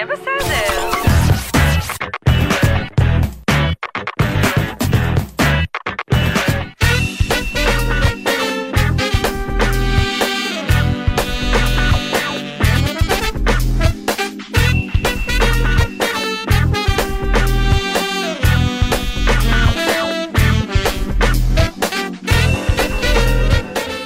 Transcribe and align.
יהיה 0.00 0.06
בסדר. 0.06 0.90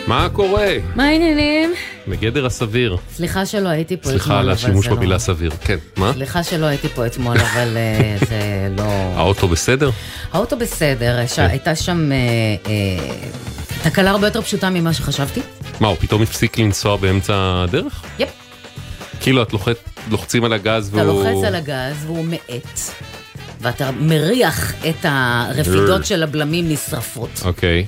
מה 0.06 0.28
קורה? 0.32 0.66
מה 0.96 1.04
העניינים? 1.04 1.43
בגדר 2.16 2.46
הסביר. 2.46 2.96
סליחה 3.16 3.46
שלא 3.46 3.68
הייתי 3.68 3.96
פה 3.96 4.08
סליחה 4.08 4.24
אתמול, 4.24 4.38
על 4.38 4.44
אבל 4.44 4.52
השימוש 4.52 4.84
זה 4.84 4.90
לא- 4.90 4.96
במילה 4.96 5.18
סביר. 5.18 5.50
כן, 5.64 5.76
מה? 5.96 6.12
סליחה 6.12 6.42
שלא 6.42 6.66
הייתי 6.66 6.88
פה 6.88 7.06
אתמול, 7.06 7.36
אבל 7.38 7.76
אה, 7.76 8.16
זה 8.28 8.36
לא... 8.76 8.82
האוטו 9.16 9.48
בסדר? 9.48 9.90
האוטו 10.32 10.56
בסדר, 10.56 11.26
ש- 11.26 11.38
הייתה 11.38 11.74
שם 11.76 12.12
אה, 12.12 12.16
אה, 12.66 13.14
תקלה 13.90 14.10
הרבה 14.10 14.26
יותר 14.26 14.42
פשוטה 14.42 14.70
ממה 14.70 14.92
שחשבתי. 14.92 15.40
מה, 15.80 15.88
הוא 15.88 15.96
פתאום 16.00 16.22
הפסיק 16.22 16.58
לנסוע 16.58 16.96
באמצע 16.96 17.34
הדרך? 17.68 18.02
יפ. 18.18 18.28
כאילו 19.20 19.42
את 19.42 19.52
לוחצ... 19.52 19.76
לוחצים 20.10 20.44
על 20.44 20.52
הגז 20.52 20.88
אתה 20.88 20.96
והוא... 20.96 21.24
לוחץ 21.24 21.44
על 21.46 21.54
הגז 21.54 21.96
והוא 22.06 22.24
מאט, 22.24 22.78
ואתה 23.60 23.90
מריח 24.00 24.72
את 24.88 24.96
הרפידות 25.08 26.06
של 26.06 26.22
הבלמים 26.22 26.68
נשרפות, 26.68 27.42
אוקיי. 27.44 27.86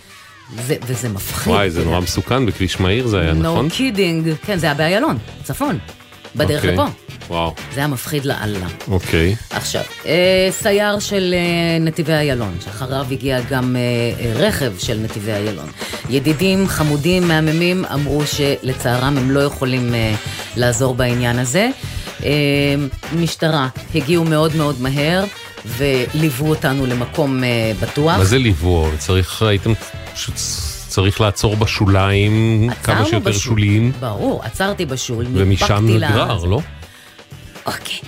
זה- 0.66 0.76
וזה 0.86 1.08
מפחיד. 1.08 1.52
וואי, 1.52 1.70
זה 1.70 1.84
נורא 1.84 2.00
מסוכן, 2.00 2.46
בכביש 2.46 2.80
מהיר 2.80 3.06
זה 3.06 3.20
היה, 3.20 3.32
נכון? 3.32 3.68
No 3.68 3.72
kidding. 3.72 4.46
כן, 4.46 4.58
זה 4.58 4.66
היה 4.66 4.74
באיילון, 4.74 5.18
צפון, 5.42 5.78
בדרך 6.36 6.56
אוקיי. 6.62 6.72
לפה. 6.72 6.84
וואו, 7.28 7.54
זה 7.74 7.80
היה 7.80 7.86
מפחיד 7.86 8.24
לאללה. 8.24 8.66
אוקיי. 8.88 9.36
עכשיו, 9.50 9.82
אה, 10.06 10.48
סייר 10.50 10.98
של 10.98 11.34
אה, 11.36 11.78
נתיבי 11.84 12.12
איילון, 12.12 12.54
שאחריו 12.64 13.06
הגיע 13.10 13.40
גם 13.50 13.76
אה, 13.76 13.80
אה, 14.26 14.32
רכב 14.46 14.72
של 14.78 14.98
נתיבי 14.98 15.32
איילון. 15.32 15.68
ידידים 16.10 16.68
חמודים, 16.68 17.28
מהממים, 17.28 17.84
אמרו 17.84 18.22
שלצערם 18.26 19.18
הם 19.18 19.30
לא 19.30 19.40
יכולים 19.40 19.94
אה, 19.94 20.14
לעזור 20.56 20.94
בעניין 20.94 21.38
הזה. 21.38 21.68
אה, 22.24 22.30
משטרה 23.16 23.68
הגיעו 23.94 24.24
מאוד 24.24 24.56
מאוד 24.56 24.80
מהר 24.80 25.24
וליוו 25.66 26.48
אותנו 26.48 26.86
למקום 26.86 27.44
אה, 27.44 27.48
בטוח. 27.80 28.16
מה 28.18 28.24
זה 28.24 28.38
ליוו? 28.38 28.90
צריך, 28.98 29.42
הייתם 29.42 29.72
פשוט 30.14 30.34
צריך 30.88 31.20
לעצור 31.20 31.56
בשוליים, 31.56 32.68
כמה 32.82 33.04
שיותר 33.04 33.18
בשול. 33.30 33.40
שוליים, 33.42 33.92
ברור, 34.00 34.42
עצרתי 34.44 34.86
בשול, 34.86 35.26
ומשם 35.32 35.84
נגרר, 35.88 36.44
לא? 36.44 36.60
אוקיי. 37.66 37.98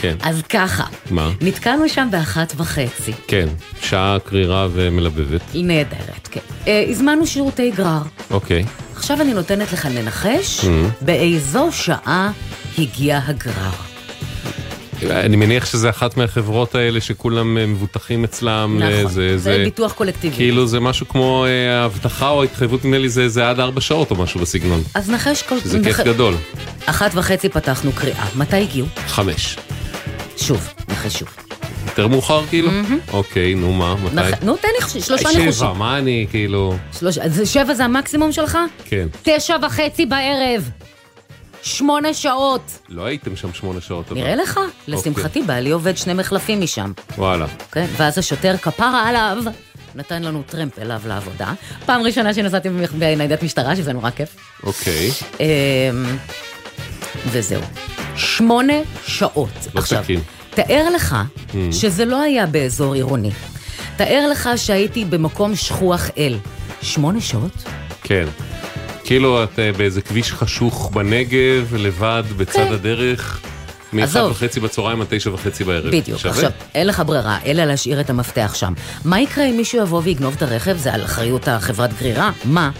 כן. 0.00 0.16
אז 0.22 0.42
ככה, 0.48 0.84
מה? 1.10 1.30
נתקענו 1.40 1.88
שם 1.88 2.08
באחת 2.10 2.52
וחצי. 2.56 3.12
כן, 3.26 3.48
שעה 3.82 4.16
קרירה 4.24 4.68
ומלבבת. 4.72 5.40
נהדרת, 5.54 6.28
כן. 6.30 6.40
אה, 6.66 6.84
הזמנו 6.88 7.26
שירותי 7.26 7.70
גרר. 7.70 8.02
אוקיי. 8.30 8.64
עכשיו 8.96 9.20
אני 9.20 9.34
נותנת 9.34 9.72
לך 9.72 9.88
לנחש 9.94 10.60
Mhm. 10.60 10.66
באיזו 11.00 11.68
שעה 11.72 12.30
הגיע 12.78 13.20
הגרר. 13.26 13.89
אני 15.10 15.36
מניח 15.36 15.66
שזה 15.66 15.90
אחת 15.90 16.16
מהחברות 16.16 16.74
האלה 16.74 17.00
שכולם 17.00 17.58
אה, 17.58 17.66
מבוטחים 17.66 18.24
אצלם. 18.24 18.78
אה, 18.82 19.00
נכון, 19.00 19.12
זה, 19.12 19.38
זה 19.38 19.62
ביטוח 19.64 19.92
קולקטיבי. 19.92 20.36
כאילו 20.36 20.66
זה 20.66 20.80
משהו 20.80 21.08
כמו 21.08 21.46
אה, 21.48 21.84
הבטחה 21.84 22.28
או 22.28 22.42
התחייבות, 22.42 22.84
נדמה 22.84 22.98
לי 22.98 23.08
זה, 23.08 23.28
זה 23.28 23.48
עד 23.50 23.60
ארבע 23.60 23.80
שעות 23.80 24.10
או 24.10 24.16
משהו 24.16 24.40
בסגנון. 24.40 24.82
אז 24.94 25.10
נחש 25.10 25.42
כל... 25.42 25.60
שזה 25.60 25.78
כיף 25.84 26.00
גדול. 26.00 26.34
אחת 26.86 27.10
וחצי 27.14 27.48
פתחנו 27.48 27.92
קריאה. 27.92 28.26
מתי 28.36 28.56
הגיעו? 28.56 28.86
חמש. 29.06 29.56
שוב, 30.36 30.68
נחש 30.88 31.18
שוב. 31.18 31.28
יותר 31.86 32.08
מאוחר 32.08 32.46
כאילו? 32.46 32.70
אוקיי, 33.12 33.54
נו 33.54 33.72
מה, 33.72 33.94
מתי? 33.94 34.14
נח... 34.14 34.42
נו, 34.42 34.56
תן 34.56 34.68
לי 34.80 35.00
שלושה 35.02 35.28
ניחושים. 35.28 35.52
שבע, 35.52 35.72
מה 35.72 35.98
אני 35.98 36.26
כאילו... 36.30 36.76
שלוש... 36.98 37.18
שבע 37.44 37.74
זה 37.74 37.84
המקסימום 37.84 38.32
שלך? 38.32 38.58
כן. 38.84 39.06
תשע 39.22 39.56
וחצי 39.66 40.06
בערב. 40.06 40.70
שמונה 41.62 42.14
שעות. 42.14 42.78
לא 42.88 43.04
הייתם 43.04 43.36
שם 43.36 43.52
שמונה 43.54 43.80
שעות. 43.80 44.10
אבל. 44.10 44.20
נראה 44.20 44.36
לך? 44.36 44.60
לשמחתי, 44.88 45.42
בעלי 45.42 45.70
עובד 45.70 45.96
שני 45.96 46.14
מחלפים 46.14 46.60
משם. 46.60 46.92
וואלה. 47.18 47.46
כן, 47.72 47.86
ואז 47.96 48.18
השוטר 48.18 48.56
כפרה 48.56 49.08
עליו, 49.08 49.42
נתן 49.94 50.22
לנו 50.22 50.42
טרמפ 50.46 50.78
אליו 50.78 51.00
לעבודה. 51.06 51.52
פעם 51.86 52.02
ראשונה 52.02 52.34
שנסעתי 52.34 52.68
בניידת 52.98 53.42
משטרה, 53.42 53.76
שזה 53.76 53.92
נורא 53.92 54.10
כיף. 54.10 54.36
אוקיי. 54.62 55.10
אמ, 55.40 55.46
וזהו. 57.26 57.62
שמונה 58.16 58.74
שעות. 59.06 59.48
לא 59.74 59.80
עכשיו, 59.80 60.02
תקין. 60.02 60.20
תאר 60.50 60.88
לך 60.94 61.16
שזה 61.72 62.04
לא 62.04 62.20
היה 62.20 62.46
באזור 62.46 62.94
עירוני. 62.94 63.30
תאר 63.96 64.28
לך 64.30 64.48
שהייתי 64.56 65.04
במקום 65.04 65.56
שכוח 65.56 66.10
אל. 66.18 66.38
שמונה 66.82 67.20
שעות? 67.20 67.52
כן. 68.02 68.26
כאילו 69.10 69.44
את 69.44 69.58
אה, 69.58 69.72
באיזה 69.72 70.02
כביש 70.02 70.32
חשוך 70.32 70.90
בנגב, 70.94 71.74
לבד, 71.78 72.22
בצד 72.36 72.52
כן. 72.52 72.72
הדרך. 72.72 73.40
מאחד 73.92 74.08
עזוב. 74.20 74.30
וחצי 74.30 74.60
בצהריים 74.60 75.00
עד 75.00 75.06
תשע 75.10 75.30
וחצי 75.30 75.64
בערב. 75.64 75.96
בדיוק. 75.96 76.18
שווה? 76.18 76.34
עכשיו, 76.34 76.50
אין 76.74 76.86
לך 76.86 77.02
ברירה, 77.06 77.38
אלא 77.46 77.64
להשאיר 77.64 78.00
את 78.00 78.10
המפתח 78.10 78.52
שם. 78.54 78.72
מה 79.04 79.20
יקרה 79.20 79.44
אם 79.44 79.56
מישהו 79.56 79.82
יבוא 79.82 80.00
ויגנוב 80.04 80.34
את 80.36 80.42
הרכב? 80.42 80.76
זה 80.76 80.94
על 80.94 81.04
אחריות 81.04 81.48
החברת 81.48 81.98
גרירה? 81.98 82.30
מה? 82.44 82.70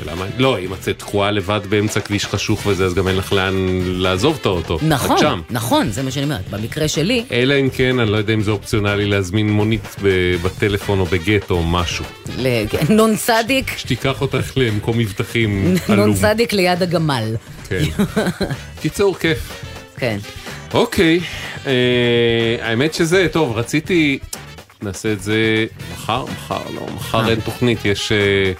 שאלה 0.00 0.14
מה... 0.14 0.26
לא, 0.38 0.58
אם 0.58 0.72
את 0.72 0.88
תקועה 0.88 1.30
לבד 1.30 1.60
באמצע 1.68 2.00
כביש 2.00 2.26
חשוך 2.26 2.66
וזה, 2.66 2.84
אז 2.84 2.94
גם 2.94 3.08
אין 3.08 3.16
לך 3.16 3.32
לאן 3.32 3.54
לעזוב 3.84 4.38
את 4.40 4.46
האוטו. 4.46 4.78
נכון. 4.82 5.42
נכון, 5.50 5.90
זה 5.90 6.02
מה 6.02 6.10
שאני 6.10 6.24
אומרת. 6.24 6.50
במקרה 6.50 6.88
שלי, 6.88 7.24
אלא 7.32 7.54
אם 7.60 7.70
כן, 7.70 7.98
אני 7.98 8.10
לא 8.10 8.16
יודע 8.16 8.34
אם 8.34 8.42
זה 8.42 8.50
אופציונלי 8.50 9.06
להזמין 9.06 9.50
מונית 9.50 9.96
בטלפון 10.42 11.00
או 11.00 11.04
בגט 11.06 11.50
או 11.50 11.62
משהו. 11.62 12.04
נון 12.88 13.16
צדיק, 13.16 13.72
שתיקח 13.76 14.20
אותך 14.20 14.52
למקום 14.56 14.98
מבטחים 14.98 15.74
עלום. 15.88 16.00
נון 16.06 16.14
צדיק 16.14 16.52
ליד 16.52 16.82
הגמל. 16.82 17.36
כן. 17.68 17.84
קיצור, 18.82 19.16
כיף. 19.18 19.62
כן. 19.96 20.18
אוקיי, 20.74 21.20
אה, 21.66 22.56
האמת 22.60 22.94
שזה, 22.94 23.26
טוב, 23.32 23.56
רציתי, 23.56 24.18
נעשה 24.82 25.12
את 25.12 25.22
זה 25.22 25.66
מחר, 25.92 26.24
מחר, 26.24 26.62
לא, 26.74 26.86
מחר 26.94 27.24
אה. 27.24 27.28
אין 27.28 27.40
תוכנית, 27.40 27.84
יש 27.84 28.12
אה, 28.12 28.52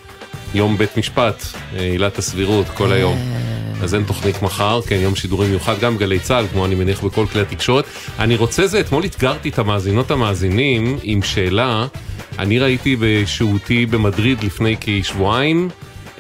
יום 0.55 0.79
בית 0.79 0.97
משפט, 0.97 1.43
אה, 1.77 1.81
עילת 1.81 2.19
הסבירות, 2.19 2.67
כל 2.69 2.93
היום. 2.93 3.19
אז 3.83 3.95
אין 3.95 4.05
תוכנית 4.05 4.43
מחר, 4.43 4.81
כן, 4.87 4.99
יום 5.01 5.17
שידורים 5.17 5.51
מיוחד, 5.51 5.79
גם 5.81 5.97
גלי 5.97 6.19
צה"ל, 6.19 6.47
כמו 6.53 6.65
אני 6.65 6.75
מניח 6.75 7.05
בכל 7.05 7.27
כלי 7.33 7.41
התקשורת. 7.41 7.85
אני 8.19 8.37
רוצה 8.37 8.67
זה, 8.67 8.81
אתמול 8.81 9.05
אתגרתי 9.05 9.49
את 9.49 9.59
המאזינות 9.59 10.11
המאזינים 10.11 10.99
עם 11.03 11.23
שאלה, 11.23 11.87
אני 12.39 12.59
ראיתי 12.59 12.97
בשהותי 13.01 13.87
במדריד 13.87 14.45
לפני 14.45 14.77
כשבועיים, 14.81 15.69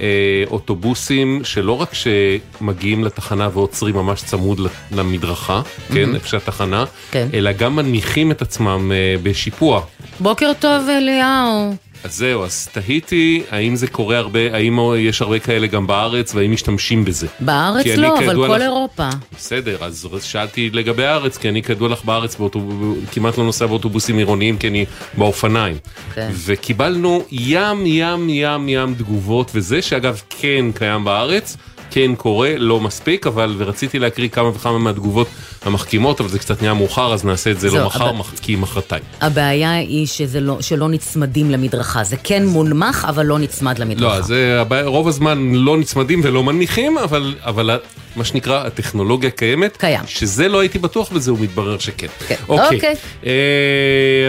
אה, 0.00 0.06
אוטובוסים 0.50 1.40
שלא 1.44 1.72
רק 1.72 1.90
שמגיעים 1.94 3.04
לתחנה 3.04 3.48
ועוצרים 3.52 3.94
ממש 3.94 4.22
צמוד 4.22 4.60
למדרכה, 4.92 5.62
כן, 5.92 6.14
איפה 6.14 6.28
שהתחנה, 6.28 6.84
כן. 7.10 7.28
אלא 7.34 7.52
גם 7.52 7.76
מניחים 7.76 8.30
את 8.30 8.42
עצמם 8.42 8.92
אה, 8.94 9.14
בשיפוע. 9.22 9.82
בוקר 10.20 10.52
טוב, 10.60 10.88
אליהו. 10.88 11.74
אז 12.04 12.14
זהו, 12.16 12.44
אז 12.44 12.68
תהיתי 12.72 13.42
האם 13.50 13.76
זה 13.76 13.86
קורה 13.86 14.18
הרבה, 14.18 14.54
האם 14.54 14.78
יש 14.98 15.22
הרבה 15.22 15.38
כאלה 15.38 15.66
גם 15.66 15.86
בארץ 15.86 16.34
והאם 16.34 16.52
משתמשים 16.52 17.04
בזה. 17.04 17.26
בארץ 17.40 17.86
לא, 17.96 18.18
אבל 18.18 18.34
כל 18.48 18.56
לך- 18.56 18.62
אירופה. 18.62 19.08
בסדר, 19.36 19.76
אז 19.84 20.08
שאלתי 20.22 20.70
לגבי 20.72 21.06
הארץ, 21.06 21.36
כי 21.36 21.48
אני 21.48 21.62
כידוע 21.62 21.88
לך 21.88 22.04
בארץ 22.04 22.36
באוטוב... 22.36 22.96
כמעט 23.12 23.38
לא 23.38 23.44
נוסע 23.44 23.66
באוטובוסים 23.66 24.18
עירוניים, 24.18 24.56
כי 24.58 24.68
אני 24.68 24.84
באופניים. 25.18 25.76
כן. 26.14 26.30
וקיבלנו 26.44 27.22
ים 27.30 27.86
ים 27.86 28.26
ים 28.28 28.68
ים 28.68 28.94
תגובות, 28.94 29.50
וזה 29.54 29.82
שאגב 29.82 30.22
כן 30.40 30.64
קיים 30.74 31.04
בארץ, 31.04 31.56
כן 31.90 32.14
קורה, 32.14 32.54
לא 32.56 32.80
מספיק, 32.80 33.26
אבל 33.26 33.54
ורציתי 33.58 33.98
להקריא 33.98 34.28
כמה 34.28 34.48
וכמה 34.48 34.78
מהתגובות 34.78 35.28
המחכימות, 35.64 36.20
אבל 36.20 36.28
זה 36.28 36.38
קצת 36.38 36.62
נהיה 36.62 36.74
מאוחר, 36.74 37.14
אז 37.14 37.24
נעשה 37.24 37.50
את 37.50 37.60
זה 37.60 37.70
לא 37.70 37.86
מחר, 37.86 38.12
מח- 38.12 38.32
כי 38.42 38.56
מחרתיים. 38.56 39.02
הבעיה 39.20 39.72
היא 39.74 40.06
שזה 40.06 40.40
לא, 40.40 40.56
שלא 40.60 40.88
נצמדים 40.88 41.50
למדרכה. 41.50 42.04
זה 42.04 42.16
כן 42.24 42.46
מונמך, 42.46 43.06
אבל 43.08 43.26
לא 43.26 43.38
נצמד 43.38 43.78
למדרכה. 43.78 44.16
לא, 44.16 44.22
זה, 44.22 44.58
הבעיה- 44.60 44.84
רוב 44.86 45.08
הזמן 45.08 45.52
לא 45.54 45.76
נצמדים 45.78 46.20
ולא 46.24 46.42
מניחים, 46.44 46.98
אבל, 46.98 47.34
אבל 47.44 47.70
מה 48.16 48.24
שנקרא, 48.24 48.66
הטכנולוגיה 48.66 49.30
קיימת. 49.30 49.76
קיים. 49.76 50.00
שזה 50.06 50.48
לא 50.48 50.60
הייתי 50.60 50.78
בטוח 50.78 51.12
בזה, 51.12 51.30
הוא 51.30 51.38
מתברר 51.40 51.78
שכן. 51.78 52.06
כן. 52.28 52.34
אוקיי. 52.48 52.76
אוקיי. 52.76 52.94
אה, 53.26 53.32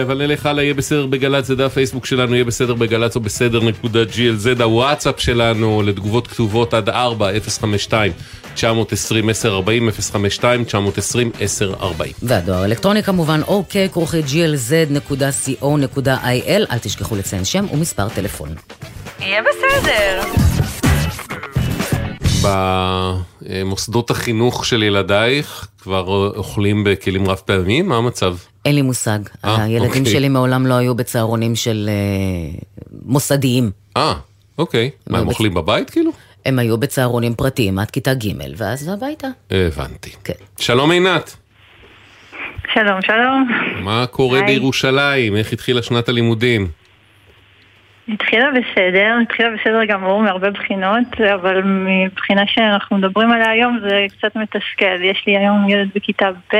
אבל 0.02 0.18
נלך 0.26 0.46
הלאה, 0.46 0.64
יהיה 0.64 0.74
בסדר 0.74 1.06
בגל"צ, 1.06 1.46
זה 1.46 1.54
דף 1.56 1.64
הפייסבוק 1.64 2.06
שלנו, 2.06 2.34
יהיה 2.34 2.44
בסדר 2.44 2.74
בגל"צ 2.74 3.16
או 3.16 3.20
בסדר 3.20 3.60
נקודה 3.60 3.98
GLZ, 4.02 4.62
הוואטסאפ 4.62 5.20
שלנו 5.20 5.82
לתגובות 5.86 6.26
כתובות 6.26 6.74
עד 6.74 6.88
4, 6.88 7.30
052 7.48 8.12
920 8.54 9.28
1040 9.28 9.90
052 9.90 10.64
920 10.64 10.90
1040 10.98 11.19
והדואר 12.22 12.58
האלקטרוני 12.62 13.02
כמובן, 13.02 13.40
אוקיי, 13.46 13.88
כרוכי 13.88 14.20
glz.co.il, 14.20 16.08
אל 16.48 16.78
תשכחו 16.80 17.16
לציין 17.16 17.44
שם 17.44 17.66
ומספר 17.72 18.08
טלפון. 18.08 18.48
יהיה 19.20 19.42
בסדר. 19.42 20.22
במוסדות 22.42 24.10
החינוך 24.10 24.66
של 24.66 24.82
ילדייך, 24.82 25.68
כבר 25.82 26.06
אוכלים 26.36 26.84
בכלים 26.84 27.28
רב 27.30 27.40
פעמיים? 27.44 27.88
מה 27.88 27.96
המצב? 27.96 28.36
אין 28.64 28.74
לי 28.74 28.82
מושג. 28.82 29.18
אה, 29.44 29.62
הילדים 29.62 29.88
אוקיי. 29.88 30.06
שלי 30.12 30.28
מעולם 30.28 30.66
לא 30.66 30.74
היו 30.74 30.94
בצהרונים 30.94 31.56
של 31.56 31.90
אה, 31.92 32.58
מוסדיים. 33.04 33.70
אה, 33.96 34.14
אוקיי. 34.58 34.90
מה, 35.10 35.18
הם 35.18 35.26
בצ- 35.26 35.30
אוכלים 35.30 35.54
בבית 35.54 35.90
כאילו? 35.90 36.10
הם 36.50 36.58
היו 36.58 36.78
בצהרונים 36.78 37.34
פרטיים 37.34 37.78
עד 37.78 37.90
כיתה 37.90 38.14
ג', 38.14 38.28
ואז 38.56 38.88
הביתה. 38.88 39.28
הבנתי. 39.50 40.10
כן. 40.24 40.32
שלום 40.58 40.90
עינת, 40.90 41.36
שלום, 42.74 43.02
שלום. 43.02 43.48
מה 43.84 44.06
קורה 44.06 44.38
היי. 44.38 44.46
בירושלים? 44.46 45.36
איך 45.36 45.52
התחילה 45.52 45.82
שנת 45.82 46.08
הלימודים? 46.08 46.68
התחילה 48.12 48.48
בסדר, 48.50 49.18
התחילה 49.22 49.48
בסדר 49.50 49.84
גמור 49.84 50.22
מהרבה 50.22 50.50
בחינות, 50.50 51.20
אבל 51.34 51.62
מבחינה 51.64 52.42
שאנחנו 52.46 52.96
מדברים 52.96 53.32
עליה 53.32 53.50
היום 53.50 53.78
זה 53.88 54.06
קצת 54.18 54.36
מתסכל. 54.36 55.02
יש 55.02 55.24
לי 55.26 55.36
היום 55.36 55.68
ילד 55.68 55.88
בכיתה 55.94 56.30
ב', 56.52 56.56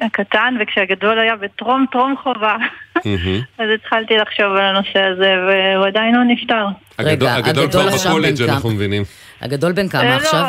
הקטן, 0.00 0.54
וכשהגדול 0.60 1.18
היה 1.18 1.36
בטרום 1.36 1.86
טרום 1.92 2.14
חובה. 2.22 2.56
אז 3.58 3.68
התחלתי 3.74 4.16
לחשוב 4.16 4.46
על 4.46 4.62
הנושא 4.76 5.00
הזה, 5.02 5.34
והוא 5.48 5.86
עדיין 5.86 6.14
לא 6.14 6.24
נפתר. 6.24 6.66
הגדול- 6.98 7.28
רגע, 7.28 7.34
הגדול 7.34 7.64
הגדול 7.64 7.90
כבר 7.90 8.10
בקולג'? 8.10 8.42
אנחנו 8.42 8.70
מבינים. 8.70 9.02
הגדול 9.40 9.72
בן 9.72 9.84
אה, 9.84 9.90
כמה 9.90 10.04
לא, 10.04 10.14
עכשיו? 10.14 10.46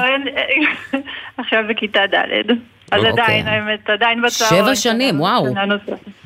עכשיו 1.37 1.63
בכיתה 1.69 2.01
ד'. 2.13 2.74
אז 2.91 2.99
אוקיי. 3.05 3.11
עדיין, 3.23 3.47
האמת, 3.47 3.89
עדיין 3.89 4.21
בצהרון. 4.21 4.63
שבע 4.65 4.75
שנים, 4.75 5.19
וואו. 5.21 5.53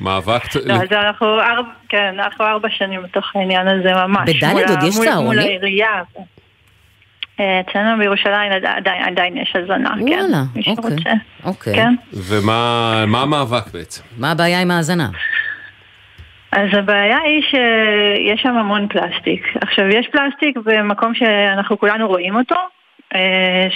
מאבק... 0.00 0.42
לא, 0.66 0.74
אז 0.74 0.92
אנחנו 0.92 1.40
ארבע, 1.40 1.68
כן, 1.88 2.14
אנחנו 2.18 2.44
ארבע 2.46 2.68
שנים 2.70 3.02
בתוך 3.02 3.36
העניין 3.36 3.68
הזה 3.68 3.92
ממש. 4.06 4.28
בד' 4.30 4.44
מול 4.52 4.62
עוד 4.68 4.82
יש 4.82 4.94
צהרונים? 4.98 5.26
מול 5.26 5.38
העירייה. 5.38 6.02
אה, 7.40 7.60
אצלנו 7.60 7.98
בירושלים 7.98 8.52
עד- 8.52 8.64
עדיין, 8.64 9.02
עדיין 9.04 9.36
יש 9.36 9.56
הזנה, 9.56 9.90
כן. 9.98 10.02
וואלה, 10.02 10.42
אוקיי. 10.78 11.14
אוקיי. 11.44 11.74
כן. 11.74 11.94
ומה 12.12 13.04
מה 13.06 13.22
המאבק 13.22 13.66
בעצם? 13.72 14.02
מה 14.18 14.30
הבעיה 14.30 14.60
עם 14.60 14.70
ההאזנה? 14.70 15.08
אז 16.52 16.68
הבעיה 16.78 17.18
היא 17.24 17.42
שיש 17.42 18.42
שם 18.42 18.56
המון 18.56 18.86
פלסטיק. 18.88 19.46
עכשיו, 19.60 19.88
יש 19.88 20.06
פלסטיק 20.12 20.56
במקום 20.64 21.14
שאנחנו 21.14 21.78
כולנו 21.78 22.08
רואים 22.08 22.36
אותו, 22.36 22.56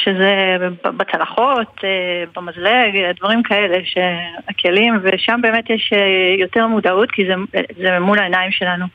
שזה 0.05 0.57
בצלחות, 0.97 1.67
אה, 1.85 1.89
במזלג, 2.37 3.17
דברים 3.21 3.43
כאלה, 3.43 3.79
שהכלים, 3.85 4.95
ושם 5.03 5.41
באמת 5.43 5.71
יש 5.71 5.91
אה, 5.95 5.99
יותר 6.39 6.67
מודעות, 6.67 7.11
כי 7.11 7.23
זה, 7.27 7.35
זה 7.83 7.99
מול 7.99 8.19
העיניים 8.19 8.53
שלנו. 8.53 8.87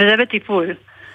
וזה 0.00 0.16
בטיפול. 0.16 0.66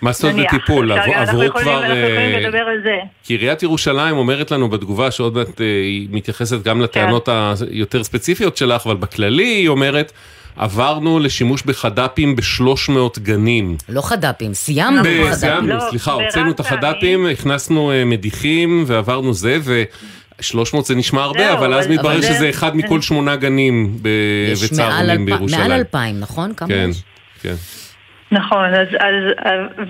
מה 0.02 0.12
זאת 0.12 0.34
אומרת. 0.34 0.48
בטיפול? 0.48 0.92
עברו- 0.92 1.04
כבר... 1.14 1.22
אנחנו 1.22 1.44
יכולים 1.44 1.68
אה, 1.68 2.40
לדבר 2.40 2.58
על 2.64 2.82
זה. 2.84 2.98
כי 3.24 3.34
עיריית 3.34 3.64
ירושלים 3.64 4.18
אומרת 4.18 4.52
לנו 4.52 4.70
בתגובה 4.70 5.12
שעוד 5.12 5.36
מעט 5.38 5.62
אה, 5.62 5.66
היא 5.66 6.08
מתייחסת 6.12 6.64
גם 6.64 6.82
לטענות 6.82 7.30
היותר 7.72 8.04
ספציפיות 8.04 8.58
שלך, 8.58 8.86
אבל 8.88 8.96
בכללי 8.96 9.44
היא 9.44 9.68
אומרת, 9.68 10.12
עברנו 10.56 11.20
לשימוש 11.20 11.62
בחד"פים 11.64 12.36
ב-300 12.36 12.92
גנים. 13.20 13.78
לא 13.90 14.02
חד"פים, 14.02 14.54
סיימנו 14.54 15.04
חד"פים. 15.04 15.34
סיימנו, 15.34 15.68
לא, 15.76 15.84
סליחה, 15.90 16.12
הוצאנו 16.12 16.52
את. 16.52 16.60
החד"פים, 16.60 17.26
הכנסנו 17.26 17.92
אה, 17.92 18.06
מדיחים 18.06 18.84
ועברנו 18.88 19.34
זה, 19.34 19.58
ו-300 19.64 20.56
זה 20.86 20.96
נשמע 20.96 21.22
הרבה, 21.24 21.40
זהו, 21.48 21.58
אבל 21.58 21.74
אז 21.74 21.86
אבל- 21.86 21.94
מתברר 21.96 22.12
אבל 22.14 22.22
זה- 22.22 22.34
שזה 22.34 22.50
אחד 22.50 22.78
מכל 22.78 23.02
שמונה 23.02 23.36
גנים 23.36 23.98
ב- 24.02 24.08
יש 24.52 24.60
מעל 24.62 24.70
וצהרונים 24.74 25.10
אלפיים- 25.10 25.26
בירושלים. 25.26 25.62
מעל 25.62 25.72
אלפיים, 25.72 26.20
נכון? 26.20 26.54
כמה 26.58 26.68
כן, 26.70 26.88
יש? 26.92 27.02
כן. 27.42 27.56
נכון, 28.34 28.66
אז, 28.74 28.88
אז, 29.00 29.24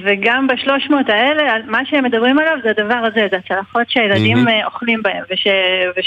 וגם 0.03 0.47
בשלוש 0.47 0.89
מאות 0.89 1.09
האלה, 1.09 1.57
מה 1.65 1.85
שהם 1.85 2.03
מדברים 2.03 2.39
עליו 2.39 2.57
זה 2.63 2.69
הדבר 2.69 2.95
הזה, 2.95 3.27
זה 3.31 3.37
הצלחות 3.37 3.89
שהילדים 3.89 4.47
mm-hmm. 4.47 4.65
אוכלים 4.65 5.03
בהם, 5.03 5.23
וש, 5.31 5.47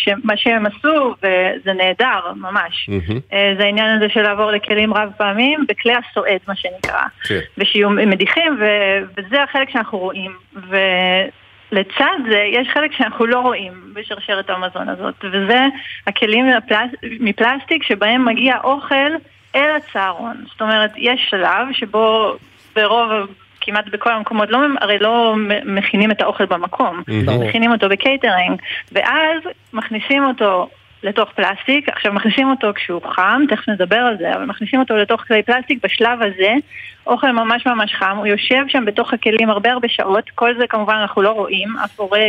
ומה 0.08 0.36
שהם 0.36 0.66
עשו, 0.66 1.14
וזה 1.22 1.72
נהדר, 1.72 2.32
ממש. 2.36 2.90
אה, 3.32 3.54
זה 3.58 3.64
העניין 3.64 3.96
הזה 3.96 4.08
של 4.08 4.22
לעבור 4.22 4.50
לכלים 4.50 4.94
רב 4.94 5.10
פעמים, 5.16 5.64
בכלי 5.68 5.92
הסועד, 5.92 6.40
מה 6.48 6.56
שנקרא. 6.56 7.02
כן. 7.28 7.40
ושיהיו 7.58 7.90
מדיחים, 7.90 8.56
ו, 8.60 8.64
וזה 9.16 9.42
החלק 9.42 9.70
שאנחנו 9.70 9.98
רואים. 9.98 10.32
ולצד 11.72 12.16
זה, 12.30 12.42
יש 12.52 12.68
חלק 12.68 12.92
שאנחנו 12.92 13.26
לא 13.26 13.40
רואים 13.40 13.72
בשרשרת 13.92 14.50
המזון 14.50 14.88
הזאת, 14.88 15.24
וזה 15.24 15.66
הכלים 16.06 16.46
מפלס, 16.46 16.90
מפלסטיק 17.20 17.82
שבהם 17.82 18.24
מגיע 18.24 18.56
אוכל 18.64 19.12
אל 19.56 19.70
הצהרון. 19.76 20.36
זאת 20.52 20.62
אומרת, 20.62 20.90
יש 20.96 21.26
שלב 21.30 21.66
שבו 21.72 22.36
ברוב, 22.76 23.10
כמעט 23.60 23.84
בכל 23.92 24.12
המקומות, 24.12 24.50
לא, 24.50 24.58
הרי 24.80 24.98
לא 24.98 25.34
מכינים 25.64 26.10
את 26.10 26.20
האוכל 26.22 26.46
במקום, 26.46 27.02
ברור. 27.24 27.44
מכינים 27.48 27.72
אותו 27.72 27.88
בקייטרינג, 27.88 28.60
ואז 28.92 29.42
מכניסים 29.72 30.24
אותו 30.24 30.68
לתוך 31.02 31.30
פלסטיק, 31.32 31.88
עכשיו 31.88 32.12
מכניסים 32.12 32.50
אותו 32.50 32.68
כשהוא 32.74 33.00
חם, 33.14 33.42
תכף 33.48 33.68
נדבר 33.68 33.96
על 33.96 34.16
זה, 34.18 34.34
אבל 34.34 34.44
מכניסים 34.44 34.80
אותו 34.80 34.96
לתוך 34.96 35.22
כלי 35.28 35.42
פלסטיק 35.42 35.78
בשלב 35.84 36.22
הזה, 36.22 36.52
אוכל 37.06 37.32
ממש 37.32 37.66
ממש 37.66 37.94
חם, 37.94 38.16
הוא 38.16 38.26
יושב 38.26 38.62
שם 38.68 38.84
בתוך 38.84 39.12
הכלים 39.12 39.50
הרבה 39.50 39.72
הרבה 39.72 39.88
שעות, 39.88 40.30
כל 40.34 40.54
זה 40.58 40.66
כמובן 40.66 40.94
אנחנו 40.94 41.22
לא 41.22 41.30
רואים, 41.30 41.68
אף 41.84 42.00
הורה 42.00 42.26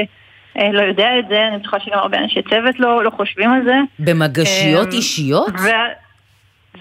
אה, 0.58 0.72
לא 0.72 0.82
יודע 0.82 1.20
את 1.20 1.28
זה, 1.30 1.48
אני 1.48 1.58
בטוחה 1.58 1.80
שגם 1.80 1.98
הרבה 1.98 2.18
אנשי 2.18 2.42
צוות 2.42 2.80
לא, 2.80 3.04
לא 3.04 3.10
חושבים 3.10 3.52
על 3.52 3.64
זה. 3.64 3.76
במגשיות 4.00 4.88
אמ, 4.88 4.94
אישיות? 4.98 5.50
וה- 5.64 6.07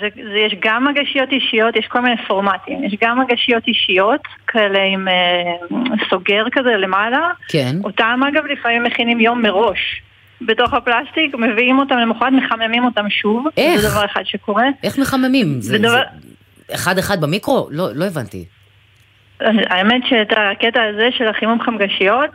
זה, 0.00 0.08
זה, 0.32 0.38
יש 0.38 0.54
גם 0.60 0.84
מגשיות 0.88 1.28
אישיות, 1.32 1.76
יש 1.76 1.86
כל 1.86 2.00
מיני 2.00 2.16
פורמטים. 2.26 2.84
יש 2.84 2.94
גם 3.02 3.20
מגשיות 3.20 3.68
אישיות, 3.68 4.20
כאלה 4.46 4.82
עם 4.82 5.08
אה, 5.08 5.42
סוגר 6.10 6.44
כזה 6.52 6.70
למעלה. 6.70 7.28
כן. 7.48 7.76
אותם 7.84 8.20
אגב 8.28 8.44
לפעמים 8.46 8.82
מכינים 8.82 9.20
יום 9.20 9.42
מראש. 9.42 10.02
בתוך 10.40 10.74
הפלסטיק, 10.74 11.34
מביאים 11.34 11.78
אותם 11.78 11.96
למחרת, 11.98 12.32
מחממים 12.32 12.84
אותם 12.84 13.10
שוב. 13.10 13.46
איך? 13.56 13.80
זה 13.80 13.88
דבר 13.88 14.04
אחד 14.04 14.22
שקורה. 14.24 14.64
איך 14.82 14.98
מחממים? 14.98 15.60
זה- 15.60 15.76
ודבר- 15.76 16.02
זה- 16.68 16.74
אחד 16.74 16.98
אחד 16.98 17.20
במיקרו? 17.20 17.68
לא 17.70 17.88
לא 17.94 18.04
הבנתי. 18.04 18.44
האמת 19.40 20.02
שאת 20.08 20.32
הקטע 20.36 20.82
הזה 20.82 21.08
של 21.18 21.28
החימום 21.28 21.60
חמגשיות, 21.62 22.30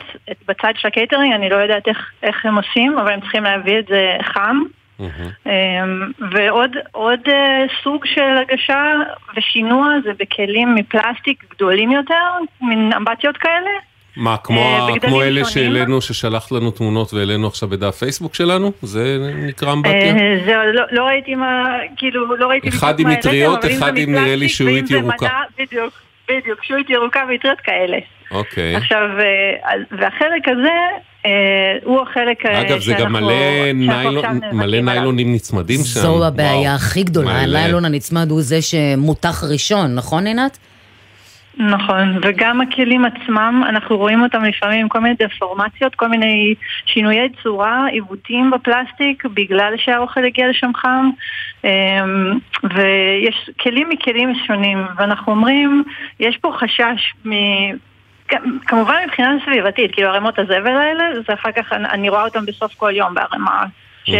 בצד 0.47 0.73
של 0.77 0.87
הקייטרינג, 0.87 1.33
אני 1.33 1.49
לא 1.49 1.55
יודעת 1.55 1.87
איך, 1.87 2.11
איך 2.23 2.45
הם 2.45 2.57
עושים, 2.57 2.97
אבל 2.99 3.11
הם 3.13 3.21
צריכים 3.21 3.43
להביא 3.43 3.79
את 3.79 3.85
זה 3.89 4.11
חם. 4.23 4.57
מהמם. 5.01 5.31
אמ, 5.45 6.11
ועוד 6.31 6.71
עוד 6.91 7.19
אה, 7.27 7.63
סוג 7.83 8.05
של 8.05 8.37
הגשה 8.41 8.83
ושינוע 9.37 9.87
זה 10.03 10.11
בכלים 10.19 10.75
מפלסטיק 10.75 11.43
גדולים 11.55 11.91
יותר, 11.91 12.23
מין 12.61 12.91
אמבטיות 12.97 13.37
כאלה. 13.37 13.69
מה, 14.17 14.37
כמו 14.43 14.59
אה, 14.59 14.99
כמו 14.99 15.21
אלה. 15.23 15.45
שהעלינו, 15.45 16.01
ששלחת 16.01 16.51
לנו 16.51 16.71
תמונות 16.71 17.13
והעלינו 17.13 17.47
עכשיו 17.47 17.69
בדף 17.69 17.95
פייסבוק 17.95 18.35
שלנו? 18.35 18.71
זה 18.81 19.17
נקרא 19.47 19.73
אמבטיה? 19.73 20.15
אה, 20.15 20.39
זהו, 20.45 20.61
לא- 20.73 20.85
לא 20.91 21.03
ראיתי 21.03 21.35
מה, 21.35 21.77
כאילו, 21.97 22.35
לא 22.35 22.47
ראיתי 22.47 22.69
אחד 22.69 22.99
עם 22.99 23.07
מטריות, 23.09 23.65
אחד 23.65 23.95
זה 23.95 24.01
עם 24.01 24.11
נראה 24.11 24.35
לי 24.35 24.49
שהועית 24.49 24.87
זה 24.87 24.97
ירוקה. 24.97 25.29
בדיוק, 25.59 25.93
בדיוק, 26.29 26.63
שהועית 26.63 26.89
ירוקה 26.89 27.23
ויטריות 27.27 27.59
כאלה. 27.59 27.97
אוקיי. 28.31 28.75
עכשיו, 28.75 29.09
והחלק 29.91 30.47
הזה, 30.47 30.77
הוא 31.83 32.01
החלק 32.01 32.45
אה, 32.45 32.61
אגב, 32.61 32.79
זה 32.79 32.93
גם 32.99 33.13
מלא. 33.13 34.81
ניילונים 34.81 35.33
נצמדים 35.33 35.79
שם. 35.83 35.99
זו 35.99 36.27
הבעיה. 36.27 36.75
הכי 36.75 37.03
גדולה. 37.03 37.41
הניילון 37.41 37.85
הנצמד 37.85 38.31
הוא 38.31 38.41
זה 38.41 38.61
שמותח 38.61 39.43
ראשון, 39.43 39.95
נכון 39.95 40.27
עינת? 40.27 40.57
נכון, 41.57 42.17
וגם 42.21 42.61
הכלים 42.61 43.05
עצמם, 43.05 43.63
אנחנו 43.69 43.97
רואים 43.97 44.23
אותם 44.23 44.43
לפעמים 44.43 44.79
עם 44.79 44.89
כל 44.89 44.99
מיני 44.99 45.15
דפורמציות, 45.19 45.95
כל 45.95 46.07
מיני 46.07 46.55
שינויי 46.85 47.29
צורה, 47.43 47.87
עיוותים 47.87 48.51
בפלסטיק, 48.51 49.25
בגלל 49.25 49.73
שהאוכל 49.77 50.25
הגיע 50.25 50.49
לשם 50.49 50.71
חם, 50.75 51.09
אמ, 51.63 51.69
ויש 52.63 53.49
כלים 53.59 53.89
מכלים 53.89 54.33
שונים, 54.47 54.85
ואנחנו 54.97 55.31
אומרים, 55.31 55.83
יש 56.19 56.37
פה 56.37 56.53
חשש 56.59 57.13
מ... 57.25 57.31
כמובן 58.67 58.95
מבחינה 59.05 59.35
סביבתית, 59.45 59.93
כאילו 59.93 60.09
ערימות 60.09 60.39
הזבל 60.39 60.77
האלה, 60.77 61.03
זה 61.27 61.33
אחר 61.33 61.51
כך, 61.51 61.73
אני, 61.73 62.09
רואה 62.09 62.23
אותם 62.23 62.45
בסוף 62.45 62.73
כל 62.73 62.91
יום 62.95 63.13
בערימה, 63.13 63.63
ש- 64.03 64.11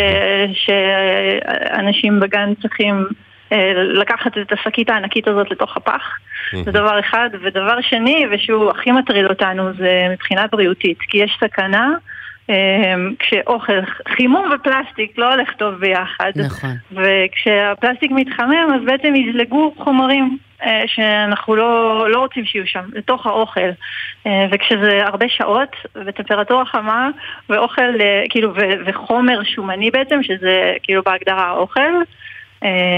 שאנשים 0.54 2.20
בגן 2.20 2.54
צריכים 2.62 3.08
אה, 3.52 3.74
לקחת 3.76 4.38
את 4.38 4.52
השקית 4.52 4.90
הענקית 4.90 5.28
הזאת 5.28 5.52
לתוך 5.52 5.78
הפח. 5.78 6.18
זה 6.66 6.72
דבר 6.72 7.00
אחד. 7.00 7.30
ודבר 7.42 7.82
שני, 7.82 8.26
ושהוא 8.32 8.70
הכי 8.70 8.92
מטריד 8.92 9.26
אותנו, 9.26 9.74
זה 9.74 10.08
מבחינה 10.12 10.48
בריאותית. 10.52 10.98
כי 11.00 11.18
יש 11.18 11.38
סכנה 11.40 11.90
כשאוכל, 13.20 13.82
חימום 14.16 14.50
ופלסטיק 14.56 15.18
לא 15.18 15.34
הולך 15.34 15.50
טוב 15.58 15.74
ביחד. 15.76 16.32
נכון. 16.36 16.70
וכשהפלסטיק 16.92 18.12
מתחמם, 18.12 18.68
אז 18.76 18.82
בעצם 18.86 19.16
יזלגו 19.16 19.74
חומרים 19.78 20.38
אה, 20.64 20.84
שאנחנו 20.88 21.56
לא, 21.56 22.06
לא 22.10 22.20
רוצים 22.20 22.46
שיהיו 22.46 22.68
שם, 22.68 22.84
לתוך 22.94 23.26
האוכל. 23.28 23.70
אה, 24.28 24.46
וכשזה 24.52 25.04
הרבה 25.04 25.26
שעות, 25.30 25.76
וטמפרטורה 26.06 26.66
חמה, 26.66 27.10
ואוכל, 27.50 28.02
אה, 28.02 28.24
כאילו, 28.30 28.56
ו- 28.56 28.86
וחומר 28.86 29.44
שומני 29.44 29.92
בעצם, 29.92 30.24
שזה 30.24 30.74
כאילו 30.84 31.02
בהגדרה 31.06 31.48
האוכל, 31.48 31.94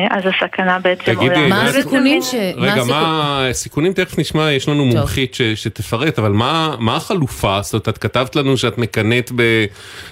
אז 0.10 0.24
הסכנה 0.26 0.80
בעצם 0.80 1.04
תגידי, 1.04 1.26
עולה. 1.36 1.40
מה 1.40 1.64
מה 1.64 1.64
הסיכונים 1.64 2.22
ש... 2.22 2.36
רגע, 2.58 2.84
מה 2.84 3.48
הסיכונים 3.50 3.94
תכף 3.94 4.20
נשמע, 4.20 4.52
יש 4.52 4.70
לנו 4.70 4.84
טוב. 4.90 4.96
מומחית 4.98 5.34
ש- 5.34 5.42
שתפרט, 5.42 6.20
אבל 6.20 6.32
מה 6.32 6.76
מה 6.80 6.96
החלופה? 6.96 7.60
זאת 7.62 7.74
אומרת, 7.74 7.90
את 7.90 7.98
כתבת 7.98 8.36
לנו 8.36 8.58
שאת 8.58 8.78
מקנאת 8.78 9.32
ב... 9.36 9.42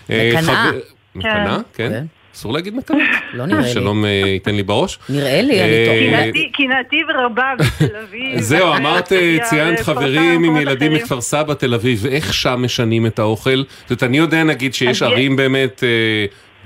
אה, 0.10 0.32
מקנאה. 0.38 0.42
חבר- 0.72 0.80
מקנאה? 1.16 1.58
כן. 1.74 1.90
כן. 1.90 2.04
אסור 2.36 2.54
להגיד 2.54 2.76
מקנט? 2.76 2.98
לא 3.34 3.46
נראה 3.46 3.62
לי. 3.62 3.68
שלום 3.70 4.06
אה, 4.06 4.10
ייתן 4.10 4.56
לי 4.56 4.64
בראש. 4.64 5.00
נראה 5.10 5.42
לי, 5.42 5.62
אני 5.62 5.70
אה, 5.72 5.86
טועה. 5.86 5.98
קינאתי- 6.24 6.52
קינאתי 6.54 6.98
רבה 7.26 7.54
בתל 7.60 7.96
אביב. 8.08 8.40
זהו, 8.52 8.74
אמרת, 8.74 9.14
אה, 9.14 9.38
ציינת 9.44 9.80
חברים 9.80 10.44
עם 10.44 10.58
ילדים. 10.58 10.94
מכפר 10.94 11.22
סבא, 11.22 11.54
תל 11.54 11.74
אביב, 11.74 12.06
איך 12.06 12.34
שם 12.34 12.62
משנים 12.64 13.06
את 13.06 13.20
האוכל? 13.20 13.64
זאת 13.82 13.92
אומרת, 13.92 14.04
אני 14.04 14.18
יודע 14.18 14.44
נגיד 14.44 14.74
שיש 14.74 15.02
ערים 15.02 15.36
באמת, 15.36 15.84
אה, 15.84 15.90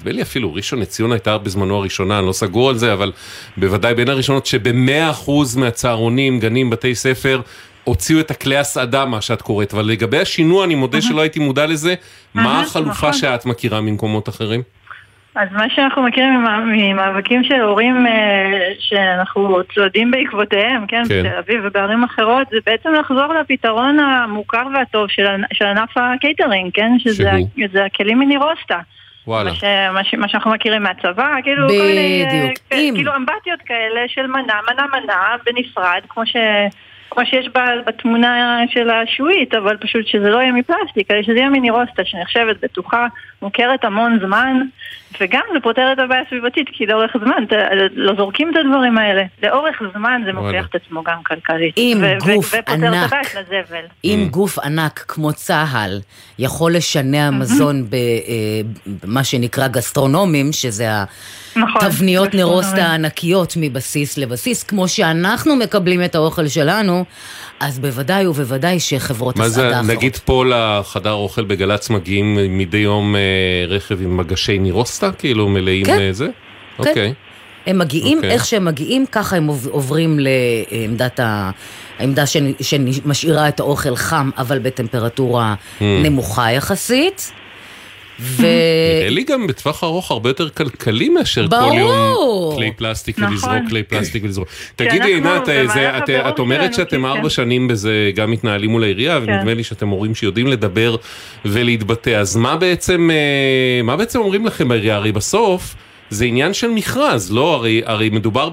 נדמה 0.06 0.16
לי 0.16 0.22
אפילו 0.22 0.54
ראשון 0.54 0.80
לציון 0.80 1.12
הייתה 1.12 1.38
בזמנו 1.38 1.76
הראשונה, 1.76 2.20
אני 2.20 2.28
לא 2.28 2.32
סגור 2.32 2.70
על 2.70 2.76
זה, 2.76 2.94
אבל 2.94 3.12
בוודאי 3.58 3.94
בין 3.94 4.10
הראשונות 4.10 4.46
שבמאה 4.46 5.10
אחוז 5.10 5.56
מהצהרונים, 5.56 6.40
גנים, 6.40 6.70
בתי 6.70 6.96
ספר, 6.96 7.42
הוציאו 7.84 8.20
את 8.20 8.32
הכלי 8.32 8.58
הסעדה, 8.58 9.06
מה 9.06 9.22
שאת 9.22 9.42
קוראת, 9.42 9.74
אבל 9.74 9.86
לגבי 9.86 10.18
השינוע, 10.20 10.66
אני 10.66 10.76
מודה 10.76 11.02
שלא 11.02 11.22
הייתי 11.22 11.40
מודע 11.40 11.66
לזה. 11.66 11.96
מה 12.34 12.62
החלופה 12.62 12.90
נכון. 12.90 13.14
שאת 13.14 13.46
מכירה 13.46 13.82
ממקומות 13.82 14.30
אחרים? 14.30 14.62
אז 15.36 15.48
מה 15.52 15.66
שאנחנו 15.76 16.04
מכירים 16.04 16.34
ממ- 16.34 16.72
ממאבקים 16.74 17.44
של 17.44 17.56
הורים 17.62 18.08
אה, 18.08 18.12
שאנחנו 18.80 19.58
צועדים 19.76 20.12
בעקבותיהם, 20.12 20.86
כן, 20.88 21.04
כן. 21.10 21.24
בתל 21.24 21.38
אביב 21.38 21.62
ובערים 21.64 22.04
אחרות, 22.04 22.48
זה 22.52 22.58
בעצם 22.66 22.90
לחזור 23.00 23.34
לפתרון 23.42 24.00
המוכר 24.00 24.64
והטוב 24.74 25.08
של, 25.10 25.26
של 25.54 25.66
ענף 25.66 25.90
הקייטרינג, 25.98 26.72
כן, 26.74 26.92
שזה 27.00 27.24
שהוא? 27.32 27.66
ה- 27.66 27.68
זה 27.74 27.86
הכלים 27.86 28.20
מנירוסטה. 28.20 28.80
וואלה. 29.28 29.50
מה, 29.50 29.56
ש, 29.56 29.64
מה, 29.94 30.04
ש, 30.04 30.14
מה 30.14 30.28
שאנחנו 30.28 30.52
מכירים 30.52 30.84
מהצבא, 30.84 31.36
כאילו 31.44 31.68
כל 31.68 31.74
מיני, 31.74 32.24
אה, 32.24 32.30
בדיוק. 32.30 32.58
כ- 32.70 32.74
אם- 32.74 32.94
כאילו 32.96 33.16
אמבטיות 33.16 33.60
כאלה 33.66 34.02
של 34.08 34.28
מנה, 34.28 34.42
מנה 34.72 34.86
מנה, 34.94 35.14
בנפרד, 35.46 36.02
כמו, 36.10 36.26
ש, 36.26 36.36
כמו 37.10 37.26
שיש 37.26 37.50
בתמונה 37.86 38.60
של 38.70 38.90
השעועית, 38.90 39.54
אבל 39.54 39.78
פשוט 39.78 40.08
שזה 40.08 40.30
לא 40.30 40.38
יהיה 40.38 40.52
מפלסטיק, 40.52 41.12
אלא 41.12 41.24
שזה 41.24 41.34
יהיה 41.38 41.50
מנירוסטה 41.50 42.06
שנחשבת 42.06 42.56
בטוחה, 42.64 43.08
מוכרת 43.46 43.86
המון 43.86 44.20
זמן, 44.26 44.62
וגם 45.22 45.42
זה 45.54 45.60
פותר 45.60 45.90
את 45.94 46.00
הבעיה 46.00 46.22
הסביבתית, 46.28 46.68
כי 46.74 46.86
לאורך 46.86 47.12
זמן 47.26 47.44
אתה, 47.48 47.56
לא 47.96 48.14
זורקים 48.18 48.50
את 48.52 48.56
הדברים 48.66 48.98
האלה. 48.98 49.24
לאורך 49.44 49.82
זמן 49.94 50.22
זה. 50.26 50.34
מוכיח 50.34 50.68
את 50.68 50.76
עצמו 50.76 51.04
גם 51.04 51.24
כלכלית. 51.24 51.74
עם 51.78 51.98
ו- 52.02 52.26
ו- 52.26 52.36
גוף 52.36 52.54
ופותר 52.60 52.94
ענק. 52.94 53.14
אם 54.04 54.28
גוף 54.32 54.60
ענק 54.60 55.06
כמו 55.08 55.34
צה"ל 55.34 56.00
יכול 56.40 56.76
לשנע 56.76 57.30
מזון 57.30 57.88
במה 59.04 59.24
שנקרא 59.24 59.68
גסטרונומים, 59.68 60.54
שזה 60.54 60.88
נכון. 61.56 61.86
התבניות 61.86 62.28
גסטרונומי. 62.28 62.52
נירוסטה 62.52 62.86
הענקיות 62.86 63.54
מבסיס 63.58 64.18
לבסיס, 64.18 64.64
כמו 64.64 64.88
שאנחנו 64.88 65.56
מקבלים 65.56 66.04
את 66.04 66.16
האוכל 66.16 66.48
שלנו, 66.48 67.06
אז 67.60 67.80
בוודאי 67.80 68.28
ובוודאי 68.28 68.80
שחברות 68.80 69.38
מה 69.38 69.50
זה, 69.50 69.62
הסעדה 69.68 69.80
אחרות. 69.82 69.98
נגיד 69.98 70.16
פה 70.26 70.44
לחדר 70.46 71.12
אוכל 71.12 71.44
בגל"צ 71.44 71.90
מגיעים 71.90 72.38
מדי 72.58 72.78
יום 72.78 73.16
אה, 73.16 73.22
רכב 73.68 74.02
עם 74.02 74.18
מגשי 74.18 74.60
נירוסטה, 74.60 75.12
כאילו 75.12 75.50
מלאים 75.50 75.86
כן. 75.86 76.00
אה, 76.00 76.10
זה? 76.14 76.26
כן. 76.26 76.32
אוקיי. 76.90 77.14
הם 77.68 77.80
מגיעים, 77.80 78.18
אוקיי. 78.18 78.32
איך 78.32 78.46
שהם 78.46 78.66
מגיעים, 78.66 79.06
ככה 79.12 79.36
הם 79.38 79.48
עוב- 79.48 79.68
עוברים 79.68 80.20
לעמדת 80.20 81.20
ה... 81.20 81.52
העמדה 82.00 82.24
שמשאירה 82.62 83.48
את 83.48 83.60
האוכל 83.60 83.96
חם, 83.96 84.30
אבל 84.38 84.60
בטמפרטורה 84.60 85.56
Hmm. 85.80 85.84
נמוכה 86.04 86.52
יחסית. 86.52 87.32
ו... 88.20 88.42
נראה 89.00 89.10
לי 89.10 89.24
גם 89.24 89.48
בטווח 89.48 89.84
ארוך 89.84 90.12
הרבה 90.12 90.30
יותר 90.30 90.50
כלכלי 90.50 91.10
מאשר 91.10 91.42
כל 91.42 91.48
ברור. 91.48 91.74
יום 91.76 92.56
כלי 92.56 92.72
פלסטיק 92.78 93.20
נכון. 93.20 93.32
ולזרוק 93.34 93.70
כלי 93.70 93.84
פלסטיק 93.84 94.24
ולזרוק. 94.24 94.48
תגידי 94.76 95.14
עינת, 95.14 95.50
אה, 95.50 95.98
את- 95.98 96.10
את 96.10 96.40
אומרת 96.40 96.74
שאתם 96.74 96.98
כן. 96.98 97.06
ארבע 97.06 97.30
שנים 97.30 97.68
בזה 97.68 98.12
גם 98.16 98.32
מתנהלים 98.32 98.70
מול 98.70 98.84
העירייה, 98.84 99.20
ונדמה 99.24 99.54
לי 99.54 99.64
שאתם 99.64 99.90
הורים 99.90 100.16
שיודעים 100.16 100.48
לדבר 100.48 100.96
ולהתבטא, 101.46 102.10
אז 102.10 102.36
מה 102.36 102.56
בעצם, 102.56 103.10
אה, 103.14 103.84
מה 103.84 103.96
בעצם 103.98 104.20
אומרים 104.20 104.46
לכם 104.46 104.68
בעירייה? 104.68 104.96
הרי 104.96 105.12
בסוף 105.12 105.76
זה 106.10 106.26
עניין 106.26 106.54
של 106.54 106.68
מכרז, 106.68 107.32
לא? 107.32 107.54
הרי, 107.54 107.82
הרי 107.86 108.10
מדובר 108.10 108.50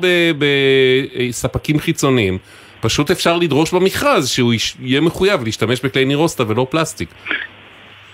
בספקים 1.19 1.78
חיצוניים. 1.81 2.38
פשוט 2.81 3.11
אפשר 3.11 3.37
לדרוש 3.37 3.73
במכרז 3.75 4.28
שהוא 4.28 4.54
יש- 4.54 4.76
יהיה 4.83 5.00
מחויב 5.00 5.45
להשתמש 5.45 5.81
בכלי 5.81 6.04
נירוסטה 6.04 6.45
ולא 6.49 6.66
פלסטיק. 6.71 7.09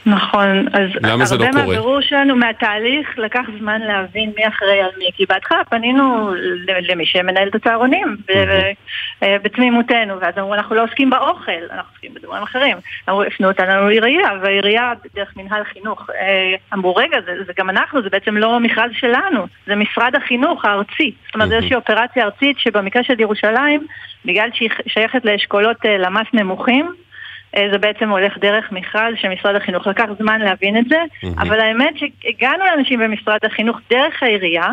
נכון, 0.08 0.66
אז 0.72 0.90
למה 1.02 1.24
זה 1.24 1.36
לא 1.36 1.44
הרבה 1.44 1.52
קורה? 1.52 1.66
מהבירור 1.66 2.00
שלנו 2.00 2.36
מהתהליך 2.36 3.18
לקח 3.18 3.42
זמן 3.58 3.80
להבין 3.80 4.32
מי 4.36 4.48
אחראי 4.48 4.80
על 4.80 4.90
מי, 4.98 5.10
כי 5.14 5.26
בהתחלה 5.26 5.64
פנינו 5.64 6.30
למי 6.66 7.06
שמנהל 7.06 7.48
את 7.48 7.54
הצהרונים 7.54 8.16
ו- 8.28 8.70
אה, 9.22 9.36
בתמימותנו, 9.42 10.20
ואז 10.20 10.38
אמרו 10.38 10.54
אנחנו 10.54 10.74
לא 10.74 10.84
עוסקים 10.84 11.10
באוכל, 11.10 11.52
אנחנו 11.72 11.90
עוסקים 11.92 12.14
בדברים 12.14 12.42
אחרים. 12.42 12.76
אמרו, 13.08 13.22
הפנו 13.22 13.48
אותנו 13.48 13.88
לעירייה, 13.88 14.28
והעירייה 14.42 14.92
דרך 15.14 15.36
מנהל 15.36 15.64
חינוך 15.64 16.10
אה, 16.10 16.54
אמרו 16.74 16.94
רגע, 16.94 17.18
זה, 17.26 17.32
זה 17.46 17.52
גם 17.58 17.70
אנחנו, 17.70 18.02
זה 18.02 18.08
בעצם 18.10 18.36
לא 18.36 18.60
מכרז 18.60 18.90
שלנו, 18.92 19.46
זה 19.66 19.74
משרד 19.74 20.14
החינוך 20.14 20.64
הארצי. 20.64 21.12
זאת 21.26 21.34
אומרת, 21.34 21.48
זו 21.48 21.54
איזושהי 21.54 21.76
אופרציה 21.76 22.24
ארצית 22.24 22.58
שבמקרה 22.58 23.04
של 23.04 23.20
ירושלים, 23.20 23.86
בגלל 24.24 24.48
שהיא 24.54 24.70
שייכת 24.86 25.24
לאשכולות 25.24 25.76
אה, 25.86 25.98
למ"ס 25.98 26.26
נמוכים, 26.32 26.92
זה 27.56 27.78
בעצם 27.78 28.08
הולך 28.08 28.38
דרך 28.38 28.72
מכרז 28.72 29.14
של 29.20 29.28
משרד 29.28 29.54
החינוך. 29.54 29.86
לקח 29.86 30.04
זמן 30.18 30.40
להבין 30.40 30.76
את 30.78 30.84
זה, 30.88 30.98
אבל 31.38 31.60
האמת 31.60 31.94
שהגענו 31.96 32.64
לאנשים 32.64 33.00
במשרד 33.00 33.38
החינוך 33.44 33.78
דרך 33.90 34.22
העירייה, 34.22 34.68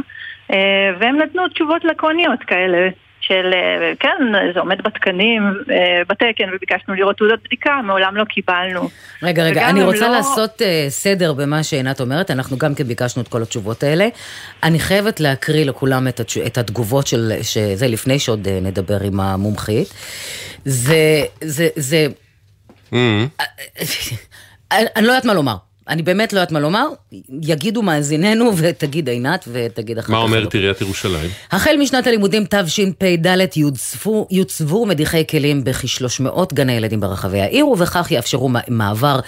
אה, 0.52 0.58
והם 1.00 1.18
נתנו 1.18 1.48
תשובות 1.48 1.86
לקוניות 1.86 2.40
כאלה. 2.44 2.90
של 3.22 3.52
אה, 3.54 3.94
כן, 4.00 4.10
זה 4.54 4.60
עומד 4.60 4.82
בתקנים, 4.82 5.44
אה, 5.72 6.02
בתקן, 6.10 6.50
וביקשנו 6.56 6.94
לראות 6.94 7.18
תעודות 7.18 7.40
בדיקה, 7.44 7.80
מעולם 7.84 8.16
לא 8.16 8.24
קיבלנו. 8.24 8.90
רגע, 9.24 9.44
רגע, 9.44 9.70
אני 9.70 9.84
רוצה 9.84 10.08
לא- 10.08 10.16
לעשות 10.16 10.62
סדר 10.90 11.34
במה 11.34 11.64
שעינת 11.64 12.02
אומרת, 12.02 12.32
אנחנו 12.32 12.58
גם 12.58 12.76
כן 12.76 12.84
ביקשנו 12.84 13.22
את 13.22 13.28
כל 13.28 13.42
התשובות 13.42 13.84
האלה. 13.84 14.08
אני 14.64 14.80
חייבת 14.80 15.20
להקריא 15.20 15.66
לכולם 15.66 16.08
את, 16.08 16.20
התש... 16.20 16.38
את 16.38 16.58
התגובות 16.58 17.08
של, 17.08 17.32
שזה 17.42 17.88
לפני 17.88 18.20
שעוד 18.20 18.48
נדבר 18.62 18.98
עם 19.04 19.20
המומחית. 19.20 19.88
זה, 20.66 21.22
זה, 21.42 21.68
זה, 21.76 22.08
Mm-hmm. 22.08 22.25
אני 22.92 23.28
אני 24.72 25.06
לא 25.06 25.12
יודעת 25.12 25.26
מה 25.26 25.34
לומר. 25.34 25.58
אני 25.90 26.02
באמת 26.02 26.34
לא 26.34 26.40
יודעת 26.40 26.52
מה 26.52 26.60
לומר, 26.60 26.88
יגידו 27.42 27.82
מאזיננו 27.82 28.52
ותגיד 28.58 29.10
עינת 29.10 29.48
ותגיד 29.52 29.98
אחר 29.98 30.08
כך. 30.08 30.12
מה 30.12 30.18
אומרת. 30.18 30.54
עיריית 30.54 30.82
ירושלים? 30.82 31.30
החל 31.52 31.76
משנת 31.80 32.08
הלימודים 32.08 32.44
תשפ"ד 32.50 33.26
יוצבו, 33.56 34.28
יוצבו 34.32 34.86
מדיחי 34.86 35.24
כלים 35.30 35.64
בכ-300 35.64 36.54
גני 36.54 36.74
ילדים 36.74 37.00
ברחבי 37.00 37.42
העיר, 37.42 37.68
ובכך 37.68 38.12
יאפשרו 38.12 38.50
מעבר 38.68 39.20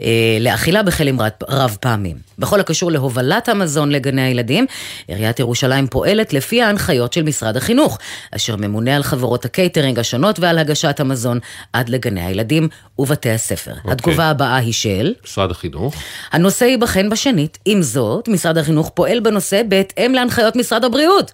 אה, 0.00 0.06
לאכילה 0.40 0.82
בכלים 0.82 1.20
רב, 1.20 1.30
רב 1.48 1.76
פעמים. 1.80 2.16
בכל 2.38 2.60
הקשור 2.60 2.90
להובלת 2.90 3.48
המזון 3.48 3.90
לגני 3.90 4.22
הילדים, 4.22 4.66
עיריית 5.08 5.40
ירושלים 5.40 5.86
פועלת 5.86 6.32
לפי 6.32 6.62
ההנחיות 6.62 7.12
של 7.12 7.22
משרד 7.22 7.56
החינוך, 7.56 7.98
אשר 8.30 8.56
ממונה 8.56 8.96
על 8.96 9.02
חברות 9.02 9.44
הקייטרינג 9.44 9.98
השונות 9.98 10.38
ועל 10.38 10.58
הגשת 10.58 11.00
המזון 11.00 11.38
עד 11.72 11.88
לגני 11.88 12.24
הילדים 12.24 12.68
ובתי 12.98 13.30
הספר. 13.30 13.72
Okay. 13.72 13.92
התגובה 13.92 14.24
הבאה 14.24 14.56
היא 14.56 14.72
של... 14.72 15.12
משרד 15.24 15.50
החינוך. 15.50 15.94
הנושא 16.32 16.64
ייבחן 16.64 17.10
בשנית. 17.10 17.58
עם 17.64 17.82
זאת, 17.82 18.28
משרד 18.28 18.58
החינוך 18.58 18.90
פועל 18.94 19.20
בנושא 19.20 19.62
בהתאם 19.68 20.12
להנחיות 20.14 20.56
משרד 20.56 20.84
הבריאות. 20.84 21.32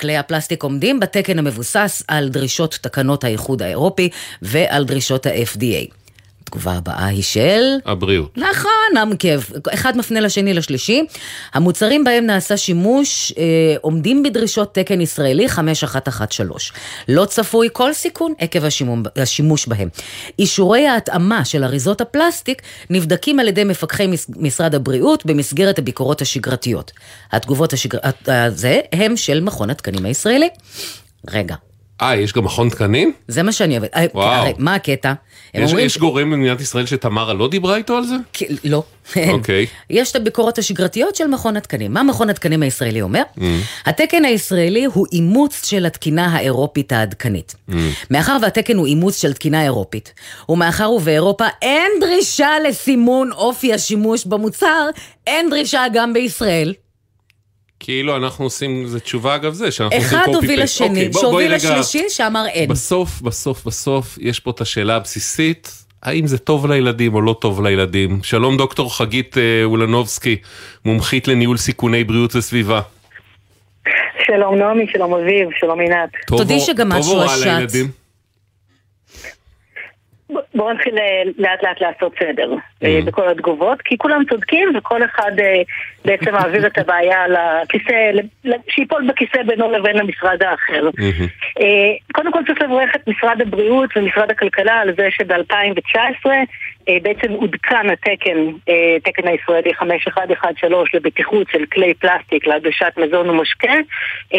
כלי 0.00 0.16
הפלסטיק 0.16 0.62
עומדים 0.62 1.00
בתקן 1.00 1.38
המבוסס 1.38 2.02
על 2.08 2.28
דרישות 2.28 2.78
תקנות 2.82 3.24
האיחוד 3.24 3.62
האירופי 3.62 4.08
ועל 4.42 4.84
דרישות 4.84 5.26
ה-FDA. 5.26 6.03
התגובה 6.54 6.72
הבאה 6.72 7.06
היא 7.06 7.22
של... 7.22 7.76
הבריאות. 7.86 8.38
נכון, 8.38 8.96
המקב. 8.96 9.40
אחד 9.74 9.96
מפנה 9.96 10.20
לשני 10.20 10.54
לשלישי. 10.54 11.04
המוצרים 11.54 12.04
בהם 12.04 12.26
נעשה 12.26 12.56
שימוש 12.56 13.32
אה, 13.38 13.76
עומדים 13.80 14.22
בדרישות 14.22 14.74
תקן 14.74 15.00
ישראלי 15.00 15.48
5113. 15.48 16.78
לא 17.08 17.24
צפוי 17.24 17.68
כל 17.72 17.92
סיכון 17.92 18.32
עקב 18.38 18.64
השימום, 18.64 19.02
השימוש 19.16 19.66
בהם. 19.68 19.88
אישורי 20.38 20.86
ההתאמה 20.86 21.44
של 21.44 21.64
אריזות 21.64 22.00
הפלסטיק 22.00 22.62
נבדקים 22.90 23.40
על 23.40 23.48
ידי 23.48 23.64
מפקחי 23.64 24.06
משרד 24.36 24.74
הבריאות 24.74 25.26
במסגרת 25.26 25.78
הביקורות 25.78 26.22
השגרתיות. 26.22 26.92
התגובות 27.32 27.72
השגר... 27.72 27.98
הזה 28.26 28.80
הם 28.92 29.16
של 29.16 29.40
מכון 29.40 29.70
התקנים 29.70 30.04
הישראלי. 30.04 30.48
רגע, 31.30 31.54
אה, 32.02 32.16
יש 32.16 32.32
גם 32.32 32.44
מכון 32.44 32.68
תקנים? 32.68 33.12
זה 33.28 33.42
מה 33.42 33.52
שאני 33.52 33.78
אוהבת. 33.78 33.90
וואו. 34.14 34.28
הרי, 34.28 34.52
מה 34.58 34.74
הקטע? 34.74 35.12
יש, 35.54 35.70
אומרים- 35.70 35.86
יש 35.86 35.98
גורם 35.98 36.30
במדינת 36.30 36.60
ישראל 36.60 36.86
שתמרה 36.86 37.34
לא 37.34 37.48
דיברה 37.48 37.76
איתו 37.76 37.96
על 37.96 38.04
זה? 38.04 38.14
לא, 38.64 38.82
אין. 39.16 39.30
אוקיי. 39.30 39.66
יש 39.90 40.10
את 40.10 40.16
הביקורות 40.16 40.58
השגרתיות 40.58 41.16
של 41.16 41.26
מכון 41.26 41.56
התקנים. 41.56 41.92
מה 41.92 42.02
מכון 42.02 42.30
התקנים 42.30 42.62
הישראלי 42.62 43.02
אומר? 43.02 43.22
Mm. 43.38 43.40
התקן 43.86 44.24
הישראלי 44.24 44.84
הוא 44.84 45.06
אימוץ 45.12 45.66
של 45.66 45.86
התקינה 45.86 46.26
האירופית 46.26 46.92
העדכנית. 46.92 47.54
Mm. 47.70 47.74
מאחר 48.10 48.36
והתקן 48.42 48.76
הוא 48.76 48.86
אימוץ 48.86 49.20
של 49.22 49.32
תקינה 49.32 49.62
אירופית, 49.64 50.12
ומאחר 50.48 50.90
ובאירופה 50.90 51.44
אין 51.62 51.90
דרישה 52.00 52.50
לסימון 52.68 53.32
אופי 53.32 53.72
השימוש 53.74 54.24
במוצר, 54.26 54.86
אין 55.26 55.50
דרישה 55.50 55.82
גם 55.92 56.12
בישראל. 56.12 56.74
כאילו 57.84 58.16
אנחנו 58.16 58.44
עושים, 58.44 58.86
זה 58.86 59.00
תשובה 59.00 59.34
אגב 59.34 59.52
זה, 59.52 59.70
שאנחנו 59.70 59.96
עושים 59.96 60.18
אחד 60.18 60.26
copy 60.30 60.34
הוביל 60.34 60.60
paste. 60.60 60.62
לשני, 60.62 60.88
אוקיי, 60.88 61.12
שהוביל 61.12 61.46
רגע- 61.46 61.56
לשלישי 61.56 62.04
שאמר 62.08 62.44
אין. 62.46 62.68
בסוף, 62.68 63.20
בסוף, 63.20 63.64
בסוף, 63.64 64.18
יש 64.20 64.40
פה 64.40 64.50
את 64.50 64.60
השאלה 64.60 64.96
הבסיסית, 64.96 65.70
האם 66.02 66.26
זה 66.26 66.38
טוב 66.38 66.66
לילדים 66.66 67.14
או 67.14 67.20
לא 67.20 67.36
טוב 67.40 67.62
לילדים. 67.66 68.18
שלום 68.22 68.56
דוקטור 68.56 68.96
חגית 68.96 69.36
אולנובסקי, 69.64 70.36
מומחית 70.84 71.28
לניהול 71.28 71.56
סיכוני 71.56 72.04
בריאות 72.04 72.36
וסביבה. 72.36 72.80
שלום 74.26 74.54
נעמי, 74.58 74.84
שלום 74.92 75.14
אביב, 75.14 75.48
שלום 75.60 75.80
עינת. 75.80 76.10
תודי 76.26 76.60
שגם 76.60 76.88
משהו 76.88 77.22
השעת. 77.22 77.68
בואו 80.30 80.72
נתחיל 80.72 80.98
אה, 80.98 81.22
לאט 81.38 81.62
לאט 81.62 81.80
לעשות 81.80 82.12
סדר 82.18 82.52
mm. 82.54 82.86
בכל 83.04 83.28
התגובות, 83.28 83.82
כי 83.82 83.98
כולם 83.98 84.22
צודקים 84.30 84.72
וכל 84.76 85.04
אחד 85.04 85.32
אה, 85.40 85.62
בעצם 86.04 86.32
מעביר 86.36 86.66
את 86.66 86.78
הבעיה 86.78 87.18
לכיסא, 87.28 88.10
שיפול 88.68 89.06
בכיסא 89.08 89.42
בינו 89.42 89.70
לבין 89.72 90.00
המשרד 90.00 90.42
האחר. 90.42 90.88
Mm-hmm. 90.88 91.62
קודם 92.12 92.32
כל 92.32 92.40
צריך 92.46 92.62
לברך 92.62 92.96
את 92.96 93.08
משרד 93.08 93.40
הבריאות 93.40 93.90
ומשרד 93.96 94.30
הכלכלה 94.30 94.74
על 94.80 94.94
זה 94.96 95.08
שב-2019 95.10 96.26
בעצם 97.02 97.32
עודכן 97.32 97.90
התקן, 97.90 98.38
תקן 99.04 99.28
הישראלי 99.28 99.74
5113 99.74 100.84
לבטיחות 100.94 101.46
של 101.52 101.66
כלי 101.72 101.94
פלסטיק 101.94 102.46
להגשת 102.46 102.92
מזון 102.96 103.30
ומשקה, 103.30 103.72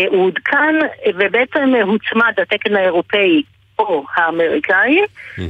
הוא 0.07 0.25
עודכן 0.25 0.75
ובעצם 1.15 1.73
הוצמד 1.85 2.33
התקן 2.37 2.75
האירופאי 2.75 3.43
או 3.79 4.03
האמריקאי, 4.15 4.99
אמ, 5.39 5.43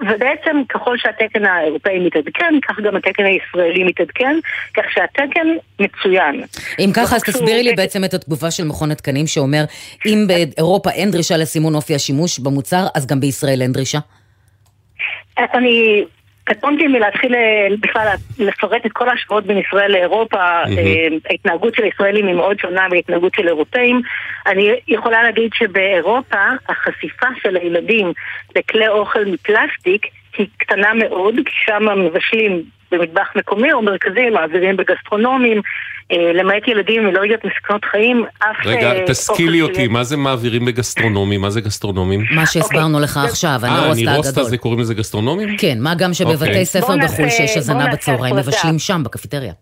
ובעצם 0.00 0.62
ככל 0.68 0.98
שהתקן 0.98 1.44
האירופאי 1.44 1.98
מתעדכן, 1.98 2.54
כך 2.68 2.80
גם 2.80 2.96
התקן 2.96 3.24
הישראלי 3.24 3.84
מתעדכן, 3.84 4.36
כך 4.74 4.84
שהתקן 4.90 5.46
מצוין. 5.80 6.44
אם 6.78 6.90
ככה, 6.94 7.16
אז 7.16 7.22
תסבירי 7.22 7.62
לי 7.62 7.72
בעצם 7.72 8.04
את 8.04 8.14
התגובה 8.14 8.50
של 8.50 8.64
מכון 8.64 8.90
התקנים 8.90 9.26
שאומר, 9.26 9.64
אם 10.06 10.26
באירופה 10.26 10.90
אין 10.90 11.10
דרישה 11.10 11.36
לסימון 11.36 11.74
אופי 11.74 11.94
השימוש 11.94 12.38
במוצר, 12.38 12.86
אז 12.94 13.06
גם 13.06 13.20
בישראל 13.20 13.62
אין 13.62 13.72
דרישה? 13.72 13.98
אני 15.38 16.04
קטונתי 16.48 16.86
מלהתחיל 16.86 17.34
אה, 17.34 17.66
בכלל 17.80 18.08
לפרט 18.38 18.86
את 18.86 18.92
כל 18.92 19.08
ההשוואות 19.08 19.46
בין 19.46 19.58
ישראל 19.58 19.92
לאירופה, 19.92 20.62
mm-hmm. 20.64 21.28
ההתנהגות 21.30 21.74
של 21.74 21.82
הישראלים 21.82 22.26
היא 22.26 22.34
מאוד 22.34 22.58
שונה 22.58 22.88
מהתנהגות 22.88 23.34
של 23.34 23.48
אירופאים. 23.48 24.00
אני 24.46 24.70
יכולה 24.88 25.22
להגיד 25.22 25.50
שבאירופה 25.54 26.38
החשיפה 26.68 27.26
של 27.42 27.56
הילדים 27.56 28.12
לכלי 28.56 28.88
אוכל 28.88 29.24
מפלסטיק 29.24 30.06
היא 30.38 30.46
קטנה 30.56 30.94
מאוד, 30.94 31.34
כי 31.34 31.52
שם 31.66 31.82
מבשלים 31.98 32.62
במטבח 32.92 33.28
מקומי 33.36 33.72
או 33.72 33.82
מרכזי, 33.82 34.30
מעבירים 34.30 34.76
בגסטרונומים, 34.76 35.60
אה, 36.12 36.32
למעט 36.34 36.68
ילדים 36.68 37.02
עם 37.02 37.08
אלרגיות 37.08 37.40
מסכנות 37.44 37.84
חיים, 37.84 38.24
אף... 38.38 38.66
רגע, 38.66 38.92
אה, 38.92 39.04
תשכילי 39.06 39.62
אותי, 39.62 39.88
מה 39.88 40.04
זה 40.04 40.16
מעבירים 40.16 40.64
בגסטרונומים? 40.64 41.40
מה 41.40 41.50
זה 41.50 41.60
גסטרונומים? 41.60 42.24
מה 42.30 42.46
שהסברנו 42.46 43.00
לך 43.00 43.16
אוקיי. 43.16 43.30
עכשיו, 43.30 43.50
הנרוסטה 43.62 43.90
הגדול. 43.90 44.08
אה, 44.08 44.12
הנרוסטה 44.12 44.44
זה 44.44 44.58
קוראים 44.58 44.80
לזה 44.80 44.94
גסטרונומים? 44.94 45.56
כן, 45.56 45.78
מה 45.80 45.94
גם 45.94 46.14
שבבתי 46.14 46.48
אוקיי. 46.48 46.64
ספר 46.64 46.96
בחו"ל 47.04 47.30
שיש 47.30 47.56
הזנה 47.56 47.92
בצהריים, 47.92 48.36
מבשלים 48.36 48.78
שם, 48.78 49.02
בקפיטריה. 49.04 49.52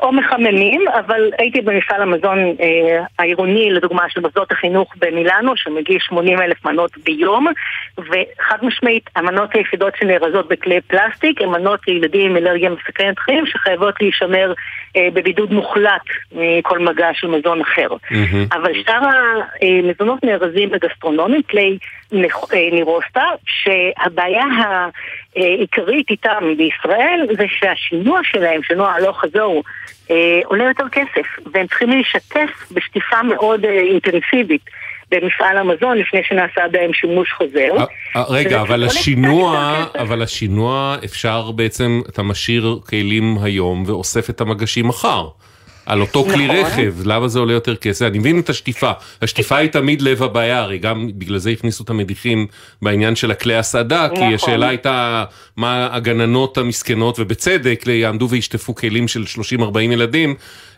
או 0.00 0.12
מחממים, 0.12 0.84
אבל 0.88 1.30
הייתי 1.38 1.60
במפעל 1.60 2.02
המזון 2.02 2.38
אה, 2.38 3.02
העירוני, 3.18 3.70
לדוגמה, 3.70 4.02
של 4.08 4.20
מוסדות 4.20 4.52
החינוך 4.52 4.94
במילאנו, 4.98 5.52
שמגיש 5.56 6.04
80 6.08 6.40
אלף 6.40 6.64
מנות 6.64 6.90
ביום, 7.04 7.46
וחד 7.98 8.58
משמעית, 8.62 9.10
המנות 9.16 9.54
היחידות 9.54 9.92
שנארזות 9.98 10.48
בכלי 10.48 10.80
פלסטיק 10.80 11.42
הן 11.42 11.48
מנות 11.48 11.80
לילדים 11.88 12.30
עם 12.30 12.36
אלרגיה 12.36 12.70
מסכנת 12.70 13.18
חיים, 13.18 13.46
שחייבות 13.46 13.94
להישמר 14.00 14.52
אה, 14.96 15.08
בבידוד 15.12 15.52
מוחלט 15.52 16.02
מכל 16.32 16.78
מגע 16.78 17.08
של 17.14 17.26
מזון 17.26 17.60
אחר. 17.60 17.88
Mm-hmm. 17.88 18.56
אבל 18.56 18.72
שאר 18.86 19.00
המזונות 19.62 20.24
נארזים 20.24 20.70
בגסטרונומים, 20.70 21.42
כלי 21.42 21.78
אה, 22.12 22.68
נירוסטה, 22.72 23.24
שהבעיה 23.46 24.44
העיקרית 25.36 26.10
איתם 26.10 26.44
בישראל 26.56 27.26
זה 27.38 27.44
שהשינוע 27.48 28.20
שלהם, 28.24 28.62
שינוע 28.62 28.92
הלוך 28.92 29.20
חזור, 29.20 29.62
אה, 30.10 30.40
עולה 30.44 30.64
יותר 30.64 30.84
כסף, 30.92 31.26
והם 31.52 31.66
צריכים 31.66 31.90
להשתף 31.90 32.72
בשטיפה 32.72 33.22
מאוד 33.22 33.64
אה, 33.64 33.70
אינטנסיבית. 33.70 34.62
במפעל 35.10 35.56
המזון 35.58 35.98
לפני 35.98 36.20
שנעשה 36.28 36.60
בהם 36.72 36.92
שימוש 36.92 37.32
חוזר. 37.32 37.68
רגע, 38.28 38.60
אבל 38.60 38.84
השינוע, 38.84 39.84
אבל 39.98 40.22
השינוע 40.22 40.96
אפשר 41.04 41.50
בעצם, 41.50 42.00
אתה 42.08 42.22
משאיר 42.22 42.78
כלים 42.88 43.36
היום 43.42 43.84
ואוסף 43.86 44.30
את 44.30 44.40
המגשים 44.40 44.88
מחר. 44.88 45.28
על 45.86 46.00
אותו 46.00 46.24
כלי 46.24 46.46
נכון. 46.46 46.56
רכב, 46.56 46.94
למה 47.04 47.28
זה 47.28 47.38
עולה 47.38 47.52
יותר 47.52 47.76
כסף? 47.76 48.06
אני 48.06 48.18
מבין 48.18 48.40
את 48.40 48.48
השטיפה, 48.48 48.90
השטיפה 49.22 49.56
היא 49.56 49.70
תמיד 49.70 50.02
לב 50.02 50.22
הבעיה, 50.22 50.60
הרי 50.60 50.78
גם 50.78 51.08
בגלל 51.14 51.38
זה 51.38 51.50
הכניסו 51.50 51.84
את 51.84 51.90
המדיחים 51.90 52.46
בעניין 52.82 53.16
של 53.16 53.30
הכלי 53.30 53.56
הסעדה, 53.56 54.08
כי 54.08 54.14
נכון. 54.14 54.34
השאלה 54.34 54.68
הייתה 54.68 55.24
מה 55.56 55.88
הגננות 55.92 56.58
המסכנות, 56.58 57.18
ובצדק, 57.18 57.84
יעמדו 57.86 58.28
וישטפו 58.28 58.74
כלים 58.74 59.08
של 59.08 59.24
30-40 59.60 59.78
ילדים, 59.78 60.34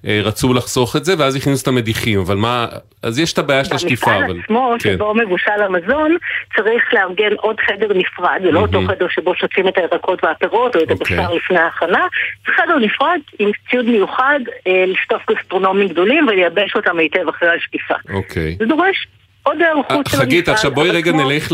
אה, 0.07 0.21
רצו 0.25 0.55
לחסוך 0.55 0.97
את 0.97 1.05
זה, 1.05 1.15
ואז 1.19 1.37
הכניסו 1.37 1.63
את 1.63 1.69
המדיחים, 1.69 2.21
אבל 2.21 2.37
מה, 2.37 2.67
אז 3.03 3.19
יש 3.19 3.33
את 3.33 3.39
הבעיה 3.39 3.65
של 3.65 3.75
השטיפה, 3.75 4.17
אבל... 4.17 4.23
במפעל 4.23 4.41
עצמו, 4.45 4.75
כן. 4.79 4.95
שבו 4.95 5.15
מבושל 5.15 5.63
המזון, 5.63 6.17
צריך 6.57 6.95
לארגן 6.95 7.35
עוד 7.37 7.57
חדר 7.61 7.89
נפרד, 7.95 8.41
זה 8.43 8.51
לא 8.51 8.61
אותו 8.61 8.81
חדר 8.87 9.07
שבו 9.09 9.35
שוטפים 9.35 9.69
את 9.69 9.79
הירקות 9.79 10.25
והפירות, 10.25 10.77
או 10.77 10.83
את 10.83 10.91
אוקיי. 10.91 11.19
הבשר 11.19 11.35
לפני 11.35 11.59
ההכנה, 11.59 12.07
זה 12.47 12.53
חדר 12.53 12.79
נפרד 12.79 13.21
עם 13.39 13.51
ציוד 13.71 13.87
מיוחד, 13.87 14.41
אה, 14.67 14.85
לשטוף 15.01 15.23
גסטרונומים 15.31 15.89
גדולים 15.89 16.27
ולייבש 16.29 16.77
אותם 16.77 16.99
היטב 16.99 17.29
אחרי 17.29 17.49
השטיפה. 17.57 17.95
אוקיי. 18.13 18.57
זה 18.59 18.67
דורש 18.67 19.07
עוד 19.43 19.63
היערכות 19.63 19.89
של 19.89 19.97
המשרד. 19.97 20.21
חגית, 20.21 20.49
עכשיו 20.49 20.71
בואי 20.71 20.91
רגע 20.91 21.13
נלך 21.13 21.53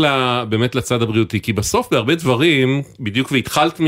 באמת 0.49 0.75
לצד 0.75 1.01
הבריאותי, 1.01 1.41
כי 1.41 1.53
בסוף 1.53 1.87
בהרבה 1.91 2.15
דברים, 2.15 2.81
בדיוק 2.99 3.31
והתחלת 3.31 3.79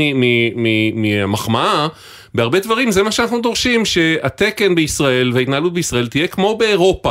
מהמחמאה, 0.94 1.86
בהרבה 2.34 2.60
דברים 2.60 2.90
זה 2.90 3.02
מה 3.02 3.12
שאנחנו 3.12 3.40
דורשים, 3.40 3.84
שהתקן 3.84 4.74
בישראל 4.74 5.30
וההתנהלות 5.34 5.72
בישראל 5.72 6.06
תהיה 6.06 6.26
כמו 6.28 6.58
באירופה. 6.58 7.10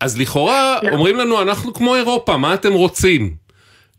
אז 0.00 0.20
לכאורה 0.20 0.78
לא. 0.82 0.90
אומרים 0.90 1.16
לנו, 1.16 1.42
אנחנו 1.42 1.74
כמו 1.74 1.96
אירופה, 1.96 2.36
מה 2.36 2.54
אתם 2.54 2.72
רוצים? 2.72 3.30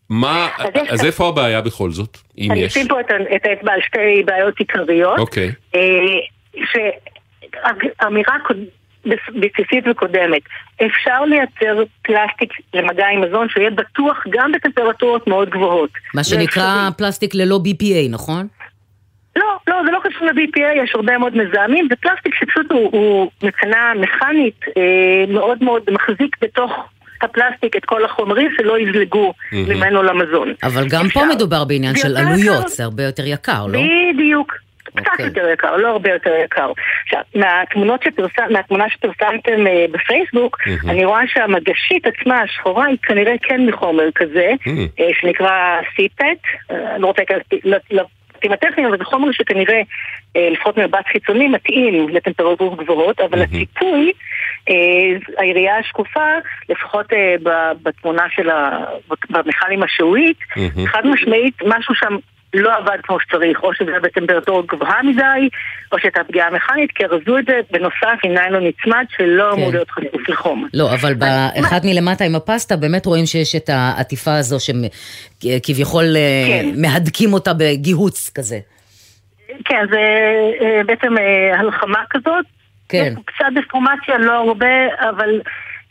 מה, 0.10 0.50
אז 0.90 1.06
איפה 1.06 1.28
הבעיה 1.28 1.62
בכל 1.62 1.92
זאת, 1.92 2.18
אם 2.38 2.44
יש? 2.44 2.52
אני 2.52 2.66
אשים 2.66 2.88
פה 2.88 3.00
את 3.36 3.46
האצבע 3.46 3.74
על 3.74 3.80
שתי 3.82 4.24
בעיות 4.26 4.60
עיקריות. 4.60 5.20
אוקיי. 5.20 5.52
אה, 5.76 5.82
שאמירה 8.02 8.36
בסיסית 9.30 9.88
וקודמת, 9.92 10.42
אפשר 10.86 11.26
לייצר 11.26 11.84
פלסטיק 12.02 12.54
למגע 12.74 13.08
עם 13.08 13.22
מזון 13.22 13.50
שיהיה 13.50 13.70
בטוח 13.70 14.24
גם 14.30 14.52
בטמפרטורות 14.52 15.28
מאוד 15.28 15.50
גבוהות. 15.50 15.90
מה 16.14 16.24
שנקרא 16.24 16.90
פלסטיק 16.98 17.36
ללא 17.36 17.60
BPA, 17.66 18.10
נכון? 18.10 18.48
לא, 19.36 19.58
לא, 19.68 19.76
זה 19.86 19.92
לא 19.92 20.00
קשור 20.04 20.28
ל-BPA, 20.28 20.84
יש 20.84 20.92
הרבה 20.96 21.18
מאוד 21.18 21.38
מזהמים, 21.38 21.88
זה 21.90 21.96
פלסטיק 21.96 22.36
שפשוט 22.36 22.72
הוא, 22.72 22.90
הוא 22.92 23.32
מבחינה 23.44 23.94
מכנית 23.96 24.60
אה, 24.78 25.34
מאוד 25.34 25.64
מאוד 25.64 25.84
מחזיק 25.92 26.36
בתוך 26.42 26.72
הפלסטיק 27.22 27.76
את 27.76 27.86
כל 27.86 28.06
החומרים 28.06 28.50
שלא 28.58 28.80
יזלגו 28.80 29.34
mm-hmm. 29.34 29.56
ממנו 29.56 30.04
למזון. 30.04 30.54
אבל 30.64 30.88
גם 30.90 31.06
אפשר. 31.06 31.20
פה 31.20 31.26
מדובר 31.36 31.64
בעניין 31.64 31.96
של 31.96 32.18
עלויות, 32.18 32.68
זה 32.68 32.84
הרבה 32.84 33.04
יותר 33.04 33.24
יקר, 33.26 33.66
לא? 33.68 33.80
בדיוק. 34.14 34.54
קצת 34.96 35.08
okay. 35.08 35.12
אוקיי. 35.12 35.26
יותר 35.26 35.50
יקר, 35.50 35.78
לא 35.78 35.88
הרבה 35.88 36.10
יותר 36.12 36.34
יקר. 36.46 36.72
עכשיו, 37.04 37.22
מהתמונות 37.36 38.04
שפרסם, 38.04 38.54
מהתמונה 38.54 38.90
שפרסמתם 38.90 39.68
uh, 39.68 39.92
בפייסבוק, 39.92 40.58
mm-hmm. 40.62 40.90
אני 40.90 41.06
רואה 41.06 41.22
שהמגשית 41.28 42.08
עצמה, 42.08 42.42
השחורה, 42.42 42.86
היא 42.86 42.98
כנראה 43.02 43.34
כן 43.42 43.66
מחומר 43.66 44.12
כזה, 44.16 44.52
mm-hmm. 44.64 45.02
uh, 45.02 45.22
שנקרא 45.22 45.80
סיפט, 45.96 46.24
uh, 46.24 46.74
אני 46.74 47.02
לא 47.02 47.08
רוצה 47.08 47.22
להיכנס 47.22 47.42
לפרטים 48.42 48.52
הטכניים, 48.52 48.88
אבל 48.90 48.98
זה 48.98 49.04
חומר 49.04 49.32
שכנראה, 49.32 49.82
אה, 50.36 50.50
לפחות 50.52 50.78
מבט 50.78 51.06
חיצוני, 51.12 51.48
מתאים 51.48 52.10
לטמפרטורות 52.10 52.80
גבוהות, 52.80 53.20
אבל 53.20 53.42
הציפוי, 53.42 54.12
אה, 54.70 54.74
היריעה 55.38 55.78
השקופה, 55.78 56.28
לפחות 56.70 57.14
אה, 57.14 57.36
בתמונה 57.84 58.24
של 58.36 58.50
במכל 59.30 59.84
השעועית, 59.84 60.38
חד 60.88 61.08
משמעית, 61.08 61.56
משהו 61.66 61.96
שם 61.96 62.18
לא 62.54 62.78
עבד 62.78 62.98
כמו 63.04 63.20
שצריך, 63.20 63.64
או 63.64 63.74
שזה 63.74 63.92
היה 63.92 64.00
בטמפרטורה 64.00 64.64
גבוהה 64.68 65.04
מדי, 65.04 65.50
או 65.92 66.00
שהייתה 66.00 66.24
פגיעה 66.24 66.52
מכנית, 66.52 66.92
כי 66.92 67.04
ארזו 67.06 67.38
את 67.38 67.46
זה 67.46 67.60
בנוסף 67.72 68.20
עם 68.24 68.34
ניילון 68.34 68.64
נצמד 68.68 69.06
שלא 69.18 69.54
אמור 69.54 69.66
כן. 69.66 69.72
להיות 69.72 69.92
חשוף 69.92 70.30
לחום. 70.30 70.68
לא, 70.74 70.94
אבל 70.94 71.14
באחד 71.14 71.80
מלמטה 71.84 72.24
עם 72.24 72.36
הפסטה 72.36 72.76
באמת 72.76 73.06
רואים 73.06 73.26
שיש 73.26 73.56
את 73.56 73.70
העטיפה 73.70 74.38
הזו 74.38 74.58
שכביכול 74.60 76.04
אה, 76.04 76.44
כן. 76.48 76.82
מהדקים 76.82 77.34
אותה 77.34 77.52
בגיהוץ 77.54 78.32
כזה. 78.36 78.60
כן, 79.66 79.86
זה 79.92 80.00
אה, 80.62 80.82
בעצם 80.86 81.18
אה, 81.18 81.60
הלחמה 81.60 82.00
כזאת. 82.10 82.46
כן. 82.90 83.14
קצת 83.26 83.46
דפורמציה, 83.56 84.18
לא 84.18 84.32
הרבה, 84.32 84.68
אבל 85.10 85.42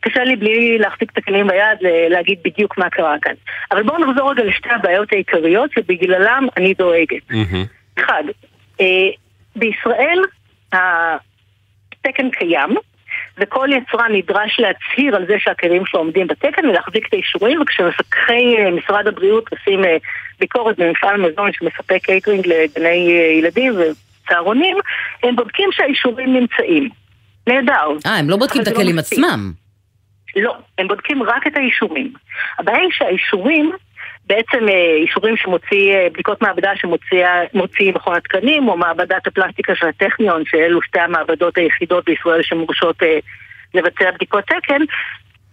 קשה 0.00 0.24
לי 0.24 0.36
בלי 0.36 0.78
להחזיק 0.78 1.10
את 1.12 1.18
הכלים 1.18 1.46
ביד 1.48 1.78
להגיד 2.10 2.38
בדיוק 2.44 2.78
מה 2.78 2.90
קרה 2.90 3.14
כאן. 3.22 3.34
אבל 3.70 3.82
בואו 3.82 3.98
נחזור 3.98 4.30
רגע 4.30 4.44
לשתי 4.44 4.68
הבעיות 4.70 5.12
העיקריות 5.12 5.70
שבגללם 5.72 6.46
אני 6.56 6.74
דואגת. 6.74 7.30
Mm-hmm. 7.30 8.00
אחד, 8.00 8.22
אה, 8.80 8.86
בישראל 9.56 10.18
התקן 10.72 12.30
קיים, 12.30 12.76
וכל 13.38 13.68
יצרן 13.72 14.12
נדרש 14.12 14.60
להצהיר 14.60 15.16
על 15.16 15.26
זה 15.26 15.34
שהכלים 15.38 15.86
שלו 15.86 16.00
עומדים 16.00 16.26
בתקן 16.26 16.68
ולהחזיק 16.68 17.08
את 17.08 17.12
האישורים, 17.12 17.60
וכשמפקחי 17.60 18.56
אה, 18.58 18.70
משרד 18.70 19.06
הבריאות 19.06 19.44
עושים 19.52 19.84
אה, 19.84 19.96
ביקורת 20.40 20.78
במפעל 20.78 21.16
מזון 21.16 21.50
שמספק 21.52 22.04
קייטרינג 22.04 22.46
לגני 22.46 23.10
ילדים 23.38 23.72
וצהרונים, 23.72 24.76
הם 25.22 25.36
בודקים 25.36 25.68
שהאישורים 25.72 26.32
נמצאים. 26.34 26.88
נהדר. 27.46 27.88
אה, 28.06 28.16
הם 28.16 28.30
לא 28.30 28.36
בודקים 28.36 28.62
את 28.62 28.66
לא 28.66 28.72
הכלים. 28.72 28.98
עצמם. 28.98 29.52
לא, 30.36 30.54
הם 30.78 30.88
בודקים 30.88 31.22
רק 31.22 31.46
את 31.46 31.56
האישורים. 31.56 32.12
הבעיה 32.58 32.78
היא 32.78 32.90
שהאישורים, 32.92 33.72
בעצם 34.26 34.68
אה, 34.68 34.94
אישורים 35.02 35.36
שמוציא, 35.36 35.94
אה, 35.94 36.08
בדיקות 36.12 36.42
מעבדה 36.42 36.70
שמוציא 36.76 37.92
מכון 37.94 38.16
התקנים, 38.16 38.68
או 38.68 38.76
מעבדת 38.76 39.26
הפלסטיקה 39.26 39.74
של 39.74 39.86
הטכניון, 39.86 40.42
שאלו 40.46 40.82
שתי 40.82 41.00
המעבדות 41.00 41.58
היחידות 41.58 42.04
בישראל 42.04 42.42
שמורשות 42.42 43.02
אה, 43.02 43.18
לבצע 43.74 44.10
בדיקות 44.10 44.44
תקן, 44.44 44.82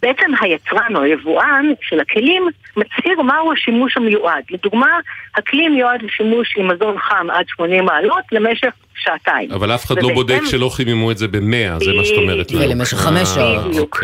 בעצם 0.02 0.32
היצרן 0.42 0.96
או 0.96 1.02
היבואן 1.02 1.66
של 1.82 2.00
הכלים 2.00 2.44
מצהיר 2.78 3.22
מהו 3.22 3.54
השימוש 3.54 3.98
המיועד. 3.98 4.44
לדוגמה, 4.50 5.00
הכלי 5.36 5.70
מיועד 5.70 6.02
לשימוש 6.02 6.56
עם 6.58 6.68
מזון 6.68 7.00
חם 7.00 7.28
עד 7.30 7.46
80 7.48 7.86
מעלות 7.86 8.24
למשך 8.32 8.70
שעתיים. 8.96 9.52
אבל 9.52 9.76
אף 9.76 9.86
אחד 9.86 10.04
לא 10.04 10.14
בודק 10.14 10.42
שלא 10.46 10.70
חיממו 10.70 11.12
את 11.12 11.18
זה 11.18 11.28
במאה, 11.28 11.80
זה 11.80 11.94
מה 11.98 12.06
שאת 12.06 12.18
אומרת 12.18 12.52
לנו. 12.52 12.62
ולמשך 12.62 12.98
חמש 12.98 13.28
שעות. 13.28 13.68
בדיוק. 13.68 14.04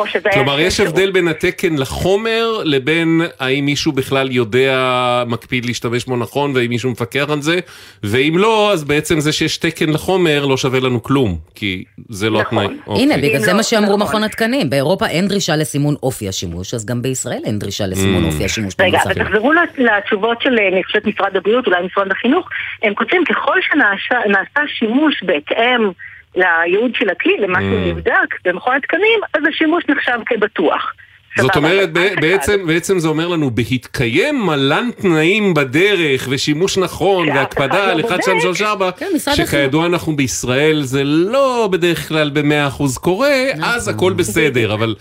או 0.00 0.06
שזה 0.06 0.20
היה 0.24 0.34
כלומר, 0.34 0.60
יש 0.60 0.80
הבדל 0.80 1.10
בין 1.10 1.28
התקן 1.28 1.76
לחומר 1.76 2.62
לבין 2.64 3.20
האם 3.40 3.64
מישהו 3.64 3.92
בכלל 3.92 4.32
יודע, 4.32 5.24
מקפיד 5.26 5.64
להשתמש 5.64 6.04
בו 6.04 6.16
נכון, 6.16 6.52
והאם 6.54 6.68
מישהו 6.68 6.90
מפקח 6.90 7.26
על 7.28 7.42
זה, 7.42 7.58
ואם 8.02 8.34
לא, 8.38 8.72
אז 8.72 8.84
בעצם 8.84 9.20
זה 9.20 9.32
שיש 9.32 9.56
תקן 9.58 9.90
לחומר 9.90 10.46
לא 10.46 10.56
שווה 10.56 10.80
לנו 10.80 11.02
כלום, 11.02 11.38
כי 11.54 11.84
זה 12.08 12.30
לא 12.30 12.40
נכון. 12.40 12.58
התנאי. 12.58 12.76
הנה, 12.86 13.14
אוקיי. 13.14 13.28
בגלל 13.28 13.40
זה 13.40 13.50
לא, 13.50 13.56
מה 13.56 13.62
שאמרו 13.62 13.96
נכון. 13.96 14.00
מכון 14.00 14.24
התקנים. 14.24 14.70
באירופה 14.70 15.06
אין 15.06 15.28
דרישה 15.28 15.56
לסימון 15.56 15.94
אופי 16.02 16.28
השימוש, 16.28 16.74
אז 16.74 16.86
גם 16.86 17.02
בישראל 17.02 17.42
אין 17.44 17.58
דרישה 17.58 17.86
לסימון 17.86 18.24
Mm. 18.24 18.26
אופי 18.26 18.44
השימוש 18.44 18.74
רגע, 18.80 18.98
במוצרים. 19.04 19.26
ותחזרו 19.26 19.52
לתשובות 19.78 20.42
של, 20.42 20.58
אני 20.72 20.84
חושבת, 20.84 21.06
משרד 21.06 21.36
הבריאות, 21.36 21.66
אולי 21.66 21.86
משרד 21.86 22.12
החינוך, 22.12 22.48
הם 22.82 22.94
כותבים 22.94 23.24
ככל 23.24 23.58
שנעשה 23.62 24.60
שימוש 24.78 25.22
בהתאם 25.22 25.90
לייעוד 26.36 26.94
של 26.94 27.10
הכלי, 27.10 27.36
למה 27.38 27.58
Mm. 27.58 27.62
שנבדק 27.62 28.34
במכון 28.44 28.76
התקנים, 28.76 29.20
אז 29.34 29.42
השימוש 29.48 29.84
נחשב 29.88 30.18
כבטוח. 30.26 30.92
זאת 31.38 31.56
אומרת. 31.56 31.92
בעצם, 31.92 32.66
בעצם 32.66 32.98
זה 32.98 33.08
אומר 33.08 33.28
לנו, 33.28 33.50
בהתקיים 33.50 34.46
מלן 34.46 34.88
תנאים 35.00 35.54
בדרך 35.54 36.26
ושימוש 36.30 36.78
נכון 36.78 37.26
שאף 37.26 37.36
והקפדה 37.36 37.86
לא 37.86 37.92
על 37.92 38.00
1, 38.00 38.22
2, 38.22 38.40
3, 38.40 38.62
4, 38.62 38.90
כן, 38.90 39.06
משרד 39.14 39.34
שכידוע 39.34 39.86
אנחנו 39.86 40.16
בישראל 40.16 40.82
זה 40.82 41.04
לא 41.04 41.68
בדרך 41.72 42.08
כלל 42.08 42.30
ב-100% 42.30 42.98
קורה, 43.00 43.34
אז 43.62 43.88
הכל 43.88 44.12
בסדר, 44.12 44.74
אבל 44.74 44.94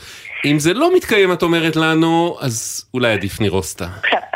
אם 0.45 0.60
זה 0.60 0.73
לא 0.73 0.95
מתקיים, 0.95 1.32
את 1.34 1.43
אומרת 1.43 1.75
לנו, 1.75 2.38
אז 2.41 2.86
אולי 2.93 3.12
עדיף 3.12 3.39
נירוסטה. 3.41 3.88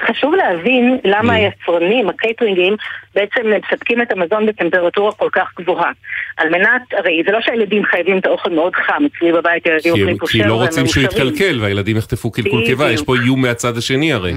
חשוב 0.10 0.34
להבין 0.36 0.98
למה 1.04 1.34
Mm. 1.34 1.36
היצרנים, 1.36 2.10
הקייטרינגים, 2.10 2.76
בעצם 3.16 3.42
מספקים 3.58 4.02
את 4.02 4.12
המזון 4.12 4.46
בטמפרטורה 4.46 5.12
כל 5.12 5.30
כך 5.32 5.48
גבוהה. 5.60 5.92
על 6.38 6.50
מנת, 6.50 6.82
הרי 6.98 7.24
זה 7.26 7.32
לא 7.32 7.40
שהילדים 7.42 7.86
חייבים 7.86 8.18
את 8.18 8.26
האוכל 8.26 8.50
מאוד 8.50 8.74
חם, 8.76 9.04
אצלי 9.06 9.32
בבית 9.32 9.68
הילדים 9.68 9.92
אוכלים 9.92 10.18
כושר 10.18 10.32
כי 10.44 10.48
לא 10.50 10.54
רוצים 10.54 10.88
שהוא. 10.88 11.04
יתקלקל 11.04 11.58
והילדים 11.62 11.98
יחטפו 11.98 12.32
קלקול. 12.32 12.66
קיבה, 12.66 12.92
יש 12.92 13.02
פה 13.02 13.16
איום 13.16 13.42
מהצד 13.42 13.78
השני 13.78 14.14
הרי, 14.14 14.34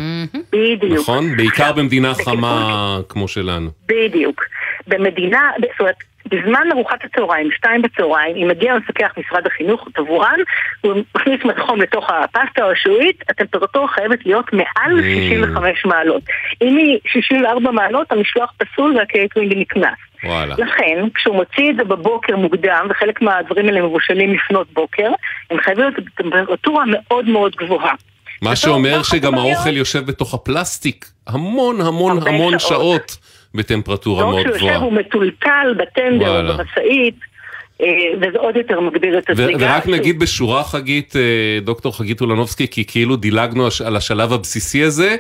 בדיוק. 0.52 1.00
נכון? 1.00 1.36
בעיקר 1.36 1.72
במדינה 1.72 2.14
חמה 2.14 2.98
כמו 3.08 3.28
שלנו. 3.28 3.70
בדיוק. 3.88 4.44
במדינה, 4.86 5.50
זאת 5.60 5.80
אומרת, 5.80 5.96
בזמן 6.26 6.68
ארוחת 6.72 7.04
הצהריים, 7.04 7.50
שתיים 7.56 7.82
בצהריים, 7.82 8.36
אם 8.36 8.48
מגיע 8.48 8.74
מפקח 8.76 9.12
משרד 9.18 9.46
החינוך, 9.46 9.88
תבורן, 9.94 10.38
הוא 10.80 10.92
מכניס 11.14 11.44
מדחום 11.44 11.80
לתוך 11.80 12.10
הפסטה 12.10 12.64
או 12.64 12.70
השעועית, 12.70 13.22
הטמפרטורה 13.28 13.88
חייבת 13.88 14.26
להיות 14.26 14.52
מעל 14.52 15.00
Mm. 15.00 15.02
65 15.30 15.84
מעלות. 15.84 16.22
אם 16.62 16.76
היא 16.76 16.98
64 17.06 17.70
מעלות, 17.70 18.12
המשלוח 18.12 18.52
פסול 18.58 18.96
והקייטרינג 18.96 19.52
נקנס. 19.56 19.98
וואלה. 20.24 20.54
לכן, 20.58 21.04
כשהוא 21.14 21.36
מוציא 21.36 21.70
את 21.70 21.76
זה 21.76 21.84
בבוקר 21.84 22.36
מוקדם, 22.36 22.86
וחלק 22.90 23.22
מהדברים 23.22 23.66
האלה 23.66 23.82
מבושלים 23.82 24.34
לפנות 24.34 24.66
בוקר, 24.72 25.10
הם 25.50 25.60
חייבים 25.60 25.84
להיות 25.84 25.94
בטמפרטורה 25.98 26.84
מאוד 26.86 27.28
מאוד 27.28 27.56
גבוהה. 27.56 27.94
מה 28.42 28.56
שאומר 28.56 29.02
שגם 29.02 29.34
האוכל 29.34 29.76
יושב 29.76 30.06
בתוך 30.06 30.34
הפלסטיק 30.34 31.04
המון 31.26 31.80
המון 31.80 32.28
המון 32.28 32.58
שעות. 32.58 32.60
שעות 32.60 33.18
בטמפרטורה 33.56 34.22
לא 34.22 34.30
מאוד 34.30 34.40
כשהוא 34.40 34.54
יושב 34.54 34.66
גבוהה. 34.66 34.76
הוא 34.78 34.92
מטולטל 34.92 35.74
בטנדר. 35.78 36.50
או 36.50 36.58
במשאית, 36.58 37.14
אה, 37.80 37.86
וזה 38.16 38.38
עוד 38.38 38.56
יותר 38.56 38.80
מגביר 38.80 39.18
את 39.18 39.30
הזריגה. 39.30 39.66
ורק 39.66 39.86
נגיד 39.86 40.18
בשורה 40.18 40.64
חגית, 40.64 41.16
אה, 41.16 41.58
דוקטור 41.62 41.96
חגית 41.96 42.20
אולנובסקי, 42.20 42.68
כי 42.68 42.84
כאילו 42.84 43.16
דילגנו 43.16 43.68
על 43.84 43.96
השלב 43.96 44.32
הבסיסי 44.32 44.82
הזה, 44.82 45.16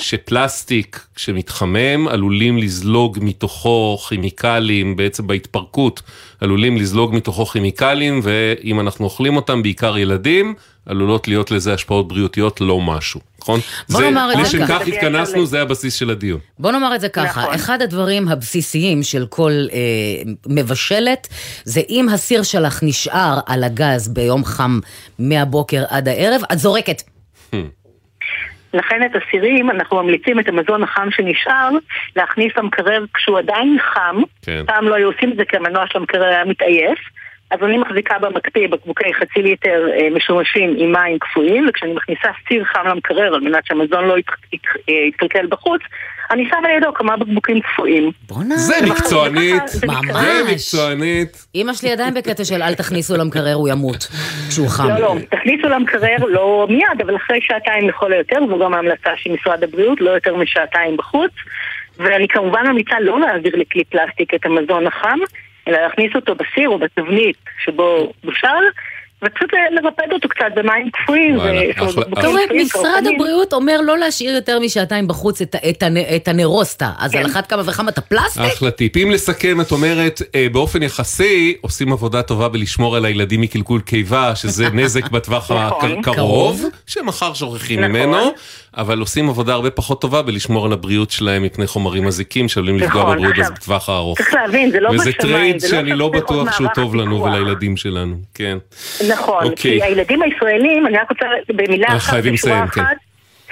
שפלסטיק 0.00 1.06
כשמתחמם 1.14 2.08
עלולים 2.08 2.58
לזלוג 2.58 3.18
מתוכו 3.22 3.98
כימיקלים, 4.08 4.96
בעצם 4.96 5.26
בהתפרקות 5.26 6.02
עלולים 6.40 6.76
לזלוג 6.76 7.14
מתוכו 7.14 7.46
כימיקלים, 7.46 8.20
ואם 8.22 8.80
אנחנו 8.80 9.04
אוכלים 9.04 9.36
אותם, 9.36 9.62
בעיקר 9.62 9.98
ילדים, 9.98 10.54
עלולות 10.86 11.28
להיות 11.28 11.50
לזה 11.50 11.74
השפעות 11.74 12.08
בריאותיות 12.08 12.60
לא 12.60 12.80
משהו, 12.80 13.20
נכון? 13.40 13.60
בוא 13.88 14.00
זה- 14.00 14.10
נאמר 14.10 14.32
את 14.32 14.36
זה 14.36 14.42
לשם 14.42 14.66
ככה. 14.66 14.78
כך 14.80 14.88
התכנסנו, 14.88 15.46
זה 15.46 15.62
הבסיס 15.62 15.94
של 15.94 16.10
הדיון. 16.10 16.38
בוא 16.58 16.72
נאמר 16.72 16.94
את 16.94 17.00
זה 17.00 17.08
ככה, 17.08 17.40
נכון. 17.42 17.54
אחד 17.54 17.82
הדברים 17.82 18.28
הבסיסיים 18.28 19.02
של 19.02 19.26
כל 19.28 19.52
אה, 19.72 19.78
מבשלת, 20.46 21.28
זה 21.64 21.80
אם 21.88 22.08
הסיר 22.08 22.42
שלך 22.42 22.80
נשאר 22.82 23.38
על 23.46 23.64
הגז 23.64 24.08
ביום 24.08 24.44
חם 24.44 24.80
מהבוקר 25.18 25.84
עד 25.88 26.08
הערב, 26.08 26.40
את 26.52 26.58
זורקת. 26.58 27.02
לכן 28.74 29.02
את 29.02 29.10
הסירים, 29.16 29.70
אנחנו 29.70 30.02
ממליצים 30.02 30.40
את 30.40 30.48
המזון 30.48 30.82
החם 30.82 31.08
שנשאר, 31.10 31.70
להכניס 32.16 32.52
למקרר 32.56 33.04
כשהוא 33.14 33.38
עדיין 33.38 33.76
חם. 33.80 34.16
כן. 34.42 34.62
פעם 34.66 34.88
לא 34.88 34.94
היו 34.94 35.06
עושים 35.12 35.32
את 35.32 35.36
זה 35.36 35.44
כי 35.44 35.56
המנוע 35.56 35.84
של 35.86 35.98
המקרר 35.98 36.24
היה 36.24 36.44
מתעייף. 36.44 36.98
אז 37.50 37.58
אני 37.62 37.78
מחזיקה 37.78 38.18
במקפיא 38.18 38.68
בקבוקי 38.68 39.14
חצי 39.14 39.42
ליטר 39.42 39.88
אה, 39.92 40.08
משומשים 40.10 40.74
עם 40.78 40.92
מים 40.92 41.18
קפואים, 41.18 41.66
וכשאני 41.68 41.92
מכניסה 41.92 42.28
סיר 42.48 42.64
חם 42.64 42.86
למקרר 42.86 43.34
על 43.34 43.40
מנת 43.40 43.66
שהמזון 43.66 44.04
לא 44.04 44.14
אה, 44.14 44.94
יתקלקל 45.08 45.46
בחוץ, 45.46 45.80
אני 46.30 46.48
שמה 46.50 46.68
לידו 46.74 46.94
כמה 46.94 47.16
בקבוקים 47.16 47.60
קפואים. 47.60 48.10
בואנה. 48.28 48.56
זה 48.56 48.74
מקצוענית, 48.86 49.62
ממש. 49.86 50.06
זה 50.14 50.52
מקצוענית. 50.52 51.46
אמא 51.54 51.74
שלי 51.74 51.92
עדיין 51.92 52.14
בקטע 52.14 52.44
של 52.44 52.62
אל 52.62 52.74
תכניסו 52.74 53.16
למקרר, 53.16 53.54
הוא 53.54 53.68
ימות. 53.68 54.08
כשהוא 54.48 54.68
חם. 54.68 54.88
לא, 54.88 54.98
לא, 54.98 55.16
תכניסו 55.30 55.68
למקרר 55.68 56.16
לא 56.28 56.66
מיד, 56.70 57.00
אבל 57.06 57.16
אחרי 57.16 57.38
שעתיים 57.42 57.88
לכל 57.88 58.12
היותר, 58.12 58.38
זו 58.48 58.58
גם 58.58 58.74
ההמלצה 58.74 59.10
של 59.16 59.30
משרד 59.32 59.64
הבריאות, 59.64 60.00
לא 60.00 60.10
יותר 60.10 60.36
משעתיים 60.36 60.96
בחוץ. 60.96 61.32
ואני 61.96 62.28
כמובן 62.28 62.66
ממליצה 62.66 63.00
לא 63.00 63.20
להעביר 63.20 63.56
לכלי 63.56 63.84
פלסטיק 63.84 64.34
את 64.34 64.46
המזון 64.46 64.86
החם, 64.86 65.18
אלא 65.68 65.78
להכניס 65.78 66.14
אותו 66.14 66.34
בסיר 66.34 66.68
או 66.68 66.78
בתבנית 66.78 67.36
שבו 67.64 68.12
בושל, 68.24 68.64
ופשוט 69.24 69.50
לרפד 69.70 70.12
אותו 70.12 70.28
קצת 70.28 70.44
במים 70.54 70.90
קפואים. 70.90 71.38
זאת 71.38 72.24
אומרת, 72.24 72.50
משרד. 72.64 73.04
הבריאות 73.14 73.52
אומר 73.52 73.80
לא 73.80 73.98
להשאיר 73.98 74.34
יותר 74.34 74.58
משעתיים 74.60 75.08
בחוץ 75.08 75.42
את, 75.42 76.28
הנירוסטה, 76.28 76.92
אז 76.98 77.14
על 77.14 77.26
אחת 77.26 77.46
כמה 77.46 77.62
וכמה 77.66 77.90
את 77.90 77.98
הפלסטיק? 77.98 78.42
אחלה 78.42 78.70
טיפ. 78.70 78.96
אם 78.96 79.10
לסכם, 79.10 79.60
את 79.60 79.72
אומרת, 79.72 80.22
אה, 80.34 80.46
באופן 80.52 80.82
יחסי, 80.82 81.56
עושים 81.60 81.92
עבודה 81.92 82.22
טובה 82.22 82.48
בלשמור 82.48 82.96
על 82.96 83.04
הילדים 83.04 83.40
מקלקול 83.40 83.80
קיבה, 83.80 84.36
שזה 84.36 84.68
נזק 84.78 85.10
בטווח 85.10 85.50
נכון. 85.50 85.98
הקרוב, 85.98 86.14
קרוב. 86.16 86.64
שמחר 86.86 87.34
שוכחים 87.34 87.80
נכון. 87.80 87.90
ממנו, 87.92 88.32
אבל 88.76 88.98
עושים 88.98 89.28
עבודה 89.28 89.52
הרבה 89.52 89.70
פחות 89.70 90.00
טובה 90.00 90.22
בלשמור 90.22 90.66
על 90.66 90.72
הבריאות 90.72 91.10
שלהם 91.10 91.42
מפני 91.42 91.66
חומרים 91.66 92.04
מזיקים 92.04 92.48
שעלולים 92.48 92.76
לפגוע 92.76 93.02
נכון, 93.02 93.16
בבריאות 93.16 93.52
בטווח 93.54 93.88
הארוך. 93.88 94.18
צריך 94.18 94.34
להבין, 94.34 94.70
זה 94.70 94.80
לא 94.80 94.88
וזה 94.88 95.10
בשמיים, 95.10 95.34
trade 95.34 95.60
שאני 95.60 95.92
לא 95.92 96.08
בטוח 96.08 96.56
שהוא 96.56 96.68
טוב 96.74 96.94
לנו. 96.94 97.22
ולילדים 97.22 97.76
שלנו, 97.76 98.16
כן. 98.34 98.58
נכון, 99.10 99.44
אוקיי. 99.44 99.56
כי 99.56 99.82
הילדים 99.82 100.22
הישראלים, 100.22 100.86
אני 100.86 100.98
רק 100.98 101.10
רוצה 101.10 101.26
במילה 101.48 101.86
אנחנו 101.88 102.18
אחת, 102.18 102.24
בשורה 102.32 102.68
כן. 102.68 102.80
אחת, 102.80 102.96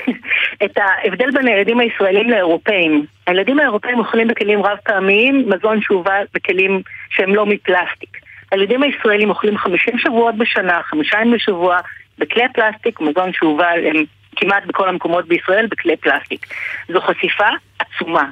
את 0.64 0.78
ההבדל 0.78 1.30
בין 1.30 1.46
הילדים 1.46 1.80
הישראלים 1.80 2.30
לאירופאים. 2.30 3.06
הילדים 3.26 3.58
האירופאים 3.58 3.98
אוכלים 3.98 4.28
בכלים 4.28 4.62
רב 4.62 4.78
פעמיים, 4.84 5.44
מזון 5.48 5.80
שהובא 5.82 6.14
בכלים 6.34 6.82
שהם 7.10 7.34
לא 7.34 7.46
מפלסטיק. 7.46 8.16
הילדים 8.52 8.82
הישראלים 8.82 9.30
אוכלים 9.30 9.58
50 9.58 9.98
שבועות 9.98 10.34
בשנה, 10.38 10.80
חמישה 10.82 11.16
ימים 11.20 11.34
בשבוע, 11.34 11.78
בכלי 12.18 12.42
פלסטיק, 12.54 13.00
מזון 13.00 13.32
שהובא 13.32 13.68
הם 13.68 14.04
כמעט 14.36 14.62
בכל 14.66 14.88
המקומות 14.88 15.28
בישראל 15.28 15.66
בכלי 15.66 15.96
פלסטיק. 15.96 16.46
זו 16.88 17.00
חשיפה 17.00 17.48
עצומה. 17.78 18.24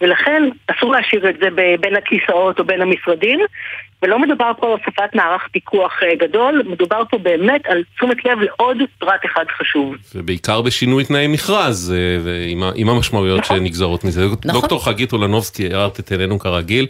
ולכן 0.00 0.42
אסור 0.66 0.92
להשאיר 0.92 1.30
את 1.30 1.34
זה 1.40 1.48
בין 1.80 1.96
הכיסאות 1.96 2.58
או 2.58 2.64
בין 2.64 2.82
המשרדים, 2.82 3.40
ולא 4.02 4.18
מדובר 4.18 4.52
פה 4.60 4.66
על 4.66 4.72
הוספת 4.72 5.14
מערך 5.14 5.48
פיקוח 5.52 5.92
אה, 6.02 6.14
גדול, 6.14 6.62
מדובר 6.66 7.02
פה 7.10 7.18
באמת 7.18 7.66
על 7.66 7.82
תשומת 7.96 8.24
לב 8.24 8.38
לעוד 8.38 8.76
פרט 8.98 9.20
אחד 9.32 9.44
חשוב. 9.58 9.94
ובעיקר 10.14 10.62
בשינוי 10.62 11.04
תנאי 11.04 11.26
מכרז, 11.26 11.94
אה, 11.96 12.18
ועם 12.24 12.88
המשמעויות 12.88 13.40
נכון. 13.40 13.56
שנגזרות 13.56 14.04
מזה. 14.04 14.26
נכון. 14.26 14.60
דוקטור 14.60 14.84
חגית 14.84 15.12
אולנובסקי, 15.12 15.74
הארת 15.74 16.00
את 16.00 16.10
עינינו 16.12 16.38
כרגיל. 16.38 16.86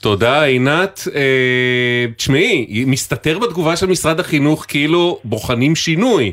תודה, 0.00 0.42
עינת. 0.42 1.00
אה, 1.14 2.06
תשמעי, 2.16 2.84
מסתתר 2.86 3.38
בתגובה 3.38 3.76
של 3.76 3.86
משרד 3.86 4.20
החינוך 4.20 4.64
כאילו 4.68 5.20
בוחנים 5.24 5.76
שינוי, 5.76 6.32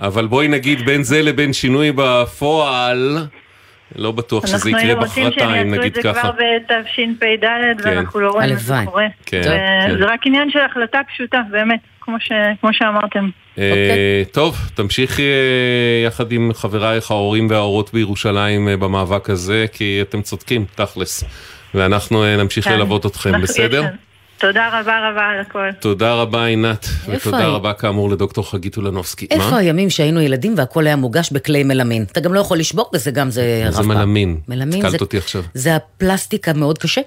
אבל 0.00 0.26
בואי 0.26 0.48
נגיד 0.48 0.86
בין 0.86 1.02
זה 1.02 1.22
לבין 1.22 1.52
שינוי 1.52 1.92
בפועל, 1.94 3.26
לא 3.96 4.12
בטוח 4.12 4.46
שזה 4.46 4.70
יקרה 4.70 4.94
מחרתיים, 4.94 5.74
נגיד 5.74 5.96
ככה. 5.96 6.08
אנחנו 6.08 6.40
היינו 6.40 6.62
רוצים 6.62 6.82
שהם 6.96 7.16
יעשו 7.20 7.34
את 7.34 7.40
זה 7.40 7.42
כבר 7.42 7.76
בתשפ"ד, 7.76 7.82
כן. 7.82 7.88
ואנחנו 7.88 8.20
לא 8.20 8.30
רואים 8.30 8.52
את 8.52 8.58
זה 8.58 8.74
קורה. 8.84 9.06
כן, 9.26 9.42
כן. 9.44 9.96
זה 9.98 10.04
רק 10.04 10.26
עניין 10.26 10.50
של 10.50 10.58
החלטה 10.58 11.00
פשוטה, 11.08 11.40
באמת, 11.50 11.80
כמו, 12.00 12.16
ש... 12.20 12.32
כמו 12.60 12.72
שאמרתם. 12.72 13.28
Okay. 13.28 13.58
אוקיי. 13.58 14.24
טוב, 14.32 14.56
תמשיכי 14.74 15.22
אה, 15.22 16.06
יחד 16.06 16.32
עם 16.32 16.50
חברייך 16.54 17.10
ההורים 17.10 17.50
וההורות 17.50 17.92
בירושלים 17.92 18.68
אה, 18.68 18.76
במאבק 18.76 19.30
הזה, 19.30 19.66
כי 19.72 19.98
אתם 20.02 20.22
צודקים, 20.22 20.64
תכלס. 20.74 21.24
ואנחנו 21.74 22.24
אה, 22.24 22.36
נמשיך 22.36 22.64
כן. 22.64 22.72
ללוות 22.72 23.06
אתכם, 23.06 23.40
בסדר? 23.42 23.84
תודה 24.38 24.80
רבה 24.80 25.10
רבה 25.10 25.26
על 25.26 25.40
הכל. 25.40 25.72
תודה 25.80 26.14
רבה 26.14 26.44
עינת, 26.46 26.86
ותודה 27.08 27.46
רבה 27.46 27.72
כאמור 27.72 28.10
לדוקטור 28.10 28.50
חגית 28.50 28.76
אולנובסקי. 28.76 29.26
איפה 29.30 29.50
מה? 29.50 29.58
הימים 29.58 29.90
שהיינו 29.90 30.20
ילדים 30.20 30.54
והכל 30.56 30.86
היה 30.86 30.96
מוגש 30.96 31.30
בכלי 31.32 31.64
מלמין? 31.64 32.02
אתה 32.12 32.20
גם 32.20 32.34
לא 32.34 32.40
יכול 32.40 32.58
לשבור 32.58 32.90
בזה, 32.92 33.10
גם 33.10 33.30
זה 33.30 33.62
רב 33.66 33.74
פעם. 33.74 33.82
זה 33.82 33.88
מלמין? 33.88 34.40
מלמין 34.48 34.90
זה... 34.90 34.96
אותי 35.00 35.18
עכשיו. 35.18 35.42
זה 35.54 35.76
הפלסטיק 35.76 36.48
המאוד 36.48 36.78
קשה. 36.78 37.00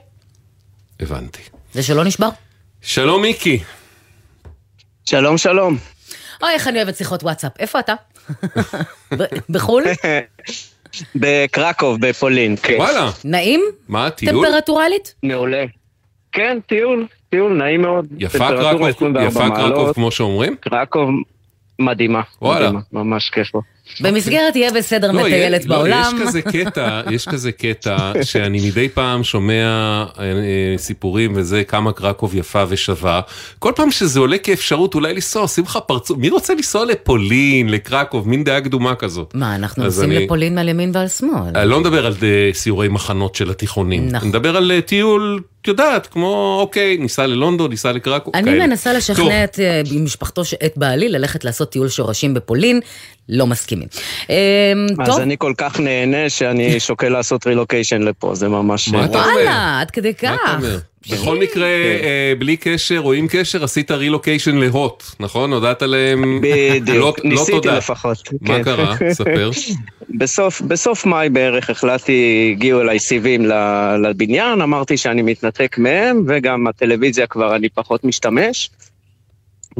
הבנתי. 1.00 1.42
זה 1.74 1.84
שלא 1.84 2.04
נשבר? 2.04 2.30
שלום 2.82 3.22
מיקי. 3.22 3.60
שלום 5.06 5.38
שלום. 5.38 5.78
אוי, 6.42 6.52
איך 6.52 6.68
אני 6.68 6.78
אוהבת 6.78 6.96
שיחות 6.98 7.24
וואטסאפ. 7.24 7.52
איפה 7.60 7.80
אתה? 7.80 7.94
בחו"ל? 9.50 9.84
בקרקוב, 11.16 12.08
בפולין, 12.08 12.56
כן. 12.64 12.76
וואלה. 12.78 13.12
נעים? 13.24 13.62
מה, 13.88 14.10
טיול? 14.10 14.46
טמפרטורלית? 14.46 15.14
מעולה. 15.24 15.66
כן, 16.32 16.58
טיול, 16.68 17.08
טיול 17.30 17.54
נעים 17.54 17.82
מאוד. 17.82 18.06
יפה 18.18 18.48
קרקוב, 18.48 18.88
יפה 19.22 19.50
קרקוב 19.50 19.94
כמו 19.94 20.12
שאומרים? 20.12 20.56
קרקוב 20.60 21.10
מדהימה. 21.80 22.22
וואלה. 22.42 22.72
מדהימה, 22.72 22.80
ממש 22.92 23.30
כיף 23.30 23.50
פה. 23.52 23.62
במסגרת 24.02 24.56
יהיה 24.56 24.72
בסדר 24.72 25.12
לא, 25.12 25.22
מטיילת 25.22 25.66
לא, 25.66 25.76
בעולם. 25.76 26.16
יש 26.16 26.28
כזה 26.28 26.42
קטע, 26.42 27.02
יש 27.16 27.28
כזה 27.28 27.52
קטע 27.52 28.12
שאני 28.24 28.68
מדי 28.68 28.90
פעם 28.90 29.24
שומע 29.24 29.54
אה, 30.20 30.24
אה, 30.24 30.78
סיפורים 30.78 31.32
וזה 31.36 31.64
כמה 31.64 31.92
קרקוב 31.92 32.36
יפה 32.36 32.64
ושווה. 32.68 33.22
כל 33.60 33.72
פעם 33.76 33.92
שזה 33.92 34.20
עולה 34.20 34.38
כאפשרות 34.38 34.96
אולי 34.96 35.14
לנסוע, 35.14 35.42
עושים 35.42 35.64
לך 35.64 35.80
פרצוף, 35.88 36.18
מי 36.18 36.30
רוצה 36.30 36.54
לנסוע 36.54 36.86
לפולין, 36.86 37.70
לקרקוב, 37.70 38.28
מין 38.28 38.44
דעה 38.44 38.62
קדומה 38.62 38.96
כזאת. 38.96 39.36
מה, 39.36 39.56
אנחנו 39.56 39.84
נוסעים 39.84 40.12
אני... 40.12 40.26
לפולין 40.26 40.58
על 40.58 40.70
ימין 40.70 40.92
ועל 40.94 41.08
שמאל. 41.08 41.58
אני 41.58 41.70
לא 41.70 41.80
מדבר 41.80 42.06
על 42.06 42.14
אה, 42.24 42.50
סיורי 42.54 42.88
מחנות 42.88 43.36
של 43.36 43.50
התיכונים. 43.50 44.08
נכון. 44.08 44.20
אני 44.20 44.30
מדבר 44.30 44.58
על 44.58 44.72
טיול 44.86 45.42
את 45.62 45.68
יודעת, 45.68 46.08
כמו, 46.08 46.58
אוקיי, 46.62 46.98
ניסע 46.98 47.28
ללונדון, 47.28 47.70
ניסע 47.70 47.92
לקרקוב, 47.92 48.36
אני 48.36 48.52
כאלה. 48.52 48.68
מנסה 48.68 48.94
לשכנע 48.94 49.44
את 49.44 49.60
משפחתו, 50.04 50.42
את 50.66 50.74
בעלי, 50.78 51.10
ללכת 51.10 51.44
לעשות 51.44 51.70
טיול 51.72 51.90
שורשים 51.90 52.34
בפולין, 52.34 52.80
לא 53.30 53.48
מסכימים. 53.48 53.88
אמ, 54.30 54.36
אז 55.00 55.08
טוב. 55.08 55.20
אני 55.20 55.36
כל 55.38 55.54
כך 55.58 55.80
נהנה 55.80 56.30
שאני 56.30 56.80
שוקל 56.88 57.10
לעשות 57.10 57.48
רילוקיישן 57.48 58.02
לפה, 58.02 58.36
זה 58.36 58.50
ממש... 58.50 58.90
מה 58.90 59.06
אתה 59.06 59.24
אומר? 59.24 59.34
וואלה, 59.34 59.80
עד 59.82 59.92
כדי 59.92 60.14
כך. 60.14 60.24
מה 60.24 60.36
אתה 60.44 60.56
אומר? 60.56 60.78
בכל 61.12 61.38
מקרה, 61.38 61.68
כן. 61.68 62.06
אה, 62.06 62.34
בלי 62.40 62.58
קשר 62.58 63.02
או 63.04 63.14
עם 63.14 63.28
קשר, 63.30 63.64
עשית 63.64 63.92
רילוקיישן 63.92 64.56
להוט, 64.56 65.04
נכון? 65.20 65.54
הודעת 65.54 65.82
להם... 65.82 66.42
בדיוק, 66.42 67.20
לא, 67.20 67.24
לא 67.24 67.30
ניסיתי 67.30 67.68
לפחות. 67.68 68.30
מה 68.42 68.56
כן. 68.58 68.64
קרה? 68.64 68.96
ספר. 69.12 69.52
בסוף 70.68 71.06
מאי 71.06 71.30
בערך 71.30 71.70
החלטתי, 71.70 72.50
הגיעו 72.56 72.82
אליי 72.82 73.00
סיבים 73.00 73.46
לבניין, 74.04 74.62
אמרתי 74.62 74.98
שאני 74.98 75.22
מתנתק 75.22 75.78
מהם, 75.78 76.24
וגם 76.28 76.68
הטלוויזיה 76.68 77.28
כבר 77.28 77.56
אני 77.56 77.70
פחות 77.70 78.04
משתמש. 78.04 78.70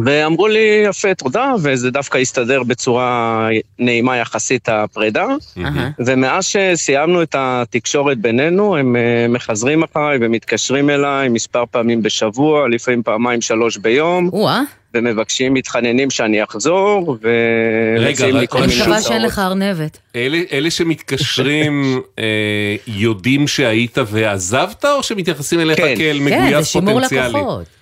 ואמרו 0.06 0.48
לי, 0.48 0.84
יפה, 0.86 1.14
תודה, 1.14 1.54
וזה 1.64 1.92
דווקא 1.92 2.18
הסתדר 2.18 2.64
בצורה 2.64 3.48
נעימה 3.80 4.18
יחסית 4.18 4.70
הפרידה. 4.70 5.26
ומאז 6.00 6.46
שסיימנו 6.46 7.22
את 7.22 7.36
התקשורת 7.38 8.18
בינינו, 8.18 8.78
הם 8.78 8.96
אה, 8.96 9.28
מחזרים 9.30 9.84
אחריי 9.84 10.18
ומתקשרים 10.22 10.90
אליי 10.90 11.30
מספר 11.30 11.64
פעמים 11.72 12.02
בשבוע, 12.02 12.68
לפעמים 12.70 13.04
פעמיים 13.04 13.42
שלוש 13.42 13.78
ביום. 13.78 14.30
ומבקשים, 14.94 15.54
מתחננים 15.54 16.10
שאני 16.10 16.44
אחזור, 16.44 17.18
ומציעים 17.22 18.36
לי 18.36 18.48
כל 18.48 18.60
מיני 18.60 18.74
הצעות. 18.74 18.88
אני 18.88 18.98
מקווה 18.98 19.02
שאין 19.02 19.22
לך 19.22 19.40
ארנבת. 19.40 19.98
אלה 20.52 20.72
שמתקשרים 20.72 22.02
אה, 22.20 22.76
יודעים 22.88 23.48
שהיית 23.48 23.98
ועזבת, 24.08 24.86
או 24.86 25.04
שמתייחסים 25.04 25.60
אליך 25.60 25.78
כן. 25.78 25.94
כאל 25.98 26.20
מגויס 26.20 26.74
פוטנציאלי? 26.74 27.00
כן, 27.10 27.18
זה 27.18 27.30
שימור 27.30 27.42
לקוחות. 27.42 27.79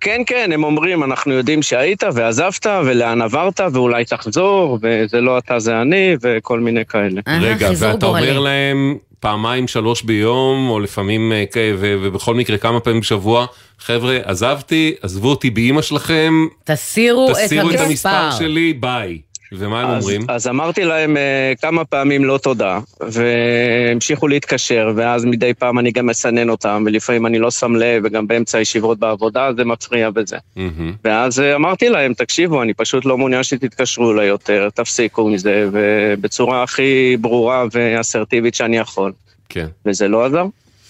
כן, 0.00 0.22
כן, 0.26 0.50
הם 0.52 0.64
אומרים, 0.64 1.04
אנחנו 1.04 1.32
יודעים 1.32 1.62
שהיית 1.62 2.02
ועזבת 2.14 2.66
ולאן 2.66 3.22
עברת 3.22 3.60
ואולי 3.72 4.04
תחזור, 4.04 4.78
וזה 4.82 5.20
לא 5.20 5.38
אתה 5.38 5.58
זה 5.58 5.80
אני 5.80 6.16
וכל 6.22 6.60
מיני 6.60 6.84
כאלה. 6.84 7.20
רגע, 7.40 7.70
ואתה 7.78 8.06
אומר 8.06 8.38
להם 8.38 8.96
פעמיים, 9.20 9.68
שלוש 9.68 10.02
ביום, 10.02 10.68
או 10.68 10.80
לפעמים, 10.80 11.32
אה, 11.32 11.44
ובכל 11.78 12.34
מקרה 12.34 12.58
כמה 12.58 12.80
פעמים 12.80 13.00
בשבוע, 13.00 13.46
חבר'ה, 13.78 14.18
עזבתי, 14.24 14.94
עזבו 15.02 15.30
אותי 15.30 15.50
באימא 15.50 15.82
שלכם, 15.82 16.46
תסירו, 16.64 17.32
תסירו 17.32 17.70
את 17.70 17.80
המספר 17.80 18.30
שלי, 18.38 18.72
ביי. 18.72 19.18
ומה 19.52 19.82
הם 19.82 19.88
אז, 19.88 20.02
אומרים? 20.02 20.26
אז 20.28 20.48
אמרתי 20.48 20.84
להם 20.84 21.16
uh, 21.16 21.60
כמה 21.60 21.84
פעמים 21.84 22.24
לא 22.24 22.38
תודה, 22.38 22.80
והמשיכו 23.00 24.28
להתקשר, 24.28 24.92
ואז 24.96 25.24
מדי 25.24 25.54
פעם 25.54 25.78
אני 25.78 25.92
גם 25.92 26.06
מסנן 26.06 26.50
אותם, 26.50 26.82
ולפעמים 26.86 27.26
אני 27.26 27.38
לא 27.38 27.50
שם 27.50 27.76
לב, 27.76 28.02
וגם 28.04 28.26
באמצע 28.26 28.58
הישיבות 28.58 28.98
בעבודה 28.98 29.50
זה 29.56 29.64
מפריע 29.64 30.10
בזה. 30.10 30.36
Mm-hmm. 30.36 30.60
ואז 31.04 31.38
uh, 31.38 31.42
אמרתי 31.54 31.88
להם, 31.88 32.14
תקשיבו, 32.14 32.62
אני 32.62 32.74
פשוט 32.74 33.04
לא 33.04 33.18
מעוניין 33.18 33.42
שתתקשרו 33.42 34.12
אליי 34.12 34.26
יותר, 34.26 34.68
תפסיקו 34.74 35.28
מזה, 35.28 35.68
ובצורה 35.72 36.62
הכי 36.62 37.16
ברורה 37.20 37.64
ואסרטיבית 37.72 38.54
שאני 38.54 38.76
יכול. 38.76 39.12
כן. 39.48 39.66
וזה 39.86 40.08
לא 40.08 40.24
עזר. 40.24 40.44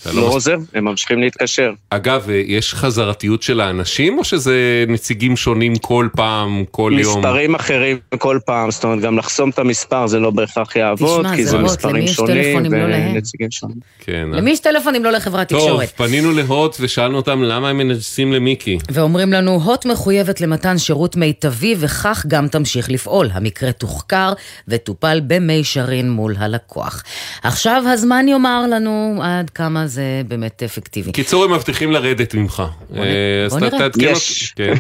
לא, 0.07 0.15
לא 0.15 0.27
עוזר, 0.27 0.57
הם 0.75 0.85
ממשיכים 0.85 1.21
להתקשר. 1.21 1.73
אגב, 1.91 2.27
יש 2.47 2.75
חזרתיות 2.75 3.43
של 3.43 3.61
האנשים, 3.61 4.19
או 4.19 4.25
שזה 4.25 4.85
נציגים 4.89 5.37
שונים 5.37 5.77
כל 5.77 6.09
פעם, 6.17 6.65
כל 6.71 6.91
מספרים 6.91 7.05
יום? 7.05 7.19
מספרים 7.19 7.55
אחרים 7.55 7.99
כל 8.19 8.39
פעם, 8.47 8.71
זאת 8.71 8.85
אומרת, 8.85 9.01
גם 9.01 9.19
לחסום 9.19 9.51
את 9.51 9.59
המספר 9.59 10.07
זה 10.07 10.19
לא 10.19 10.31
בהכרח 10.31 10.77
יעבוד, 10.77 11.27
כי 11.37 11.47
זה 11.47 11.59
מספרים 11.59 12.07
שונים 12.07 12.73
לא 12.75 12.95
ונציגים 13.13 13.51
שונים. 13.51 13.77
כן. 14.01 14.29
למי 14.33 14.51
יש 14.51 14.61
טלפונים 14.61 15.05
לא 15.05 15.11
לחברת 15.11 15.49
תקשורת? 15.49 15.97
טוב, 15.97 16.07
פנינו 16.07 16.33
להוט 16.33 16.77
ושאלנו 16.81 17.17
אותם 17.17 17.43
למה 17.43 17.69
הם 17.69 17.79
מנסים 17.79 18.33
למיקי. 18.33 18.79
ואומרים 18.91 19.33
לנו, 19.33 19.63
הוט 19.65 19.87
מחויבת 19.87 20.41
למתן 20.41 20.79
שירות 20.79 21.17
מיטבי, 21.17 21.75
וכך 21.79 22.25
גם 22.29 22.49
תמשיך 22.49 22.91
לפעול. 22.91 23.31
המקרה 23.33 23.73
תוחקר 23.73 24.33
וטופל 24.69 25.21
במישרין 25.27 26.11
מול 26.11 26.35
הלקוח. 26.39 27.03
עכשיו 27.43 27.83
הזמן 27.93 28.29
יאמר 28.29 28.65
לנו 28.71 29.21
עד 29.23 29.51
כמה 29.51 29.86
זה... 29.87 30.23
באמת 30.29 30.63
אפקטיבי. 30.63 31.13
קיצור, 31.13 31.45
הם 31.45 31.53
מבטיחים 31.53 31.93
לרדת 31.93 32.35
ממך. 32.35 32.63
בוא 32.91 33.05
אה, 33.05 33.47
נראה. 33.61 33.89
יש. 33.99 34.53
כן. 34.57 34.75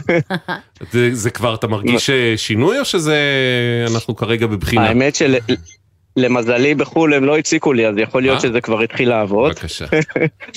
זה 1.12 1.30
כבר, 1.30 1.54
אתה 1.54 1.66
מרגיש 1.66 2.10
אה, 2.10 2.34
שינוי 2.36 2.78
או 2.78 2.84
שזה, 2.84 3.18
אנחנו 3.90 4.16
כרגע 4.16 4.46
בבחינה? 4.46 4.88
האמת 4.88 5.14
של... 5.14 5.36
למזלי 6.16 6.74
בחו"ל 6.74 7.14
הם 7.14 7.24
לא 7.24 7.38
הציקו 7.38 7.72
לי, 7.72 7.86
אז 7.86 7.94
יכול 7.98 8.22
להיות 8.22 8.40
שזה 8.40 8.60
כבר 8.60 8.80
התחיל 8.80 9.08
לעבוד. 9.08 9.50
בבקשה. 9.50 9.84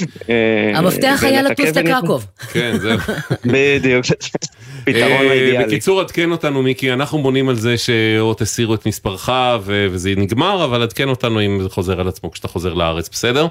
המפתח 0.75 1.23
היה 1.23 1.41
לטוס 1.41 1.75
לקרקוב. 1.75 2.25
כן, 2.51 2.77
זהו. 2.77 2.97
בדיוק, 3.53 4.05
פתרון 4.83 5.31
אידיאלי. 5.31 5.65
בקיצור, 5.65 6.01
עדכן 6.01 6.31
אותנו, 6.31 6.61
מיקי, 6.61 6.93
אנחנו 6.93 7.21
בונים 7.21 7.49
על 7.49 7.55
זה 7.55 7.77
שעוד 7.77 8.35
תסירו 8.37 8.75
את 8.75 8.85
מספרך 8.85 9.29
וזה 9.61 10.13
נגמר, 10.17 10.65
אבל 10.65 10.81
עדכן 10.81 11.09
אותנו 11.09 11.41
אם 11.41 11.59
זה 11.63 11.69
חוזר 11.69 11.99
על 11.99 12.07
עצמו 12.07 12.31
כשאתה 12.31 12.47
חוזר 12.47 12.73
לארץ, 12.73 13.09
בסדר? 13.09 13.47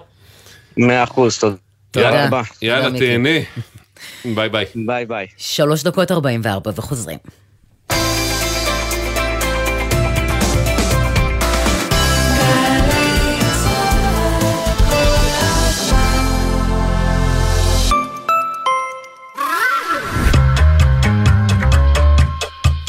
מאה 0.78 1.04
אחוז, 1.04 1.38
תודה 1.38 2.26
רבה. 2.26 2.42
יאללה, 2.62 2.98
תהנה. 2.98 3.38
ביי 4.24 4.48
ביי. 4.48 4.64
ביי 4.86 5.06
ביי. 5.06 5.26
שלוש 5.36 5.82
דקות 5.82 6.10
ארבעים 6.10 6.40
וארבע 6.44 6.70
וחוזרים. 6.76 7.18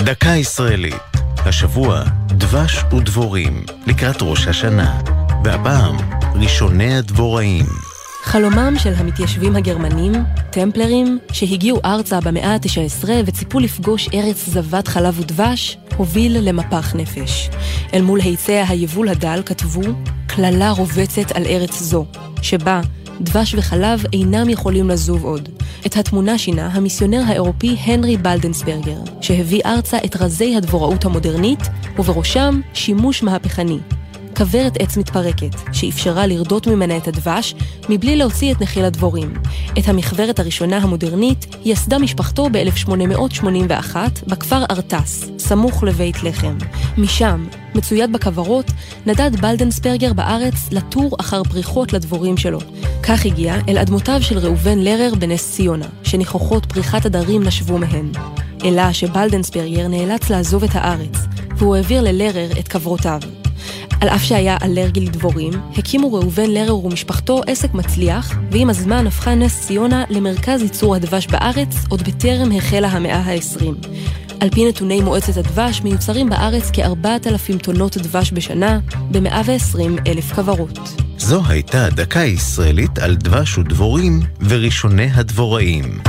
דקה 0.04 0.30
ישראלית, 0.30 0.95
השבוע 1.38 2.04
דבש 2.28 2.84
ודבורים 2.93 3.63
לקראת 3.88 4.15
ראש 4.21 4.47
השנה, 4.47 5.02
והפעם 5.43 5.95
ראשוני 6.36 6.97
הדבוראים. 6.97 7.65
חלומם 8.23 8.73
של 8.78 8.93
המתיישבים 8.97 9.56
הגרמנים, 9.56 10.12
טמפלרים, 10.52 11.19
שהגיעו 11.32 11.80
ארצה 11.86 12.19
במאה 12.21 12.54
ה-19 12.54 13.10
וציפו 13.25 13.60
לפגוש 13.60 14.10
ארץ 14.13 14.49
זבת 14.49 14.88
חלב 14.88 15.19
ודבש, 15.19 15.78
הוביל 15.97 16.38
למפח 16.39 16.95
נפש. 16.95 17.49
אל 17.93 18.02
מול 18.02 18.21
היצע 18.21 18.63
היבול 18.67 19.10
הדל 19.10 19.41
כתבו 19.45 19.82
קללה 20.28 20.71
רובצת 20.71 21.32
על 21.32 21.45
ארץ 21.45 21.80
זו, 21.82 22.06
שבה 22.41 22.82
דבש 23.21 23.56
וחלב 23.56 24.04
אינם 24.13 24.49
יכולים 24.49 24.89
לזוב 24.89 25.23
עוד. 25.23 25.49
את 25.86 25.97
התמונה 25.97 26.38
שינה 26.38 26.67
המיסיונר 26.67 27.23
האירופי 27.28 27.75
הנרי 27.80 28.17
בלדנסברגר, 28.17 28.99
שהביא 29.21 29.62
ארצה 29.65 29.97
את 30.06 30.15
רזי 30.15 30.56
הדבוראות 30.56 31.06
המודרנית, 31.06 31.60
ובראשם 31.99 32.62
שימוש 32.73 33.23
מהפכני, 33.23 33.80
כוורת 34.39 34.78
עץ 34.80 34.97
מתפרקת, 34.97 35.56
שאפשרה 35.73 36.28
לרדות 36.28 36.67
ממנה 36.67 36.97
את 36.97 37.08
הדבש, 37.08 37.56
מבלי 37.89 38.15
להוציא 38.15 38.52
את 38.52 38.62
נחיל 38.62 38.86
הדבורים. 38.86 39.34
את 39.80 39.88
המכוורת 39.88 40.39
הראשונה 40.39 40.78
המודרנית 40.78 41.56
יסדה 41.65 41.99
משפחתו 41.99 42.49
ב-1881 42.52 43.95
בכפר 44.28 44.63
ארטס, 44.71 45.30
סמוך 45.38 45.84
לבית 45.84 46.23
לחם. 46.23 46.58
משם, 46.97 47.47
מצויד 47.75 48.13
בכוורות, 48.13 48.71
נדד 49.06 49.36
בלדנספרגר 49.41 50.13
בארץ 50.13 50.56
לטור 50.71 51.15
אחר 51.19 51.43
פריחות 51.43 51.93
לדבורים 51.93 52.38
שלו. 52.38 52.60
כך 53.04 53.25
הגיע 53.25 53.56
אל 53.67 53.78
אדמותיו 53.78 54.21
של 54.21 54.38
ראובן 54.38 54.78
לרר 54.78 55.15
בנס 55.15 55.52
ציונה, 55.52 55.88
שניחוחות 56.04 56.65
פריחת 56.65 57.06
הדרים 57.06 57.43
נשבו 57.43 57.78
מהן. 57.78 58.12
אלא 58.65 58.93
שבלדנספרגר 58.93 59.88
נאלץ 59.88 60.30
לעזוב 60.30 60.63
את 60.63 60.71
הארץ, 60.73 61.17
והוא 61.58 61.75
העביר 61.75 62.02
ללרר 62.02 62.52
את 62.60 62.67
כוורותיו. 62.67 63.19
על 64.01 64.09
אף 64.09 64.23
שהיה 64.23 64.57
אלרגי 64.63 64.99
לדבורים, 64.99 65.53
הקימו 65.77 66.13
ראובן 66.13 66.49
לרר 66.49 66.85
ומשפחתו 66.85 67.41
עסק 67.47 67.73
מצליח, 67.73 68.38
ועם 68.51 68.69
הזמן 68.69 69.07
הפכה 69.07 69.35
נס 69.35 69.62
ציונה 69.62 70.03
למרכז 70.09 70.62
ייצור 70.62 70.95
הדבש 70.95 71.27
בארץ, 71.27 71.75
עוד 71.89 72.03
בטרם 72.03 72.51
החלה 72.51 72.88
המאה 72.88 73.17
ה-20. 73.17 73.88
על 74.39 74.49
פי 74.49 74.69
נתוני 74.69 75.01
מועצת 75.01 75.38
הדבש, 75.38 75.81
מיוצרים 75.81 76.29
בארץ 76.29 76.69
כ-4,000 76.73 77.57
טונות 77.62 77.97
דבש 77.97 78.31
בשנה, 78.31 78.79
ב-120 79.12 79.79
אלף 80.07 80.33
כוורות. 80.33 80.79
זו 81.17 81.41
הייתה 81.47 81.89
דקה 81.89 82.19
ישראלית 82.19 82.99
על 82.99 83.15
דבש 83.15 83.57
ודבורים 83.57 84.19
וראשוני 84.49 85.07
הדבוראים. 85.13 85.99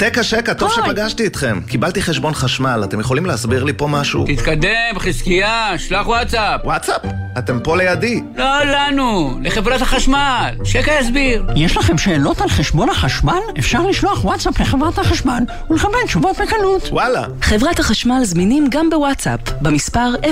תקה 0.00 0.22
שקה, 0.22 0.54
טוב 0.54 0.70
שפגשתי 0.70 1.26
אתכם. 1.26 1.60
קיבלתי 1.68 2.02
חשבון 2.02 2.34
חשמל, 2.34 2.80
אתם 2.84 3.00
יכולים 3.00 3.26
להסביר 3.26 3.64
לי 3.64 3.72
פה 3.72 3.86
משהו? 3.86 4.24
תתקדם, 4.26 4.98
חזקיה, 4.98 5.78
שלח 5.78 6.06
וואטסאפ. 6.06 6.60
וואטסאפ? 6.64 7.00
אתם 7.38 7.58
פה 7.64 7.76
לידי. 7.76 8.20
לא 8.36 8.64
לנו, 8.64 9.38
לחברת 9.42 9.82
החשמל. 9.82 10.54
שקה 10.64 10.92
יסביר. 11.00 11.46
יש 11.56 11.76
לכם 11.76 11.98
שאלות 11.98 12.40
על 12.40 12.48
חשבון 12.48 12.90
החשמל? 12.90 13.38
אפשר 13.58 13.86
לשלוח 13.86 14.24
וואטסאפ 14.24 14.60
לחברת 14.60 14.98
החשמל 14.98 15.42
ולקבל 15.70 15.98
תשובות 16.04 16.36
בקלות. 16.40 16.88
וואלה. 16.90 17.24
חברת 17.42 17.78
החשמל 17.78 18.24
זמינים 18.24 18.66
גם 18.70 18.90
בוואטסאפ, 18.90 19.40
במספר 19.60 20.14
055-7000-103. 20.22 20.30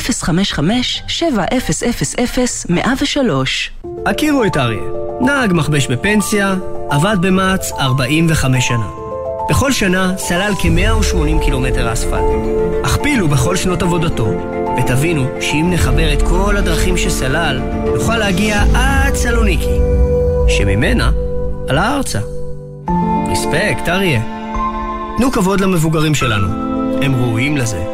הכירו 4.07 4.45
את 4.45 4.57
אריה. 4.57 4.83
נהג 5.21 5.53
מכבש 5.53 5.87
בפנסיה, 5.87 6.55
עבד 6.91 7.17
במע"צ 7.21 7.73
45 7.73 8.69
שנה. 8.69 8.98
בכל 9.49 9.73
שנה 9.73 10.13
סלל 10.19 10.53
כ-180 10.59 11.45
קילומטר 11.45 11.93
אספלט. 11.93 12.25
הכפילו 12.85 13.29
בכל 13.29 13.57
שנות 13.57 13.83
עבודתו, 13.83 14.29
ותבינו 14.79 15.25
שאם 15.41 15.71
נחבר 15.73 16.13
את 16.13 16.23
כל 16.23 16.57
הדרכים 16.57 16.97
שסלל, 16.97 17.61
נוכל 17.95 18.17
להגיע 18.17 18.63
עד 18.75 19.15
סלוניקי, 19.15 19.79
שממנה 20.49 21.11
עלה 21.69 21.97
ארצה. 21.97 22.21
רספקט, 23.33 23.89
אריה. 23.89 24.23
תנו 25.17 25.33
כבוד 25.33 25.61
למבוגרים 25.61 26.15
שלנו, 26.15 26.49
הם 27.03 27.15
ראויים 27.15 27.57
לזה. 27.57 27.85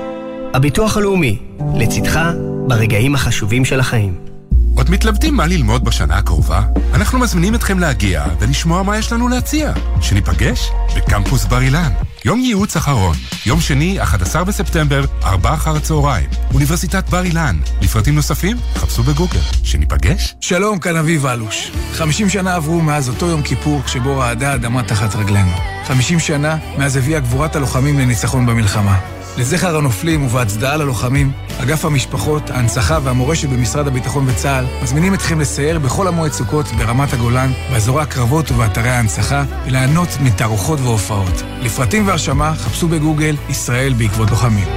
הביטוח 0.55 0.97
הלאומי, 0.97 1.39
לצדך 1.75 2.21
ברגעים 2.67 3.15
החשובים 3.15 3.65
של 3.65 3.81
החיים. 3.81 4.34
עוד 4.77 4.91
מתלבטים 4.91 5.37
מה 5.37 5.47
ללמוד 5.47 5.85
בשנה 5.85 6.17
הקרובה? 6.19 6.63
אנחנו 6.95 7.19
מזמינים 7.19 7.55
אתכם 7.55 7.79
להגיע 7.79 8.25
ולשמוע 8.39 8.83
מה 8.83 8.99
יש 8.99 9.13
לנו 9.13 9.29
להציע. 9.29 9.73
שניפגש 10.01 10.71
בקמפוס 10.97 11.45
בר 11.45 11.63
אילן. 11.63 11.93
יום 12.25 12.41
ייעוץ 12.41 12.77
אחרון, 12.77 13.17
יום 13.47 13.61
שני, 13.61 14.03
11 14.03 14.45
בספטמבר, 14.45 15.05
4 15.25 15.55
אחר 15.55 15.77
הצהריים. 15.77 16.29
אוניברסיטת 16.55 17.11
בר 17.11 17.25
אילן. 17.25 17.57
לפרטים 17.83 18.15
נוספים, 18.15 18.57
חפשו 18.75 19.03
בגוגל. 19.03 19.41
שניפגש? 19.63 20.35
שלום, 20.41 20.79
כאן 20.79 20.97
אביב 20.97 21.27
אלוש. 21.27 21.71
50 21.93 22.29
שנה 22.29 22.55
עברו 22.55 22.81
מאז 22.81 23.09
אותו 23.09 23.27
יום 23.27 23.43
כיפור 23.43 23.83
שבו 23.87 24.17
רעדה 24.17 24.53
האדמה 24.53 24.83
תחת 24.83 25.17
רגלינו. 25.17 25.53
50 25.87 26.21
שנה 26.21 26.57
מאז 26.79 26.97
הביאה 26.97 27.21
גבורת 27.21 27.57
הלוחמים 27.57 27.99
לניצחון 27.99 28.47
במלחמה. 28.47 29.14
לזכר 29.39 29.77
הנופלים 29.77 30.27
ובהצדעה 30.27 30.77
ללוחמים, 30.77 31.33
אגף 31.59 31.85
המשפחות, 31.85 32.51
ההנצחה 32.51 32.99
והמורשת 33.03 33.49
במשרד 33.49 33.87
הביטחון 33.87 34.29
וצה"ל 34.29 34.65
מזמינים 34.83 35.15
אתכם 35.15 35.41
לסייר 35.41 35.79
בכל 35.79 36.09
המועד 36.09 36.33
סוכות 36.33 36.67
ברמת 36.67 37.13
הגולן, 37.13 37.53
באזורי 37.71 38.03
הקרבות 38.03 38.51
ובאתרי 38.51 38.91
ההנצחה, 38.91 39.45
וליהנות 39.67 40.09
מתערוכות 40.21 40.81
והופעות. 40.81 41.43
לפרטים 41.61 42.07
והרשמה 42.07 42.55
חפשו 42.55 42.89
בגוגל 42.89 43.37
ישראל 43.49 43.93
בעקבות 43.93 44.31
לוחמים. 44.31 44.69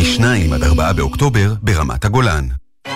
משניים 0.00 0.52
עד 0.52 0.62
ארבעה 0.62 0.92
באוקטובר 0.92 1.54
ברמת 1.62 2.04
הגולן. 2.04 2.48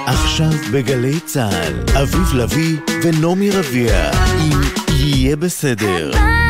עכשיו 0.07 0.51
בגלי 0.73 1.21
צה"ל, 1.21 1.99
אביב 2.03 2.35
לביא 2.35 2.77
ונעמי 3.03 3.51
רביע, 3.51 4.11
אם 4.38 4.61
יהיה 4.88 5.37
בסדר. 5.37 6.11
הבית 6.14 6.48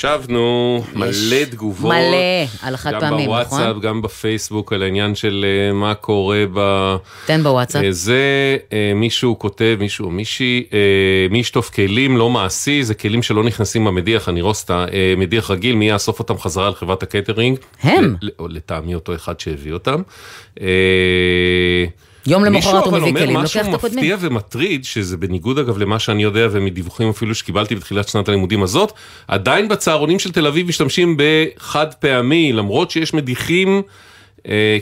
שבנו 0.00 0.82
מלא 0.94 1.44
תגובות. 1.50 1.90
מלא, 1.92 2.46
על 2.62 2.74
החד 2.74 2.92
פעמים, 3.00 3.18
גם 3.18 3.24
בוואטסאפ, 3.26 3.60
נכון? 3.60 3.80
גם 3.80 4.02
בפייסבוק, 4.02 4.72
על 4.72 4.82
העניין 4.82 5.14
של 5.14 5.44
אה, 5.48 5.72
מה 5.72 5.94
קורה 5.94 6.44
ב... 6.54 6.96
תן 7.26 7.42
בוואטסאפ. 7.42 7.84
אה, 7.84 7.92
זה 7.92 8.56
אה, 8.72 8.92
מישהו 8.94 9.38
כותב, 9.38 9.76
מישהו 9.80 10.04
או 10.04 10.10
מישהי, 10.10 10.64
מי 11.30 11.38
ישטוף 11.38 11.70
כלים 11.70 12.16
לא 12.16 12.30
מעשי, 12.30 12.82
זה 12.84 12.94
כלים 12.94 13.22
שלא 13.22 13.44
נכנסים 13.44 13.84
במדיח, 13.84 14.28
נירוסטה, 14.28 14.86
מדיח 15.16 15.50
רגיל, 15.50 15.76
מי 15.76 15.88
יאסוף 15.88 16.18
אותם 16.18 16.38
חזרה 16.38 16.70
לחברת 16.70 17.02
הקטרינג? 17.02 17.58
הם. 17.82 18.14
ל- 18.22 18.28
או 18.38 18.48
לטעמי 18.48 18.94
אותו 18.94 19.14
אחד 19.14 19.40
שהביא 19.40 19.72
אותם. 19.72 20.02
יום 22.26 22.44
למחרת 22.44 22.74
מישהו 22.74 22.78
הוא 22.78 22.88
אבל 22.88 22.98
מביא 23.00 23.08
אומר 23.08 23.20
כלים, 23.20 23.36
משהו 23.36 23.60
לוקח 23.60 23.70
את 23.70 23.78
הקודמים. 23.78 23.98
מפתיע 23.98 24.16
ומטריד, 24.20 24.84
שזה 24.84 25.16
בניגוד 25.16 25.58
אגב 25.58 25.78
למה 25.78 25.98
שאני 25.98 26.22
יודע 26.22 26.48
ומדיווחים 26.50 27.08
אפילו 27.08 27.34
שקיבלתי 27.34 27.74
בתחילת 27.74 28.08
שנת 28.08 28.28
הלימודים 28.28 28.62
הזאת, 28.62 28.92
עדיין 29.28 29.68
בצהרונים 29.68 30.18
של 30.18 30.32
תל 30.32 30.46
אביב 30.46 30.68
משתמשים 30.68 31.16
בחד 31.16 31.94
פעמי, 31.94 32.52
למרות 32.52 32.90
שיש 32.90 33.14
מדיחים, 33.14 33.82
אה, 34.48 34.78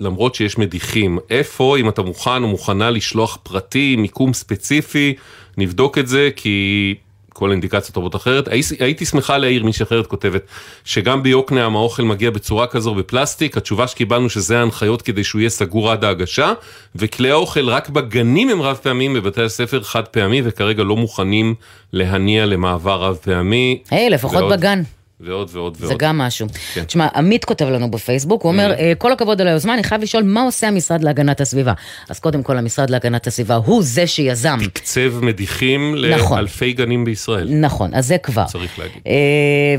למרות 0.00 0.34
שיש 0.34 0.58
מדיחים. 0.58 1.18
איפה, 1.30 1.76
אם 1.78 1.88
אתה 1.88 2.02
מוכן 2.02 2.42
או 2.42 2.48
מוכנה 2.48 2.90
לשלוח 2.90 3.38
פרטי, 3.42 3.96
מיקום 3.96 4.32
ספציפי, 4.32 5.14
נבדוק 5.58 5.98
את 5.98 6.08
זה, 6.08 6.30
כי 6.36 6.94
כל 7.34 7.50
האינדיקציות 7.50 7.94
טובות 7.94 8.16
אחרת. 8.16 8.48
הייתי, 8.80 9.04
שמחה 9.06 9.38
להעיר, 9.38 9.64
מישהי 9.64 9.82
אחרת 9.82 10.06
כותבת, 10.06 10.42
שגם 10.84 11.22
ביוקנעם 11.22 11.76
האוכל 11.76 12.02
מגיע 12.02 12.30
בצורה 12.30 12.66
כזו 12.66 12.94
בפלסטיק, 12.94 13.56
התשובה 13.56 13.86
שקיבלנו 13.86 14.30
שזה 14.30 14.58
ההנחיות 14.58 15.02
כדי 15.02 15.24
שהוא 15.24 15.40
יהיה 15.40 15.50
סגור 15.50 15.90
עד 15.90 16.04
ההגשה, 16.04 16.52
וכלי 16.96 17.30
האוכל 17.30 17.68
רק 17.68 17.88
בגנים 17.88 18.48
הם 18.48 18.62
רב 18.62 18.76
פעמים, 18.82 19.14
בבתי 19.14 19.42
הספר 19.42 19.82
חד 19.82 20.08
פעמי, 20.08 20.42
וכרגע 20.44 20.82
לא 20.82 20.96
מוכנים 20.96 21.54
להניע 21.92 22.46
למעבר 22.46 23.02
רב 23.02 23.16
פעמי. 23.22 23.78
היי, 23.90 24.10
לפחות 24.10 24.36
ועוד- 24.42 24.52
בגן. 24.52 24.82
ועוד 25.20 25.50
ועוד 25.52 25.76
ועוד. 25.80 25.88
זה 25.92 25.98
גם 25.98 26.18
משהו. 26.18 26.46
כן. 26.74 26.84
תשמע, 26.84 27.06
עמית 27.14 27.44
כותב 27.44 27.64
לנו 27.64 27.90
בפייסבוק, 27.90 28.42
הוא 28.42 28.52
אומר, 28.52 28.72
Mm. 28.74 28.80
"אה, 28.80 28.92
כל 28.98 29.12
הכבוד 29.12 29.40
על 29.40 29.48
היוזמה, 29.48 29.74
אני 29.74 29.82
חייב 29.84 30.02
לשאול 30.02 30.22
מה 30.22 30.42
עושה 30.42 30.68
המשרד 30.68 31.04
להגנת 31.04 31.40
הסביבה. 31.40 31.72
אז 32.08 32.18
קודם 32.20 32.42
כל, 32.42 32.58
המשרד 32.58 32.90
להגנת 32.90 33.26
הסביבה 33.26 33.54
הוא 33.54 33.82
זה 33.82 34.06
שיזם. 34.06 34.58
קצב 34.72 35.24
מדיחים 35.24 35.94
נכון. 36.18 36.38
לאלפי 36.38 36.72
גנים 36.72 37.04
בישראל. 37.04 37.48
נכון, 37.54 37.94
אז 37.94 38.06
זה 38.06 38.18
כבר. 38.18 38.44
צריך 38.44 38.78
להגיד. 38.78 39.02
אה, 39.06 39.12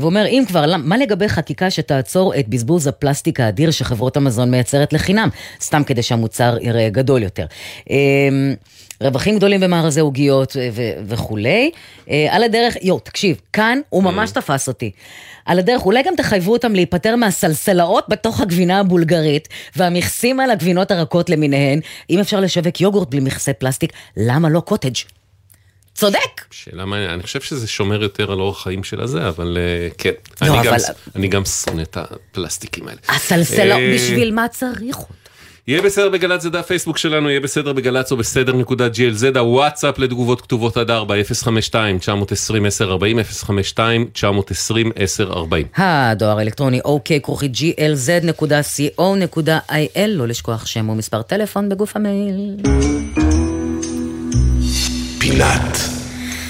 והוא 0.00 0.10
אומר, 0.10 0.26
אם 0.26 0.44
כבר, 0.48 0.64
מה 0.78 0.96
לגבי 0.96 1.28
חקיקה 1.28 1.70
שתעצור 1.70 2.34
את 2.38 2.48
בזבוז 2.48 2.86
הפלסטיק 2.86 3.40
האדיר 3.40 3.70
שחברות 3.70 4.16
המזון 4.16 4.50
מייצרת 4.50 4.92
לחינם, 4.92 5.28
סתם 5.60 5.82
כדי 5.84 6.02
שהמוצר 6.02 6.56
יראה 6.60 6.88
גדול 6.88 7.22
יותר. 7.22 7.46
אה, 7.90 7.96
רווחים 9.00 9.36
גדולים 9.36 9.60
במארזי 9.60 10.00
עוגיות 10.00 10.56
ו- 10.56 10.68
ו- 10.72 10.82
וכולי. 11.08 11.70
אה, 12.10 12.26
על 12.30 12.42
הדרך, 12.42 12.74
יו, 12.82 12.98
תקשיב, 12.98 13.40
כאן 13.52 13.78
הוא 13.88 14.02
ממש 14.02 14.30
תפס 14.30 14.68
אותי. 14.68 14.90
על 15.44 15.58
הדרך, 15.58 15.82
אולי 15.86 16.02
גם 16.02 16.14
תחייבו 16.16 16.52
אותם 16.52 16.74
להיפטר 16.74 17.16
מהסלסלאות 17.16 18.04
בתוך 18.08 18.40
הגבינה 18.40 18.80
הבולגרית 18.80 19.48
והמכסים 19.76 20.40
על 20.40 20.50
הגבינות 20.50 20.90
הרכות 20.90 21.30
למיניהן. 21.30 21.80
אם 22.10 22.18
אפשר 22.18 22.40
לשווק 22.40 22.80
יוגורט 22.80 23.08
בלי 23.10 23.20
מכסי 23.20 23.52
פלסטיק, 23.52 23.92
למה 24.16 24.48
לא 24.48 24.60
קוטג'? 24.60 24.94
צודק! 25.94 26.18
שאלה 26.50 26.84
מעניינת, 26.84 27.14
אני 27.14 27.22
חושב 27.22 27.40
שזה 27.40 27.68
שומר 27.68 28.02
יותר 28.02 28.32
על 28.32 28.40
אורח 28.40 28.62
חיים 28.62 28.84
של 28.84 29.00
הזה, 29.00 29.28
אבל 29.28 29.58
אה, 29.60 29.88
כן. 29.98 30.10
לא, 30.42 30.46
אני 30.46 30.66
גם- 30.66 30.74
אבל- 30.74 30.82
אני 31.16 31.28
גם 31.28 31.44
שונא 31.44 31.82
את 31.82 31.96
הפלסטיקים 32.00 32.88
האלה. 32.88 32.98
הסלסלאות, 33.08 33.80
אה, 33.80 33.92
בשביל 33.94 34.34
מה 34.34 34.48
צריך 34.48 34.96
אותו? 34.98 35.14
יהיה 35.68 35.82
בסדר 35.82 36.08
בגל"צ 36.08 36.42
זה 36.42 36.50
דף 36.50 36.66
פייסבוק 36.66 36.98
שלנו, 36.98 37.30
יהיה 37.30 37.40
בסדר 37.40 37.72
בגל"צ 37.72 38.12
או 38.12 38.16
בסדר 38.16 38.56
נקודה 38.56 38.86
glz, 38.86 39.38
הוואטסאפ 39.38 39.98
לתגובות 39.98 40.40
כתובות 40.40 40.76
עד 40.76 40.90
4, 40.90 41.14
052-920-1040, 41.74 41.76
052-920-1040. 43.46 43.50
הדואר 45.76 46.38
האלקטרוני 46.38 46.80
אוקיי 46.84 47.20
כרוכית 47.20 47.52
glz.co.il, 47.54 49.00
לא 50.06 50.28
לשכוח 50.28 50.66
שם 50.66 50.88
ומספר 50.88 51.22
טלפון 51.22 51.68
בגוף 51.68 51.96
המייל. 51.96 52.56
פינת 55.18 55.78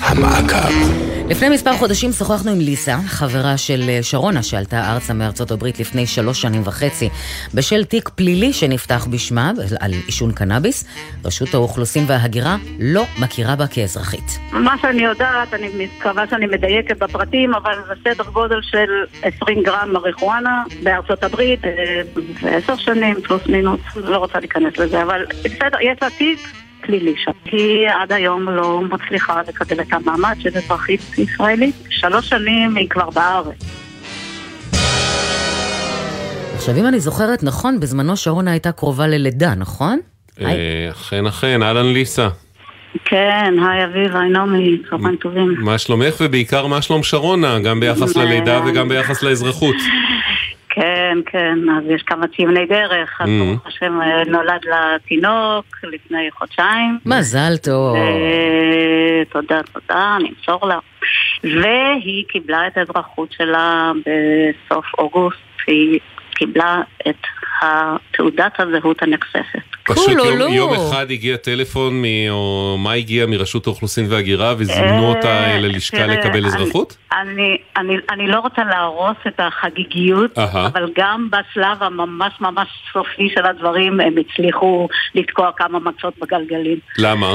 המעקב. 0.01 1.16
לפני 1.31 1.49
מספר 1.49 1.73
חודשים 1.73 2.13
שוחחנו 2.13 2.51
עם 2.51 2.59
ליסה, 2.61 2.97
חברה 3.07 3.57
של 3.57 3.81
אה, 3.89 3.99
שרונה 4.03 4.43
שעלתה 4.43 4.93
ארצה 4.93 5.15
מארצות 5.15 5.51
הברית 5.51 5.81
לפני 5.81 6.07
שלוש 6.07 6.43
שנים 6.43 6.63
וחצי 6.65 7.09
בשל 7.55 7.85
תיק 7.85 8.09
פלילי 8.09 8.53
שנפתח 8.53 9.07
בשמה 9.11 9.53
על 9.81 9.93
עישון 10.07 10.33
קנאביס. 10.33 10.85
רשות 11.25 11.55
האוכלוסין 11.55 12.05
וההגירה 12.07 12.57
לא 12.81 13.05
מכירה 13.19 13.57
בה 13.57 13.67
כאזרחית. 13.67 14.39
מה 14.53 14.79
שאני 14.83 15.03
יודעת, 15.03 15.55
אני 15.55 15.69
מקווה 15.79 16.25
שאני 16.31 16.47
מדייקת 16.47 16.99
בפרטים, 16.99 17.55
אבל 17.55 17.75
זה 17.89 17.95
סדר 18.05 18.31
גודל 18.31 18.61
של 18.63 18.89
20 19.23 19.63
גרם 19.63 19.93
מריחואנה 19.93 20.63
בארצות 20.83 21.25
הברית, 21.25 21.65
אה, 21.65 22.03
ועשר 22.43 22.77
שנים 22.77 23.21
פלוס 23.23 23.47
מינוס, 23.47 23.81
לא 23.97 24.17
רוצה 24.17 24.39
להיכנס 24.39 24.79
לזה, 24.79 25.03
אבל 25.03 25.25
בסדר, 25.45 25.79
יש 25.81 25.99
לה 26.03 26.09
תיק 26.19 26.39
פלילי 26.87 27.15
שם. 27.17 27.31
היא 27.45 27.89
עד 28.03 28.13
היום 28.13 28.49
לא 28.49 28.81
מצליחה 28.81 29.43
לקבל 29.49 29.81
את 29.81 29.93
המעמד 29.93 30.37
של 30.41 30.51
אזרחית 30.57 31.01
ישראלית. 31.19 31.75
שלוש 31.91 32.29
שנים 32.29 32.77
היא 32.77 32.89
כבר 32.89 33.11
בארץ. 33.11 33.87
עכשיו, 36.55 36.77
אם 36.77 36.87
אני 36.87 37.01
זוכרת 37.01 37.43
נכון, 37.43 37.81
בזמנו 37.81 38.17
שרונה 38.17 38.51
הייתה 38.51 38.73
קרובה 38.73 39.07
ללידה, 39.07 39.55
נכון? 39.55 39.99
אה, 40.41 40.89
אכן 40.91 41.27
אכן, 41.27 41.63
אהלן 41.63 41.93
ליסה. 41.93 42.29
כן, 43.05 43.55
היי 43.69 43.85
אביב, 43.85 44.17
היי 44.17 44.29
נעמי, 44.31 44.79
צהריים 44.91 45.17
טובים. 45.17 45.55
מה 45.59 45.79
שלומך 45.79 46.15
ובעיקר 46.21 46.67
מה 46.67 46.83
שלום 46.83 47.03
שרונה, 47.03 47.59
גם 47.59 47.81
ביחס 47.81 48.17
ללידה 48.17 48.61
וגם 48.67 48.89
ביחס 48.89 49.23
לאזרחות. 49.23 49.77
כן, 50.81 51.19
כן, 51.27 51.59
אז 51.79 51.85
יש 51.91 52.03
כמה 52.03 52.27
ציוני 52.37 52.67
דרך, 52.67 53.21
אז 53.21 53.29
Mhm. 53.29 53.31
ברוך 53.45 53.67
השם 53.67 54.01
אה, 54.03 54.25
נולד 54.27 54.65
לה 54.65 54.97
תינוק 55.09 55.65
לפני 55.83 56.29
חודשיים. 56.39 56.99
מזל 57.07 57.57
טוב. 57.57 57.97
ו- 57.97 59.25
תודה, 59.33 59.61
תודה, 59.63 60.17
אני 60.21 60.29
אמסור 60.39 60.67
לה. 60.69 60.79
והיא 61.45 62.25
קיבלה 62.29 62.67
את 62.67 62.77
האזרחות 62.79 63.33
שלה 63.33 63.93
בסוף 64.01 64.85
אוגוסט, 64.99 65.39
היא 65.67 65.99
קיבלה 66.35 66.81
את 67.09 67.17
תעודת 68.13 68.53
הזהות 68.61 69.03
הנחשפת. 69.03 69.59
פשוט 69.85 70.09
יום, 70.09 70.19
קולולו. 70.19 70.49
יום 70.49 70.73
אחד 70.75 71.07
הגיע 71.11 71.37
טלפון, 71.37 72.03
מ, 72.03 72.05
או 72.31 72.77
מה 72.79 72.93
הגיע 72.93 73.27
מרשות 73.27 73.67
האוכלוסין 73.67 74.07
וההגירה 74.09 74.55
וזימנו 74.59 75.09
אותה 75.09 75.45
אל 75.57 75.65
הלשכה 75.65 75.97
תראה, 75.97 76.07
לקבל 76.07 76.39
אני- 76.39 76.47
אזרחות? 76.47 76.97
אני, 77.13 77.57
אני, 77.77 77.97
אני 78.11 78.27
לא 78.29 78.39
רוצה 78.41 78.65
להרוס 78.65 79.17
את 79.27 79.41
החגיגיות. 79.41 80.39
אבל 80.39 80.91
גם 80.97 81.29
בשלב 81.31 81.83
הממש 81.83 82.33
ממש 82.41 82.69
סופי 82.93 83.29
של 83.35 83.47
הדברים 83.47 84.01
הם 84.01 84.15
הצליחו 84.21 84.89
לתקוע 85.15 85.51
כמה 85.57 85.79
מצות 85.79 86.15
בגלגלים. 86.19 86.79
למה? 86.99 87.35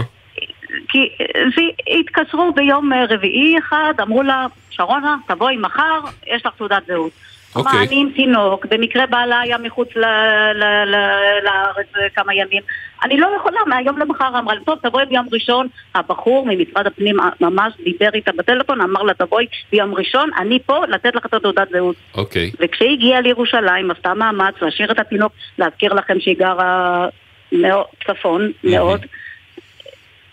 כי 0.90 0.98
אה, 1.22 1.26
זה- 1.56 1.94
התקשרו 2.00 2.54
ביום 2.56 2.94
אה, 2.94 3.06
רביעי 3.10 3.56
אחד, 3.60 3.94
אמרו 4.02 4.24
לה, 4.24 4.46
שרונה, 4.70 5.16
תבואי 5.28 5.58
מחר, 5.58 6.00
יש 6.28 6.46
לך 6.46 6.54
תעודת 6.58 6.84
זהות. 6.88 7.12
אוקיי. 7.56 7.72
אמרה, 7.72 7.84
אני 7.84 8.02
עם 8.02 8.10
תינוק, 8.16 8.66
במקרה 8.66 9.06
בעלה 9.06 9.39
היה 9.39 9.58
מחוץ 9.58 9.89
ל- 9.95 10.06
ל- 10.54 10.86
ל- 10.86 11.39
לארץ 11.43 12.14
כמה 12.16 12.34
ימים. 12.34 12.62
אני 13.04 13.18
לא 13.18 13.28
יכולה, 13.39 13.60
מהיום 13.68 13.97
למחר 13.97 14.39
אמרה 14.39 14.56
לי, 14.56 14.64
טוב, 14.66 14.80
תבואי 14.84 15.06
ביום 15.06 15.26
ראשון. 15.32 15.68
הבחור 15.95 16.45
ממשרד 16.49 16.88
הפנים 16.88 17.18
ממש 17.41 17.74
דיבר 17.84 18.10
איתה 18.14 18.32
בטלפון, 18.38 18.82
אמר 18.82 19.02
לה, 19.04 19.14
תבואי 19.14 19.45
ביום 19.72 19.95
ראשון, 19.95 20.30
אני 20.38 20.60
פה 20.66 20.86
לתת 20.88 21.16
לך 21.16 21.26
את 21.26 21.34
התעודת 21.34 21.70
זהות. 21.72 21.95
אוקיי. 22.14 22.52
וכשהיא 22.60 22.93
הגיעה 22.93 23.22
לירושלים, 23.22 23.91
עשתה 23.91 24.14
מאמץ 24.14 24.56
להשאיר 24.62 24.91
את 24.91 24.99
התינוק, 24.99 25.34
להזכיר 25.58 25.93
לכם 25.93 26.20
שהיא 26.20 26.38
גרה 26.39 27.08
מאוד, 27.52 27.86
צפון, 28.08 28.52
מאוד. 28.64 29.06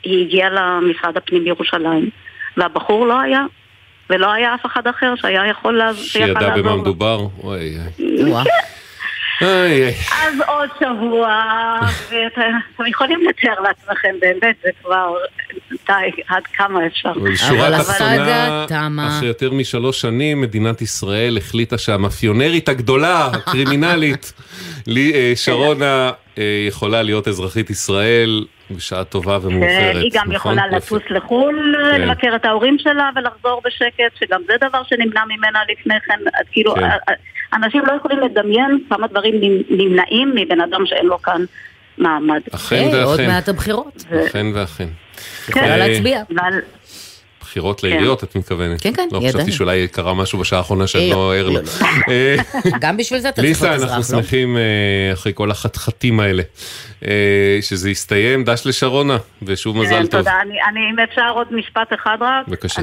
היא 0.02 0.26
הגיעה 0.26 0.50
למשרד 0.50 1.16
הפנים 1.16 1.44
בירושלים, 1.44 2.10
והבחור 2.56 3.06
לא 3.06 3.20
היה, 3.20 3.40
ולא 4.10 4.32
היה 4.32 4.54
אף 4.54 4.66
אחד 4.66 4.86
אחר 4.86 5.14
שהיה 5.16 5.46
יכול 5.46 5.78
לעזור. 5.78 6.04
שידע 6.04 6.56
במה 6.56 6.76
מדובר? 6.76 7.26
אוי 7.44 7.76
אוי. 9.42 9.84
אז 10.12 10.34
עוד 10.46 10.68
שבוע, 10.80 11.42
ואתם 12.10 12.86
יכולים 12.90 13.20
לתאר 13.28 13.60
לעצמכם, 13.62 14.14
באמת, 14.20 14.56
זה 14.62 14.68
כבר, 14.82 15.14
די, 15.86 15.92
עד 16.28 16.42
כמה 16.54 16.86
אפשר. 16.86 17.12
אבל 17.50 17.74
הסאגה 17.74 18.64
תמה. 18.68 19.08
אחרי 19.08 19.28
יותר 19.28 19.50
משלוש 19.52 20.00
שנים, 20.00 20.40
מדינת 20.40 20.82
ישראל 20.82 21.36
החליטה 21.38 21.78
שהמאפיונרית 21.78 22.68
הגדולה, 22.68 23.26
הקרימינלית, 23.26 24.32
לי- 24.86 25.12
אה, 25.14 25.32
שרונה, 25.36 26.10
אה, 26.38 26.64
יכולה 26.68 27.02
להיות 27.02 27.28
אזרחית 27.28 27.70
ישראל 27.70 28.44
בשעה 28.70 29.04
טובה 29.04 29.38
ומאוחרת. 29.42 29.96
היא 29.96 30.10
גם 30.14 30.32
נכון? 30.32 30.58
יכולה. 30.58 30.76
לטוס 30.76 31.02
לחו"ל, 31.10 31.74
כן. 31.92 32.00
לבקר 32.00 32.36
את 32.36 32.44
ההורים 32.44 32.76
שלה 32.78 33.10
ולחזור 33.16 33.60
בשקט, 33.64 34.18
שגם 34.20 34.40
זה 34.46 34.68
דבר 34.68 34.82
שנמנע 34.88 35.20
ממנה 35.24 35.58
לפני 35.72 35.94
כן. 36.06 36.18
כאילו, 36.52 36.74
כן. 36.74 36.88
אנשים 37.54 37.82
לא 37.86 37.92
יכולים 37.92 38.18
לדמיין 38.20 38.78
כמה 38.90 39.06
דברים 39.06 39.34
נמ- 39.40 39.62
נמנעים 39.70 40.32
מבן 40.34 40.60
אדם 40.60 40.86
שאין 40.86 41.06
לו 41.06 41.22
כאן 41.22 41.44
מעמד. 41.98 42.40
אכן 42.54 42.84
עוד 43.04 43.20
ואכן. 43.20 43.26
מעט 43.26 43.48
הבחירות. 43.48 44.04
אכן 44.26 44.46
ואכן. 44.54 44.88
יכולה 45.48 45.64
אה, 45.70 45.76
להצביע. 45.76 46.22
אבל 47.58 47.70
בחירות 47.72 47.80
כן. 47.80 47.88
לעיריות, 47.88 48.24
את 48.24 48.36
מתכוונת? 48.36 48.82
כן, 48.82 48.92
כן, 48.92 49.08
לא 49.12 49.18
ידענו. 49.18 49.28
חשבתי 49.28 49.52
שאולי 49.52 49.88
קרה 49.88 50.14
משהו 50.14 50.38
בשעה 50.38 50.58
האחרונה 50.58 50.86
שאני 50.86 51.10
לא, 51.10 51.16
לא 51.16 51.34
ער 51.34 51.48
לו. 51.48 51.54
לא, 51.54 51.60
אה, 52.08 52.36
גם 52.80 52.96
בשביל 52.96 53.20
זה 53.20 53.28
אתה 53.28 53.36
צריך 53.36 53.48
ליסה, 53.48 53.70
להיות 53.70 53.82
אנחנו 53.82 53.98
אזרח, 53.98 54.16
לא? 54.16 54.22
שמחים 54.22 54.56
אה, 54.56 55.12
אחרי 55.12 55.32
כל 55.34 55.50
החתחתים 55.50 56.20
האלה, 56.20 56.42
אה, 57.06 57.58
שזה 57.60 57.90
יסתיים, 57.90 58.44
דש 58.44 58.62
לשרונה, 58.66 59.16
ושוב 59.42 59.76
מזל 59.76 59.90
כן, 59.90 60.06
טוב. 60.06 60.20
תודה. 60.20 60.40
אני, 60.42 60.54
אני, 60.70 60.80
אם 60.90 60.98
אפשר 60.98 61.30
עוד 61.34 61.46
משפט 61.50 61.92
אחד 61.94 62.16
רק. 62.20 62.48
בבקשה. 62.48 62.82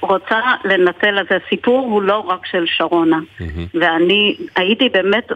רוצה 0.00 0.40
לנצל 0.64 1.20
את 1.20 1.26
זה. 1.30 1.38
סיפור 1.48 1.86
הוא 1.86 2.02
לא 2.02 2.18
רק 2.18 2.46
של 2.46 2.64
שרונה. 2.66 3.18
מהמם. 3.40 3.66
ואני 3.74 4.36
הייתי 4.56 4.88
באמת 4.88 5.32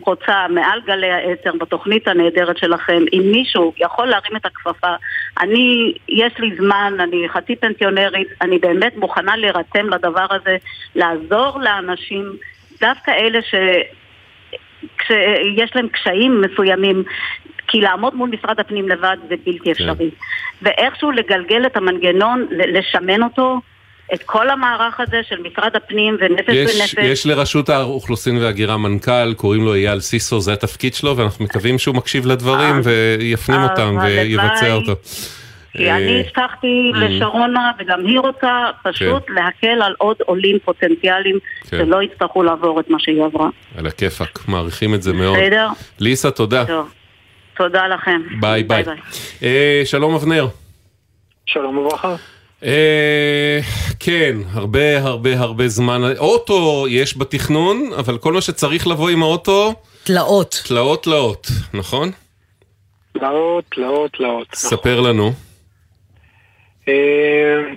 רוצה, 0.00 0.46
מעל 0.48 0.80
גלי 0.86 1.10
האתר, 1.10 1.52
בתוכנית 1.60 2.08
הנהדרת 2.08 2.58
שלכם, 2.58 3.02
אם 3.12 3.22
מישהו 3.32 3.72
יכול 3.78 4.06
להרים 4.06 4.36
את 4.36 4.46
הכפפה, 4.46 4.94
אני, 5.40 5.92
יש 6.08 6.32
לי 6.38 6.56
זמן, 6.56 6.94
אני 7.00 7.28
חצי 7.28 7.56
פנסיונרית, 7.56 8.28
אני 8.42 8.58
באמת 8.58 8.96
מוכנה 8.96 9.36
להירתם 9.36 9.88
לדבר 9.90 10.26
הזה, 10.30 10.56
לעזור 10.94 11.60
לאנשים, 11.60 12.32
דווקא 12.80 13.10
אלה 13.10 13.42
ש... 13.42 13.54
כשיש 14.98 15.76
להם 15.76 15.88
קשיים 15.88 16.40
מסוימים, 16.40 17.02
כי 17.68 17.80
לעמוד 17.80 18.14
מול 18.14 18.30
משרד 18.30 18.60
הפנים 18.60 18.88
לבד 18.88 19.16
זה 19.28 19.34
בלתי 19.46 19.72
אפשרי. 19.72 20.10
ואיכשהו 20.62 21.10
לגלגל 21.10 21.66
את 21.66 21.76
המנגנון, 21.76 22.46
לשמן 22.50 23.22
אותו, 23.22 23.60
את 24.14 24.22
כל 24.22 24.50
המערך 24.50 25.00
הזה 25.00 25.20
של 25.28 25.36
משרד 25.40 25.76
הפנים 25.76 26.16
ונפש 26.20 26.54
יש, 26.54 26.76
בנפש. 26.76 26.94
יש 26.98 27.26
לרשות 27.26 27.68
האוכלוסין 27.68 28.38
וההגירה 28.38 28.76
מנכ"ל, 28.76 29.34
קוראים 29.34 29.64
לו 29.64 29.74
אייל 29.74 30.00
סיסו, 30.00 30.40
זה 30.40 30.52
התפקיד 30.52 30.94
שלו, 30.94 31.16
ואנחנו 31.16 31.44
מקווים 31.44 31.78
שהוא 31.78 31.94
מקשיב 31.94 32.26
לדברים 32.26 32.80
ויפנים 32.84 33.60
אז 33.60 33.70
אותם. 33.70 33.98
ויבצע 34.02 34.72
אותו. 34.72 34.92
כי 35.72 35.90
אני 35.90 36.14
אה, 36.14 36.20
הבטחתי 36.20 36.92
mm. 36.94 36.96
לשרונה, 36.96 37.72
וגם 37.78 38.06
היא 38.06 38.18
רוצה 38.18 38.70
פשוט 38.82 39.30
להקל 39.30 39.82
על 39.82 39.94
עוד 39.98 40.16
עולים 40.26 40.58
פוטנציאליים 40.64 41.38
כן. 41.70 41.78
שלא 41.78 42.02
יצטרכו 42.02 42.42
לעבור 42.42 42.80
את 42.80 42.90
מה 42.90 42.98
שהיא 43.00 43.22
עברה. 43.22 43.48
על 43.78 43.86
הכיפאק, 43.86 44.48
מעריכים 44.48 44.94
את 44.94 45.02
זה 45.02 45.12
מאוד. 45.12 45.38
בסדר? 45.38 45.68
ליסה, 45.98 46.30
תודה. 46.30 46.64
טוב. 46.64 46.92
תודה 47.56 47.88
לכם. 47.88 48.22
ביי 48.40 48.62
ביי. 48.62 48.84
אה, 49.42 49.82
שלום 49.84 50.14
אבנר. 50.14 50.46
שלום 51.46 51.78
וברכה. 51.78 52.16
אה, 52.64 53.60
כן, 54.00 54.36
הרבה 54.52 54.98
הרבה 54.98 55.40
הרבה 55.40 55.68
זמן. 55.68 56.00
אוטו 56.18 56.86
יש 56.88 57.18
בתכנון, 57.18 57.90
אבל 57.98 58.18
כל 58.18 58.32
מה 58.32 58.40
שצריך 58.40 58.86
לבוא 58.86 59.08
עם 59.10 59.22
האוטו... 59.22 59.74
תלאות. 60.04 60.62
תלאות 60.66 61.02
תלאות, 61.02 61.46
נכון? 61.74 62.10
תלאות, 63.12 63.64
תלאות, 63.68 64.12
תלאות. 64.12 64.46
ספר 64.54 65.00
לנו. 65.00 65.32
אה, 66.88 66.94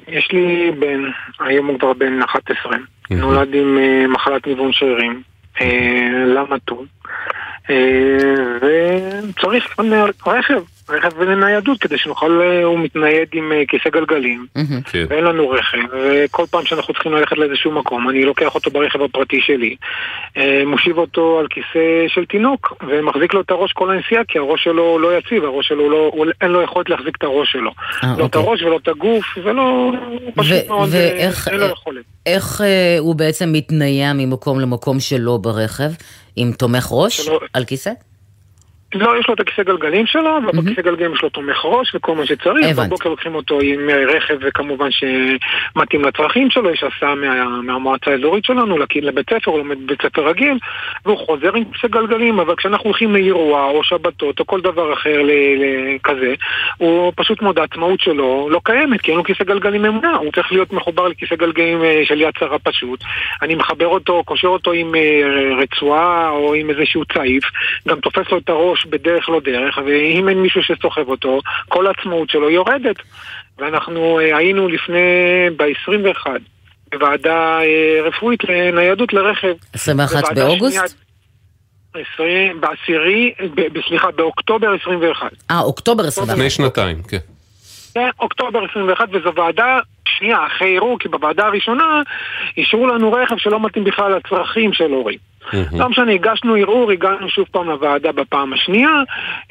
יש 0.07 0.32
לי 0.32 0.71
בן, 0.79 1.01
היום 1.39 1.67
הוא 1.67 1.79
כבר 1.79 1.93
בן 1.93 2.21
11, 2.21 2.77
נולד 3.09 3.53
עם 3.53 3.77
אה, 3.77 4.07
מחלת 4.07 4.47
ניוון 4.47 4.73
שרירים, 4.73 5.21
למה 6.36 6.59
טו, 6.59 6.75
אה, 6.75 7.01
וצריך 9.30 9.76
גם 9.80 9.93
רכב. 10.28 10.62
רכב 10.89 11.22
לניידות 11.22 11.80
כדי 11.80 11.97
שנוכל, 11.97 12.41
אה, 12.41 12.64
הוא 12.64 12.80
מתנייד 12.80 13.28
עם 13.34 13.51
אה, 13.51 13.62
כיסא 13.68 13.89
גלגלים, 13.89 14.45
כן. 14.91 15.05
ואין 15.09 15.24
לנו 15.24 15.49
רכב, 15.49 15.78
וכל 15.93 16.43
פעם 16.51 16.66
שאנחנו 16.66 16.93
צריכים 16.93 17.12
ללכת 17.14 17.38
לאיזשהו 17.38 17.72
מקום, 17.72 18.09
אני 18.09 18.26
לוקח 18.26 18.55
אותו 18.55 18.72
ברכב 18.72 19.01
הפרטי 19.01 19.41
שלי, 19.41 19.76
אה, 20.38 20.64
מושיב 20.66 20.97
אותו 20.97 21.39
על 21.39 21.47
כיסא 21.49 21.80
של 22.07 22.26
תינוק, 22.26 22.74
ומחזיק 22.89 23.34
לו 23.34 23.41
את 23.41 23.51
הראש 23.51 23.72
כל 23.72 23.91
הנסיעה, 23.91 24.24
כי 24.28 24.38
הראש 24.39 24.64
שלו 24.64 24.99
לא 24.99 25.18
יציב, 25.18 25.43
הראש 25.43 25.68
שלו 25.68 25.89
לא, 25.89 26.09
הוא- 26.14 26.26
אין 26.41 26.51
לו 26.51 26.62
יכולת 26.62 26.89
להחזיק 26.89 27.16
את 27.18 27.24
הראש 27.24 27.51
שלו. 27.51 27.72
אה, 28.03 28.09
לא 28.09 28.26
את 28.26 28.36
אוקיי. 28.36 28.41
הראש 28.41 28.62
ולא 28.62 28.78
את 28.84 28.88
הגוף, 28.88 29.26
ולא... 29.43 29.91
פשוט 30.36 30.68
מאוד, 30.68 30.89
אה, 30.93 31.09
ואיך- 31.14 31.47
אין 31.47 31.59
לו 31.59 31.66
יכולת. 31.66 32.03
איך 32.26 32.62
אה, 32.62 32.95
הוא 32.99 33.16
בעצם 33.16 33.49
מתנייע 33.53 34.14
ממקום 34.14 34.59
למקום 34.59 34.99
שלו 34.99 35.39
ברכב, 35.39 35.89
עם 36.36 36.51
תומך 36.51 36.88
ראש 36.91 37.17
שלא- 37.21 37.39
על 37.53 37.65
כיסא? 37.65 37.91
לא, 38.95 39.19
יש 39.19 39.27
לו 39.27 39.33
את 39.33 39.39
הכיסא 39.39 39.63
גלגלים 39.63 40.05
שלו, 40.05 40.39
ובכיסא 40.47 40.81
גלגלים 40.81 41.13
יש 41.13 41.21
לו 41.21 41.29
תומך 41.29 41.65
ראש 41.65 41.95
וכל 41.95 42.15
מה 42.15 42.25
שצריך. 42.25 42.77
בבוקר 42.77 43.09
לוקחים 43.09 43.35
אותו 43.35 43.59
עם 43.61 43.89
אה, 43.89 44.05
רכב, 44.15 44.37
וכמובן 44.41 44.89
שמתאים 44.91 46.05
לצרכים 46.05 46.49
שלו, 46.49 46.69
יש 46.69 46.83
הסעה 46.83 47.15
מה, 47.15 47.61
מהמועצה 47.61 48.11
האזורית 48.11 48.45
שלנו 48.45 48.77
לבית 49.01 49.29
ספר, 49.29 49.51
הוא 49.51 49.57
לומד 49.57 49.77
בבית 49.85 50.01
ספר 50.01 50.27
רגיל, 50.27 50.57
והוא 51.05 51.17
חוזר 51.17 51.55
עם 51.55 51.63
כיסא 51.63 51.87
גלגלים, 51.87 52.39
אבל 52.39 52.55
כשאנחנו 52.55 52.85
הולכים 52.85 53.13
לאירוע 53.13 53.65
או 53.65 53.83
שבתות 53.83 54.39
או 54.39 54.45
כל 54.45 54.61
דבר 54.61 54.93
אחר 54.93 55.21
כזה, 56.03 56.33
הוא 56.77 57.13
פשוט 57.15 57.41
מאוד, 57.41 57.59
העצמאות 57.59 57.99
שלו 57.99 58.47
לא 58.51 58.61
קיימת, 58.63 59.01
כי 59.01 59.11
אין 59.11 59.17
לו 59.17 59.23
כיסא 59.23 59.43
גלגלים 59.43 59.81
ממונע, 59.81 60.15
הוא 60.15 60.31
צריך 60.31 60.51
להיות 60.51 60.73
מחובר 60.73 61.07
לכיסא 61.07 61.35
גלגלים 61.35 61.83
אה, 61.83 62.01
של 62.03 62.21
יד 62.21 62.33
שרה 62.39 62.59
פשוט. 62.59 63.03
אני 63.41 63.55
מחבר 63.55 63.87
אותו, 63.87 64.23
קושר 64.23 64.47
אותו 64.47 64.71
עם 64.71 64.95
אה, 64.95 65.55
רצועה 65.57 66.29
או 66.29 66.53
עם 66.53 66.69
איזשהו 66.69 67.05
צעיף, 67.05 67.43
גם 67.87 67.99
תופס 67.99 68.31
לו 68.31 68.37
את 68.37 68.49
הראש 68.49 68.80
בדרך 68.86 69.29
לא 69.29 69.41
דרך, 69.43 69.77
ואם 69.86 70.29
אין 70.29 70.41
מישהו 70.41 70.63
שסוחב 70.63 71.07
אותו, 71.09 71.39
כל 71.67 71.88
העצמאות 71.88 72.29
שלו 72.29 72.49
יורדת. 72.49 72.95
ואנחנו 73.57 74.19
אה, 74.19 74.38
היינו 74.38 74.67
לפני, 74.67 74.97
ב-21, 75.57 76.27
בוועדה 76.91 77.59
אה, 77.61 78.01
רפואית 78.03 78.43
לניידות 78.43 79.13
לרכב. 79.13 79.53
21 79.73 80.21
בוועדה 80.21 80.45
באוגוסט? 80.45 80.75
שנייה, 80.75 82.05
20, 82.13 82.61
בעשירי, 82.61 83.34
ב- 83.55 83.82
סליחה, 83.88 84.11
באוקטובר 84.11 84.67
21. 84.82 85.32
אה, 85.51 85.59
אוקטובר 85.59 86.07
21. 86.07 86.38
לפני 86.38 86.49
שנתיים, 86.49 87.03
כן. 87.03 87.17
כן, 87.93 88.09
אוקטובר 88.19 88.59
21, 88.71 89.09
וזו 89.11 89.36
ועדה 89.36 89.79
שנייה, 90.07 90.47
אחרי 90.47 90.77
ערעור, 90.77 90.99
כי 90.99 91.07
בוועדה 91.07 91.45
הראשונה 91.45 92.01
אישרו 92.57 92.88
לנו 92.88 93.11
רכב 93.13 93.38
שלא 93.38 93.59
מתאים 93.65 93.84
בכלל 93.84 94.15
לצרכים 94.15 94.73
של 94.73 94.91
הורים. 94.91 95.30
לא 95.79 95.89
משנה, 95.89 96.11
הגשנו 96.11 96.55
ערעור, 96.55 96.91
הגענו 96.91 97.29
שוב 97.29 97.45
פעם 97.51 97.69
לוועדה 97.69 98.11
בפעם 98.11 98.53
השנייה. 98.53 98.89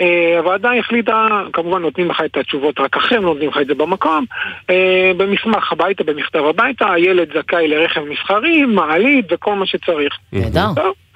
אה, 0.00 0.34
הוועדה 0.38 0.70
החליטה, 0.78 1.26
כמובן 1.52 1.82
נותנים 1.82 2.10
לך 2.10 2.20
את 2.24 2.36
התשובות 2.36 2.80
רק 2.80 2.96
אחרי, 2.96 3.18
נותנים 3.20 3.48
לך 3.50 3.58
את 3.60 3.66
זה 3.66 3.74
במקום. 3.74 4.24
אה, 4.70 5.12
במסמך 5.16 5.72
הביתה, 5.72 6.04
במכתב 6.04 6.38
הביתה, 6.44 6.92
הילד 6.92 7.28
זכאי 7.38 7.68
לרכב 7.68 8.00
מסחרי, 8.04 8.62
מעלית 8.64 9.24
וכל 9.32 9.54
מה 9.54 9.66
שצריך. 9.66 10.14
נהדר. 10.32 10.66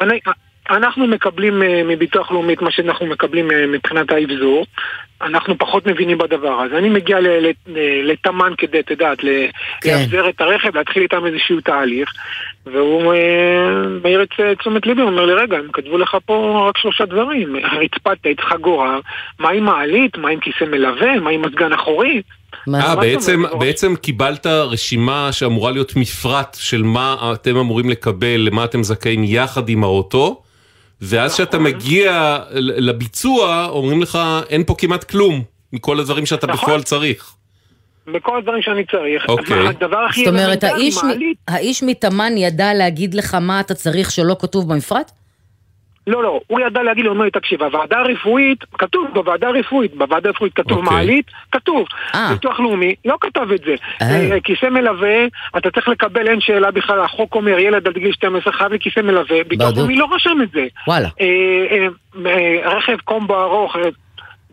אני- 0.00 0.20
אנחנו 0.70 1.06
מקבלים 1.06 1.62
אה, 1.62 1.82
מביטוח 1.84 2.30
לאומי 2.32 2.52
את 2.54 2.62
מה 2.62 2.70
שאנחנו 2.70 3.06
מקבלים 3.06 3.50
אה, 3.50 3.66
מבחינת 3.66 4.12
האבזור. 4.12 4.66
אנחנו 5.22 5.58
פחות 5.58 5.86
מבינים 5.86 6.18
בדבר 6.18 6.52
הזה. 6.60 6.78
אני 6.78 6.88
מגיע 6.88 7.18
לתמן 8.04 8.52
כדי, 8.58 8.80
את 8.80 8.90
יודעת, 8.90 9.18
כן. 9.20 9.90
לאבזר 9.90 10.28
את 10.28 10.40
הרכב, 10.40 10.76
להתחיל 10.76 11.02
איתם 11.02 11.26
איזשהו 11.26 11.60
תהליך, 11.60 12.12
והוא 12.66 13.12
אה, 13.12 13.88
מעיר 14.02 14.22
את 14.22 14.28
אה, 14.40 14.54
תשומת 14.54 14.86
ליבי, 14.86 15.02
הוא 15.02 15.10
אומר 15.10 15.26
לי, 15.26 15.32
רגע, 15.32 15.56
הם 15.56 15.68
כתבו 15.72 15.98
לך 15.98 16.16
פה 16.26 16.66
רק 16.68 16.78
שלושה 16.78 17.04
דברים. 17.04 17.56
הרצפה 17.64 18.10
תהיה 18.22 18.34
צריכה 18.34 18.56
גורר, 18.56 19.00
מה 19.38 19.50
עם 19.50 19.64
מעלית, 19.64 20.16
מה 20.16 20.28
עם 20.28 20.40
כיסא 20.40 20.64
מלווה, 20.64 21.20
מה 21.20 21.30
עם 21.30 21.42
מזגן 21.42 21.72
אחורי. 21.72 22.22
אה, 22.74 22.96
בעצם? 22.96 23.42
בעצם 23.58 23.96
קיבלת 23.96 24.46
רשימה 24.46 25.32
שאמורה 25.32 25.70
להיות 25.70 25.96
מפרט 25.96 26.56
של 26.60 26.82
מה 26.82 27.32
אתם 27.34 27.56
אמורים 27.56 27.90
לקבל, 27.90 28.36
למה 28.36 28.64
אתם 28.64 28.82
זכאים 28.82 29.24
יחד 29.24 29.68
עם 29.68 29.84
האוטו, 29.84 30.42
ואז 31.00 31.34
כשאתה 31.34 31.58
נכון. 31.58 31.72
מגיע 31.72 32.38
לביצוע, 32.54 33.66
אומרים 33.70 34.02
לך, 34.02 34.18
אין 34.50 34.64
פה 34.64 34.74
כמעט 34.78 35.04
כלום 35.04 35.42
מכל 35.72 36.00
הדברים 36.00 36.26
שאתה 36.26 36.46
נכון. 36.46 36.64
בפועל 36.64 36.82
צריך. 36.82 37.34
בכל 38.07 38.38
הדברים 38.38 38.62
שאני 38.62 38.84
צריך. 38.84 39.28
אוקיי. 39.28 39.62
מה, 39.62 39.68
הדבר 39.68 39.98
הכי 39.98 40.24
זאת 40.24 40.34
אומרת, 40.34 40.64
האיש, 40.64 41.05
מ- 41.05 41.07
מעלית, 41.07 41.38
האיש 41.48 41.82
מתאמן 41.82 42.36
ידע 42.36 42.74
להגיד 42.74 43.14
לך 43.14 43.34
מה 43.34 43.61
אתה 43.61 43.74
צריך 43.74 44.11
שלא 44.11 44.36
כתוב 44.40 44.72
במפרט? 44.72 45.11
לא, 46.07 46.22
לא, 46.22 46.40
הוא 46.46 46.61
ידע 46.61 46.82
להגיד 46.82 47.05
הוא 47.05 47.12
אומר 47.14 47.24
לי, 47.24 47.30
תקשיב, 47.30 47.62
הוועדה 47.62 47.98
הרפואית, 47.98 48.64
כתוב 48.78 49.07
בוועדה 49.14 49.48
הרפואית, 49.48 49.94
בוועדה 49.94 50.28
הרפואית 50.28 50.55
כתוב 50.55 50.78
אוקיי. 50.78 50.92
מעלית, 50.94 51.26
כתוב. 51.52 51.86
אה. 52.14 52.30
ביטוח 52.32 52.61
לאומי 52.61 52.94
לא 53.05 53.16
כתב 53.20 53.52
את 53.55 53.61
זה. 53.66 53.74
אה. 54.02 54.32
אה, 54.32 54.40
כיסא 54.40 54.66
מלווה, 54.66 55.16
אתה 55.59 55.70
צריך 55.70 55.88
לקבל, 55.88 56.28
אין 56.28 56.40
שאלה 56.40 56.70
בכלל, 56.70 57.00
החוק 57.00 57.34
אומר, 57.34 57.59
ילד 57.59 57.88
עד 57.88 57.98
גיל 57.98 58.12
12 58.12 58.52
חייב 58.52 58.72
לי 58.72 58.78
כיסא 58.78 59.00
מלווה, 59.00 59.44
ביטוח. 59.48 59.76
לאומי 59.76 59.96
לא 59.96 60.09
רשם 60.14 60.42
את 60.42 60.50
זה. 60.50 60.66
וואלה. 60.88 61.09
אה, 61.20 61.26
אה, 61.70 61.86
אה, 62.26 62.76
רכב 62.76 62.96
קומבו 63.05 63.42
ארוך, 63.42 63.76
אה, 63.76 63.82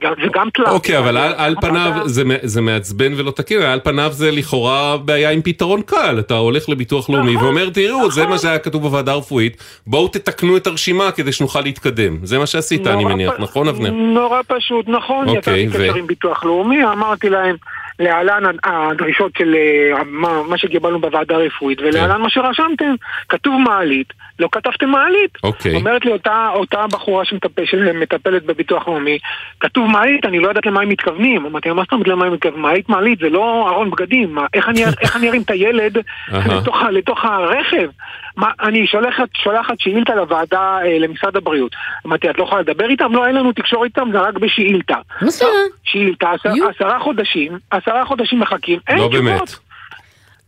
זה 0.01 0.27
גם 0.33 0.49
תלת. 0.53 0.67
אוקיי, 0.67 0.97
אבל 0.97 1.17
על, 1.17 1.33
על 1.37 1.55
פניו 1.61 1.91
זה, 2.05 2.23
זה 2.41 2.61
מעצבן 2.61 3.13
ולא 3.17 3.31
תקין, 3.31 3.61
על 3.61 3.79
פניו 3.83 4.09
זה 4.13 4.31
לכאורה 4.31 4.97
בעיה 4.97 5.31
עם 5.31 5.41
פתרון 5.41 5.81
קל. 5.81 6.19
אתה 6.19 6.33
הולך 6.33 6.69
לביטוח 6.69 7.09
לאומי 7.09 7.33
נכון, 7.33 7.45
ואומר, 7.45 7.69
תראו, 7.69 8.11
זה 8.11 8.27
מה 8.27 8.37
שהיה 8.37 8.59
כתוב 8.59 8.81
בוועדה 8.81 9.11
הרפואית, 9.11 9.57
בואו 9.87 10.07
תתקנו 10.07 10.57
את 10.57 10.67
הרשימה 10.67 11.11
כדי 11.11 11.31
שנוכל 11.31 11.61
להתקדם. 11.61 12.17
זה 12.23 12.39
מה 12.39 12.45
שעשית, 12.45 12.87
אני 12.87 13.05
מניח, 13.05 13.33
נכון, 13.39 13.67
אבנר? 13.67 13.91
נורא 13.91 14.41
פשוט, 14.47 14.87
נכון. 14.87 15.27
אוקיי, 15.27 15.63
יצאתי 15.63 15.67
ו- 15.83 15.87
קשר 15.89 15.95
עם 15.95 16.07
ביטוח 16.07 16.43
לאומי, 16.43 16.83
אמרתי 16.83 17.29
להם, 17.29 17.55
להלן 18.01 18.43
הדרישות 18.63 19.31
של 19.37 19.55
אה, 19.55 20.03
מה, 20.05 20.43
מה 20.43 20.57
שקיבלנו 20.57 20.99
בוועדה 21.01 21.35
הרפואית, 21.35 21.79
כן. 21.79 21.85
ולהלן 21.85 22.21
מה 22.21 22.29
שרשמתם. 22.29 22.93
כתוב 23.29 23.53
מעלית, 23.61 24.13
לא 24.39 24.49
כתבתם 24.51 24.89
מעלית. 24.89 25.37
אוקיי. 25.43 25.75
אומרת 25.75 26.05
לי 26.05 26.11
אותה, 26.11 26.49
אותה 26.53 26.85
בחורה 26.91 27.23
שמטפ- 27.25 27.65
שמטפלת 27.65 28.43
בביטוח 28.45 28.87
לאומי, 28.87 29.17
כתוב 29.59 29.87
מעלית, 29.87 30.25
אני 30.25 30.39
לא 30.39 30.47
יודעת 30.47 30.65
למה 30.65 30.81
הם 30.81 30.89
מתכוונים. 30.89 31.45
אמרתי 31.45 31.69
לה, 31.69 31.75
מה 31.75 31.81
זאת 31.83 31.91
אומרת 31.93 32.07
למה 32.07 32.25
הם 32.25 32.33
מתכוונים? 32.33 32.61
מעלית 32.61 32.89
מעלית, 32.89 33.19
זה 33.19 33.29
לא 33.29 33.69
ארון 33.69 33.89
בגדים. 33.89 34.35
מה, 34.35 34.45
איך, 34.53 34.69
אני, 34.69 34.85
איך 35.01 35.15
אני 35.17 35.29
ארים 35.29 35.41
את 35.41 35.51
הילד. 35.51 35.97
לתוך, 36.31 36.83
לתוך 36.91 37.25
הרכב? 37.25 37.89
מה, 38.37 38.51
אני 38.61 38.87
שולחת, 38.87 39.29
שולחת 39.33 39.79
שאילתה 39.79 40.15
לוועדה, 40.15 40.77
אה, 40.83 40.99
למשרד 40.99 41.37
הבריאות. 41.37 41.71
אמרתי, 42.07 42.29
את 42.29 42.37
לא 42.37 42.43
יכולה 42.43 42.61
לדבר 42.61 42.89
איתם? 42.89 43.13
לא, 43.13 43.27
אין 43.27 43.35
לנו 43.35 43.51
תקשורת 43.51 43.85
איתם, 43.85 44.09
זה 44.11 44.19
רק 44.19 44.33
בשאילתה. 44.33 44.95
בסדר. 45.21 45.47
שאילתה, 45.83 46.31
עשר, 46.31 46.49
עשרה 46.75 46.99
חודשים, 46.99 47.51
עשרה 47.71 47.90
חודשים 48.05 48.39
מחכים, 48.39 48.79
אין 48.87 48.97
לא 48.97 49.07
תשובות. 49.07 49.23
באמת. 49.23 49.55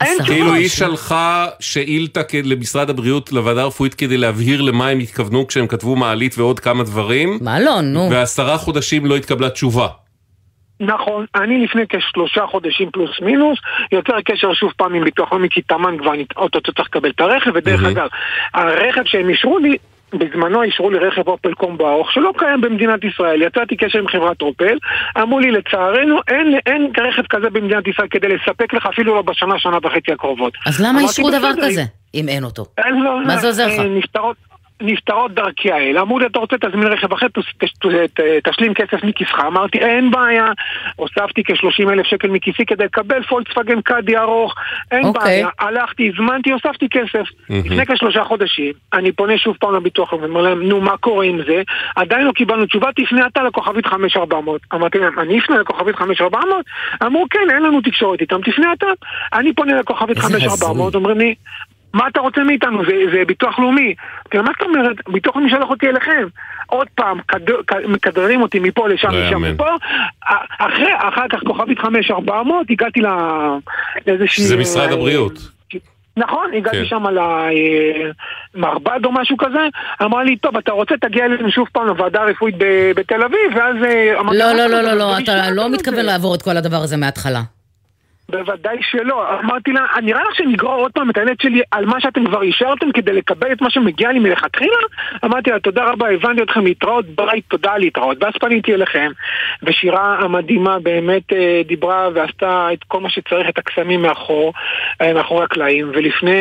אין 0.02 0.18
כאילו. 0.26 0.54
היא 0.54 0.70
שלחה 0.70 1.48
שאילתה 1.60 2.22
למשרד 2.44 2.90
הבריאות, 2.90 3.32
לוועדה 3.32 3.62
הרפואית, 3.62 3.94
כדי 3.94 4.18
להבהיר 4.18 4.62
למה 4.62 4.88
הם 4.88 5.00
התכוונו 5.00 5.48
כשהם 5.48 5.68
כתבו 5.68 5.96
מעלית 5.96 6.38
ועוד 6.38 6.60
כמה 6.60 6.84
דברים. 6.84 7.38
מה 7.42 7.60
לא, 7.60 7.82
נו. 7.82 8.10
ועשרה 8.12 8.58
חודשים 8.58 9.06
לא 9.06 9.16
התקבלה 9.16 9.50
תשובה. 9.50 9.88
נכון, 10.80 11.26
אני 11.36 11.64
לפני 11.64 11.82
כשלושה 11.90 12.46
חודשים 12.48 12.92
פלוס 12.92 13.22
מינוס, 13.22 13.60
יוצר 13.92 14.22
קשר 14.26 14.54
שוב 14.54 14.72
פעם 14.78 14.94
עם 14.94 15.04
ביטוח 15.04 15.32
לאומי, 15.32 15.48
כי 15.52 15.62
תמן 15.62 15.98
כבר 16.00 16.14
אני 16.14 16.26
אוטוטו 16.36 16.74
צריך 16.74 16.88
לקבל 16.88 17.10
את 17.10 17.22
הרכב, 17.22 17.52
ודרך. 17.56 17.84
אגב, 17.84 18.08
הרכב 18.54 19.02
שהם 19.06 19.30
אישרו 19.30 19.60
לי, 19.60 19.78
בזמנו 20.14 20.64
אישרו 20.64 20.90
לי 20.90 21.00
רכב 21.00 21.28
אופל 21.28 21.54
קומבו 21.54 21.90
ארוך 21.90 22.12
שלא 22.12 22.34
קיים 22.38 22.62
במדינת 22.62 23.04
ישראל, 23.04 23.42
יצאתי 23.42 23.76
קשר 23.76 24.00
עם 24.00 24.08
חברת 24.08 24.42
אופל, 24.42 24.78
אמרו 25.22 25.40
לי 25.40 25.52
לצערנו 25.52 26.20
אין, 26.28 26.60
אין 26.66 26.92
רכב 26.98 27.24
כזה 27.30 27.50
במדינת 27.50 27.88
ישראל 27.88 28.08
כדי 28.08 28.28
לספק 28.28 28.74
לך 28.74 28.86
אפילו 28.86 29.16
לא 29.16 29.22
בשנה, 29.22 29.60
שנה 29.60 29.78
וחצי 29.84 30.12
הקרובות. 30.12 30.54
אז 30.66 30.82
למה 30.82 31.02
אישרו 31.02 31.30
דבר 31.30 31.52
כזה, 31.62 31.84
אם 32.14 32.30
אין 32.30 32.44
אותו? 32.44 32.66
אין 32.78 33.04
מה 33.26 33.38
זה 33.38 33.48
עוזר 33.48 33.68
לך? 33.68 33.80
אה, 33.80 33.86
נפתרות, 34.84 35.34
דרכי 35.34 35.72
האל. 35.72 35.98
אמרו 35.98 36.20
לי, 36.20 36.26
אתה 36.26 36.40
רוצה 36.40 36.56
תזמין 36.58 36.88
רכב 36.88 37.14
אחר, 37.14 37.28
תשלים 38.44 38.74
כסף 38.74 39.04
מכיסך. 39.04 39.40
אמרתי, 39.48 39.78
אין 39.78 40.12
בעיה. 40.12 40.48
הוספתי 40.96 41.44
כ-30 41.44 41.90
אלף 41.90 42.06
שקל 42.06 42.28
מכיסי 42.28 42.66
כדי 42.66 42.84
לקבל 42.84 43.24
פולקסווגן 43.24 43.82
קאדי 43.82 44.18
ארוך. 44.18 44.56
אין 44.92 45.06
אוקיי. 45.06 45.22
בעיה. 45.24 45.48
הלכתי, 45.60 46.12
הזמנתי, 46.14 46.52
הוספתי 46.52 46.90
כסף. 46.90 47.28
מהמם. 47.50 47.66
לפני 47.66 47.86
כשלושה 47.86 48.24
חודשים, 48.24 48.74
אני 48.94 49.12
פונה 49.12 49.38
שוב 49.38 49.56
פעם 49.60 49.76
לביטוח 49.76 50.14
לאומי, 50.14 50.28
אומר 50.28 50.42
להם, 50.42 50.64
נו, 50.64 50.82
מה 50.82 50.98
קורה 50.98 51.26
עם 51.26 51.38
זה? 51.48 51.62
עדיין 51.96 52.26
לא 52.26 52.32
קיבלנו 52.32 52.66
תשובה, 52.66 52.90
תפנה 52.96 53.28
אתה 53.28 53.44
לכוכבית 53.44 53.86
5400. 53.86 54.60
אמרתי 54.74 55.00
להם, 55.00 55.20
אני 55.20 55.40
אפנה 55.40 55.58
לכוכבית 55.58 55.96
5400? 55.96 56.58
אמרו, 57.04 57.26
כן, 57.30 57.40
אין 57.50 57.64
לנו 57.64 57.82
תקשורת 57.82 58.22
איתם, 58.22 58.42
תפנה 58.42 58.74
אתה. 58.74 58.88
אני 59.34 59.54
פונה 59.54 59.80
לכוכבית 59.80 60.18
איזה 60.18 60.28
5400, 60.28 60.92
אומרים 60.96 61.18
לי, 61.18 61.36
מה 61.94 62.08
אתה 62.08 62.20
רוצה 62.20 62.44
מאיתנו? 62.44 62.86
זה, 62.86 62.94
זה 63.14 63.22
ביטוח 63.28 63.60
לאומי. 63.60 63.94
כאילו, 64.30 64.44
מה 64.44 64.52
זאת 64.60 64.68
אומרת? 64.70 64.96
ביטוח 65.08 65.36
לאומי 65.36 65.50
שלח 65.52 65.70
אותי 65.70 65.88
אליכם. 65.90 66.28
עוד 66.68 66.88
פעם, 66.96 67.20
מכדררים 67.88 68.42
אותי 68.42 68.60
מפה 68.60 68.88
לשם, 68.88 69.10
לא. 69.12 69.40
מפה. 69.40 69.68
א- 70.30 70.34
אחרי, 70.60 70.90
אחר 71.00 71.26
כך 71.32 71.40
כוכבית 71.48 71.80
5400, 71.80 72.62
הגעתי. 72.70 73.00
לאיזושהי... 74.08 74.44
זה 74.44 74.58
משרד 74.58 74.88
אה, 74.88 74.94
הבריאות. 74.94 75.34
נכון, 76.18 76.52
הגעתי 76.58 76.78
כן. 76.78 76.86
שם 76.86 77.04
למרבד 78.56 79.00
או 79.06 79.12
משהו 79.12 79.38
כזה, 79.38 79.68
אמרה 80.04 80.24
לי, 80.24 80.36
טוב, 80.38 80.58
אתה 80.58 80.72
רוצה, 80.72 80.96
תגיע 81.02 81.26
אלינו 81.26 81.52
שוב 81.52 81.68
פעם 81.72 81.88
לוועדה 81.88 82.22
הרפואית 82.22 82.56
ב- 82.58 82.92
בתל 82.96 83.24
אביב, 83.24 83.56
ואז 83.56 83.76
אה, 83.86 84.14
לא, 84.14 84.34
לא, 84.34 84.52
"אוקיי, 84.52 84.68
לא, 84.70 84.82
לא, 84.82 84.94
לא, 84.94 85.18
אתה 85.24 85.52
לא 85.52 85.70
מתכוון 85.70 86.06
לעבור 86.06 86.36
את 86.36 86.42
כל 86.42 86.58
הדבר 86.58 86.78
הזה 86.78 86.98
מההתחלה. 86.98 87.42
בוודאי 88.34 88.78
שלא. 88.82 89.40
אמרתי 89.40 89.72
לה, 89.72 89.82
נראה 90.04 90.22
לך 90.24 90.36
שנגרור 90.36 90.74
עוד 90.82 90.92
פעם 90.92 91.10
את 91.10 91.18
הילד 91.18 91.36
שלי 91.42 91.62
על 91.72 91.86
מה 91.86 92.02
שאתם 92.02 92.26
כבר 92.26 92.42
אישרתם 92.42 92.92
כדי 92.92 93.14
לקבל 93.14 93.52
את 93.52 93.62
מה 93.62 93.70
שמגיע 93.70 94.12
לי 94.12 94.20
מלכתחילה? 94.20 94.78
אמרתי 95.26 95.50
לה, 95.50 95.60
תודה 95.60 95.84
רבה, 95.86 96.10
הבנתי 96.10 96.44
אתכם, 96.44 96.66
להתראות, 96.66 97.06
ביי, 97.06 97.42
תודה, 97.42 97.78
להתראות. 97.78 98.18
ואז 98.24 98.34
פניתי 98.40 98.74
אליכם, 98.74 99.12
ושירה 99.64 100.18
המדהימה 100.20 100.80
באמת 100.80 101.34
אה, 101.34 101.62
דיברה 101.68 102.10
ועשתה 102.14 102.68
את 102.74 102.80
כל 102.88 103.00
מה 103.00 103.10
שצריך, 103.10 103.50
את 103.50 103.58
הקסמים 103.58 104.02
מאחור, 104.02 104.54
אה, 105.02 105.14
מאחורי 105.14 105.44
הקלעים, 105.44 105.92
ולפני 105.94 106.34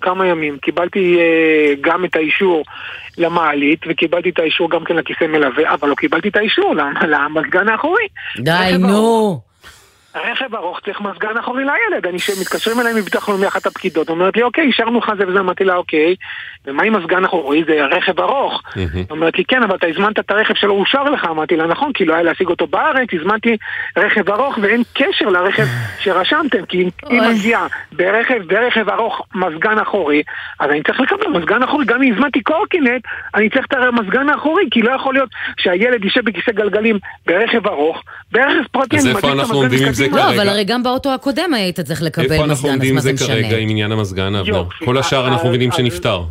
כמה 0.00 0.26
ימים 0.26 0.58
קיבלתי 0.58 1.16
אה, 1.18 1.74
גם 1.80 2.04
את 2.04 2.16
האישור 2.16 2.64
למעלית, 3.18 3.80
וקיבלתי 3.88 4.28
את 4.28 4.38
האישור 4.38 4.70
גם 4.70 4.84
כן 4.84 4.96
לכיסא 4.96 5.24
מלווה, 5.24 5.74
אבל 5.74 5.88
לא 5.88 5.94
קיבלתי 5.94 6.28
את 6.28 6.36
האישור 6.36 6.74
למ- 6.74 6.94
למזגן 7.08 7.68
האחורי. 7.68 8.04
די, 8.38 8.72
נו. 8.78 9.40
רכב 10.16 10.54
ארוך 10.54 10.80
צריך 10.84 11.00
מזגן 11.00 11.36
אחורי 11.40 11.64
לילד, 11.64 12.06
אני 12.06 12.18
שמתקשרים 12.18 12.80
אליי 12.80 12.92
מביטוח 12.94 13.28
לאומי 13.28 13.48
אחת 13.48 13.66
הפקידות, 13.66 14.08
אומרת 14.08 14.36
לי 14.36 14.42
אוקיי, 14.42 14.64
אישרנו 14.64 14.98
לך 14.98 15.12
זה 15.18 15.28
וזה, 15.28 15.40
אמרתי 15.40 15.64
לה 15.64 15.76
אוקיי, 15.76 16.14
ומה 16.66 16.82
עם 16.82 16.96
מזגן 16.96 17.24
אחורי? 17.24 17.64
זה 17.66 17.84
רכב 17.84 18.20
ארוך. 18.20 18.62
אומרת 19.10 19.38
לי 19.38 19.44
כן, 19.44 19.62
אבל 19.62 19.76
אתה 19.76 19.86
הזמנת 19.86 20.18
את 20.18 20.30
הרכב 20.30 20.54
שלא 20.54 20.72
אושר 20.72 21.02
לך, 21.02 21.24
אמרתי 21.24 21.56
לה 21.56 21.66
נכון, 21.66 21.92
כי 21.92 22.04
לא 22.04 22.14
היה 22.14 22.22
להשיג 22.22 22.48
אותו 22.48 22.66
בארץ, 22.66 23.08
הזמנתי 23.12 23.56
רכב 23.96 24.30
ארוך 24.30 24.58
ואין 24.62 24.82
קשר 24.94 25.28
לרכב 25.28 25.64
שרשמתם, 25.98 26.66
כי 26.68 26.82
אם 26.82 26.88
אם 27.10 27.30
מגיע 27.30 27.66
ברכב, 27.92 28.42
ברכב 28.46 28.90
ארוך 28.90 29.20
מזגן 29.34 29.78
אחורי, 29.78 30.22
אז 30.60 30.70
אני 30.70 30.82
צריך 30.82 31.00
לקבל 31.00 31.28
מזגן 31.28 31.62
אחורי, 31.62 31.84
גם 31.84 32.02
אם 32.02 32.12
הזמנתי 32.12 32.40
קורקינט, 32.42 33.04
אני 33.34 33.50
צריך 33.50 33.66
את 33.66 33.74
המזגן 33.74 34.28
האחורי, 34.28 34.64
כי 34.70 34.82
לא 34.82 34.90
יכול 34.90 35.14
להיות 35.14 35.28
שהילד 35.58 36.04
יישב 36.04 36.24
בכיסא 36.24 36.52
גלגלים 36.52 36.98
ברכב 37.26 37.66
ארוך, 37.66 38.02
ברכב 38.32 38.62
פרטי, 38.70 38.96
אז 38.96 39.06
אני 39.06 39.14
איפה 39.14 39.32
אנחנו 39.32 39.40
המזגן 39.40 39.56
עומדים 39.56 39.86
עם 39.86 39.92
זה 39.92 40.05
לא, 40.12 40.22
כרגע? 40.22 40.34
אבל 40.34 40.48
הרי 40.48 40.64
גם 40.64 40.82
באוטו 40.82 41.14
הקודם 41.14 41.54
היית 41.54 41.80
צריך 41.80 42.02
לקבל 42.02 42.24
איפה 42.24 42.44
אנחנו 42.44 42.52
מזגן, 42.52 42.68
אז 42.68 42.74
עומדים 42.74 42.94
מה 42.94 43.00
זה 43.00 43.08
זה 43.08 43.24
משנה? 43.24 43.42
כרגע, 43.42 43.56
עם 43.56 43.70
עניין 43.70 43.92
המזגן, 43.92 44.34
אבנר? 44.34 44.56
יופי. 44.56 44.84
כל 44.84 44.98
השאר 44.98 45.28
אנחנו 45.28 45.48
מבינים 45.48 45.72
שנפתר. 45.72 46.22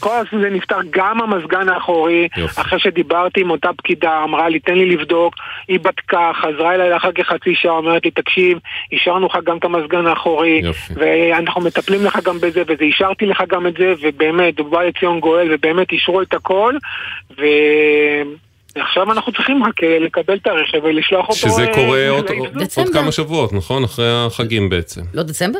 כל 0.00 0.10
הזמן 0.16 0.40
זה 0.40 0.50
נפתר, 0.50 0.76
גם 0.90 1.20
המזגן 1.20 1.68
האחורי, 1.68 2.28
אחרי 2.56 2.78
שדיברתי 2.80 3.40
עם 3.40 3.50
אותה 3.50 3.68
פקידה, 3.76 4.24
אמרה 4.24 4.48
לי, 4.48 4.60
תן 4.60 4.74
לי 4.74 4.86
לבדוק, 4.86 5.34
היא 5.68 5.80
בדקה, 5.80 6.30
חזרה 6.42 6.74
אליי 6.74 6.90
לאחר 6.90 7.12
כחצי 7.12 7.54
שעה, 7.54 7.72
אומרת 7.72 8.04
לי, 8.04 8.10
תקשיב, 8.10 8.58
אישרנו 8.92 9.26
לך 9.26 9.38
גם 9.44 9.56
את 9.56 9.64
המזגן 9.64 10.06
האחורי, 10.06 10.62
ואנחנו 10.94 11.60
מטפלים 11.60 12.04
לך 12.04 12.18
גם 12.24 12.36
בזה, 12.40 12.62
וזה, 12.62 12.84
אישרתי 12.84 13.26
לך 13.26 13.42
גם 13.48 13.66
את 13.66 13.74
זה, 13.78 13.94
ובאמת, 14.02 14.54
דובר 14.54 14.80
לציון 14.80 15.20
גואל, 15.20 15.48
ובאמת 15.54 15.92
אישרו 15.92 16.22
את 16.22 16.34
הכל, 16.34 16.74
ועכשיו 18.76 19.12
אנחנו 19.12 19.32
צריכים 19.32 19.64
רק 19.64 19.82
אה, 19.84 19.98
לקבל 19.98 20.34
את 20.34 20.46
הרכב 20.46 20.84
ולשלוח 20.84 21.22
אותו... 21.28 21.34
שזה 21.34 21.62
אה, 21.62 21.74
קורה 21.74 22.08
עוד. 22.08 22.30
עוד 22.76 22.88
כמה 22.92 23.12
שבועות, 23.12 23.52
נכון? 23.52 23.84
אחרי 23.84 24.26
החגים 24.26 24.68
בעצם. 24.68 25.00
לא 25.14 25.22
דצמבר? 25.22 25.58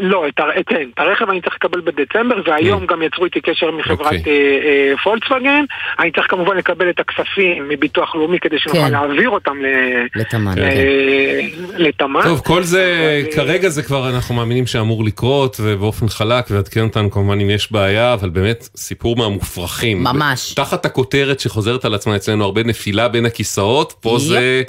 אה, 0.00 0.04
לא, 0.04 0.24
את, 0.28 0.40
כן, 0.66 0.88
את 0.94 0.98
הרכב 0.98 1.30
אני 1.30 1.40
צריך 1.40 1.54
לקבל 1.54 1.80
בדצמבר, 1.80 2.36
והיום 2.46 2.86
גם 2.86 3.02
יצרו 3.02 3.24
איתי 3.24 3.40
קשר 3.40 3.70
מחברת 3.70 4.00
אוקיי. 4.00 4.22
אה, 4.26 4.90
אה, 4.90 4.96
פולקסווגן. 5.04 5.64
אני 5.98 6.10
צריך 6.12 6.26
כמובן 6.30 6.56
לקבל 6.56 6.90
את 6.90 7.00
הכספים 7.00 7.68
מביטוח 7.68 8.14
לאומי 8.14 8.38
כדי 8.40 8.58
שנוכל 8.58 8.78
כן. 8.78 8.92
להעביר 8.92 9.30
אותם 9.30 9.56
ל- 9.62 10.20
לתמ"ן. 10.20 10.58
אה, 10.58 11.40
לתמ"ן. 11.76 12.22
טוב, 12.22 12.40
כל 12.44 12.62
זה, 12.62 13.22
כרגע 13.34 13.68
זה 13.68 13.82
כבר 13.82 14.10
אנחנו 14.10 14.34
מאמינים 14.34 14.66
שאמור 14.66 15.04
לקרות, 15.04 15.56
ובאופן 15.60 16.08
חלק, 16.08 16.44
ועדכן 16.50 16.80
אותנו 16.80 17.10
כמובן 17.10 17.40
אם 17.40 17.50
יש 17.50 17.72
בעיה, 17.72 18.12
אבל 18.12 18.28
באמת 18.28 18.68
סיפור 18.76 19.16
מהמופרכים. 19.16 20.02
ממש. 20.04 20.54
תחת 20.54 20.84
הכותרת 20.86 21.40
שחוזרת 21.40 21.84
על 21.84 21.94
עצמה 21.94 22.16
אצלנו 22.16 22.44
הרבה 22.44 22.62
נפילה 22.62 23.08
בין 23.08 23.26
הכיסאות, 23.26 23.94
פה 24.00 24.16
יפ. 24.16 24.22
זה 24.22 24.62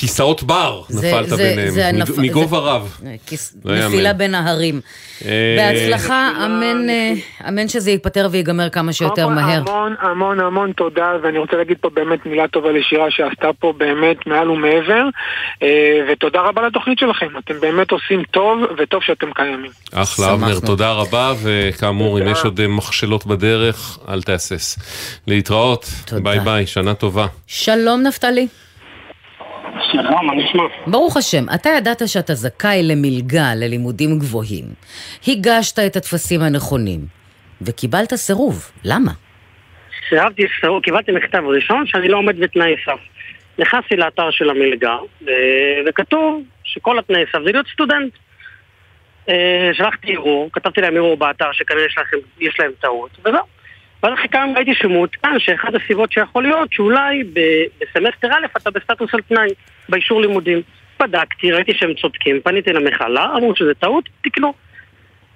כיסאות 0.00 0.42
בר, 0.42 0.82
זה- 0.88 1.08
נפלת 1.08 1.28
זה- 1.28 1.36
ביניהם, 1.36 1.70
זה 1.70 1.90
מג- 1.92 2.00
הנפ- 2.00 2.18
מגובה 2.18 2.58
רב. 2.58 3.00
כיס-. 3.26 3.56
נפילה 3.64 4.12
בין 4.12 4.34
ההרים. 4.34 4.80
אה, 5.24 5.56
בהצלחה, 5.58 6.30
אמן, 6.46 6.90
אה, 6.90 7.12
אמן 7.48 7.68
שזה 7.68 7.90
ייפתר 7.90 8.28
וייגמר 8.30 8.68
כמה 8.70 8.92
שיותר 8.92 9.28
מהר. 9.28 9.62
המון 9.66 9.94
המון 10.00 10.40
המון 10.40 10.72
תודה, 10.72 11.12
ואני 11.22 11.38
רוצה 11.38 11.56
להגיד 11.56 11.76
פה 11.80 11.90
באמת 11.94 12.26
מילה 12.26 12.48
טובה 12.48 12.68
לשירה 12.72 13.06
שעשתה 13.10 13.48
פה 13.58 13.72
באמת 13.78 14.26
מעל 14.26 14.50
ומעבר, 14.50 15.04
אה, 15.62 15.68
ותודה 16.12 16.40
רבה 16.40 16.66
לתוכנית 16.66 16.98
שלכם, 16.98 17.26
אתם 17.44 17.54
באמת 17.60 17.90
עושים 17.90 18.22
טוב, 18.30 18.58
וטוב 18.78 19.02
שאתם 19.02 19.26
קיימים. 19.34 19.70
אחלה 19.94 20.32
אבנר, 20.32 20.60
תודה 20.60 20.92
רבה, 20.92 21.32
וכאמור, 21.42 22.20
אם 22.20 22.28
יש 22.28 22.38
עוד 22.44 22.60
מכשלות 22.68 23.26
בדרך, 23.26 23.98
אל 24.08 24.22
תהסס. 24.22 24.78
להתראות, 25.26 25.86
ביי 26.22 26.40
ביי, 26.40 26.66
שנה 26.66 26.94
טובה. 26.94 27.26
שלום 27.46 28.02
נפתלי. 28.02 28.48
שלום, 29.92 30.26
מה 30.26 30.34
נשמע? 30.34 30.62
ברוך 30.86 31.16
השם, 31.16 31.44
אתה 31.54 31.68
ידעת 31.78 32.02
שאתה 32.06 32.34
זכאי 32.34 32.82
למלגה 32.82 33.54
ללימודים 33.56 34.18
גבוהים. 34.18 34.64
הגשת 35.28 35.78
את 35.78 35.96
הטפסים 35.96 36.40
הנכונים, 36.40 37.00
וקיבלת 37.62 38.14
סירוב. 38.14 38.70
למה? 38.84 39.12
סירבתי, 40.08 40.42
סירוב, 40.60 40.82
קיבלתי 40.82 41.12
מכתב 41.12 41.42
ראשון 41.46 41.86
שאני 41.86 42.08
לא 42.08 42.16
עומד 42.16 42.40
בתנאי 42.40 42.74
סף. 42.84 43.00
נכנסתי 43.58 43.96
לאתר 43.96 44.30
של 44.30 44.50
המלגה, 44.50 44.96
וכתוב 45.86 46.42
שכל 46.64 46.98
התנאי 46.98 47.24
סף 47.32 47.38
זה 47.44 47.52
להיות 47.52 47.66
סטודנט. 47.72 48.12
אה, 49.28 49.70
שלחתי 49.72 50.16
ערעור, 50.16 50.50
כתבתי 50.52 50.80
להם 50.80 50.96
ערעור 50.96 51.16
באתר 51.16 51.52
שכנראה 51.52 51.84
יש 52.40 52.60
להם 52.60 52.70
טעות, 52.80 53.10
וזהו. 53.20 53.57
ואז 54.02 54.12
אחרי 54.14 54.28
כמה 54.28 54.52
ראיתי 54.56 54.74
שמעודכן 54.74 55.38
שאחד 55.38 55.74
הסיבות 55.74 56.12
שיכול 56.12 56.42
להיות 56.42 56.72
שאולי 56.72 57.24
בסמסטר 57.24 58.28
א' 58.32 58.46
אתה 58.56 58.70
בסטטוס 58.70 59.14
על 59.14 59.20
תנאי, 59.20 59.48
באישור 59.88 60.20
לימודים. 60.20 60.62
בדקתי, 61.00 61.52
ראיתי 61.52 61.72
שהם 61.74 61.94
צודקים, 61.94 62.40
פניתי 62.40 62.72
למכללה, 62.72 63.24
אמרו 63.36 63.56
שזה 63.56 63.74
טעות, 63.74 64.08
תקנו. 64.24 64.54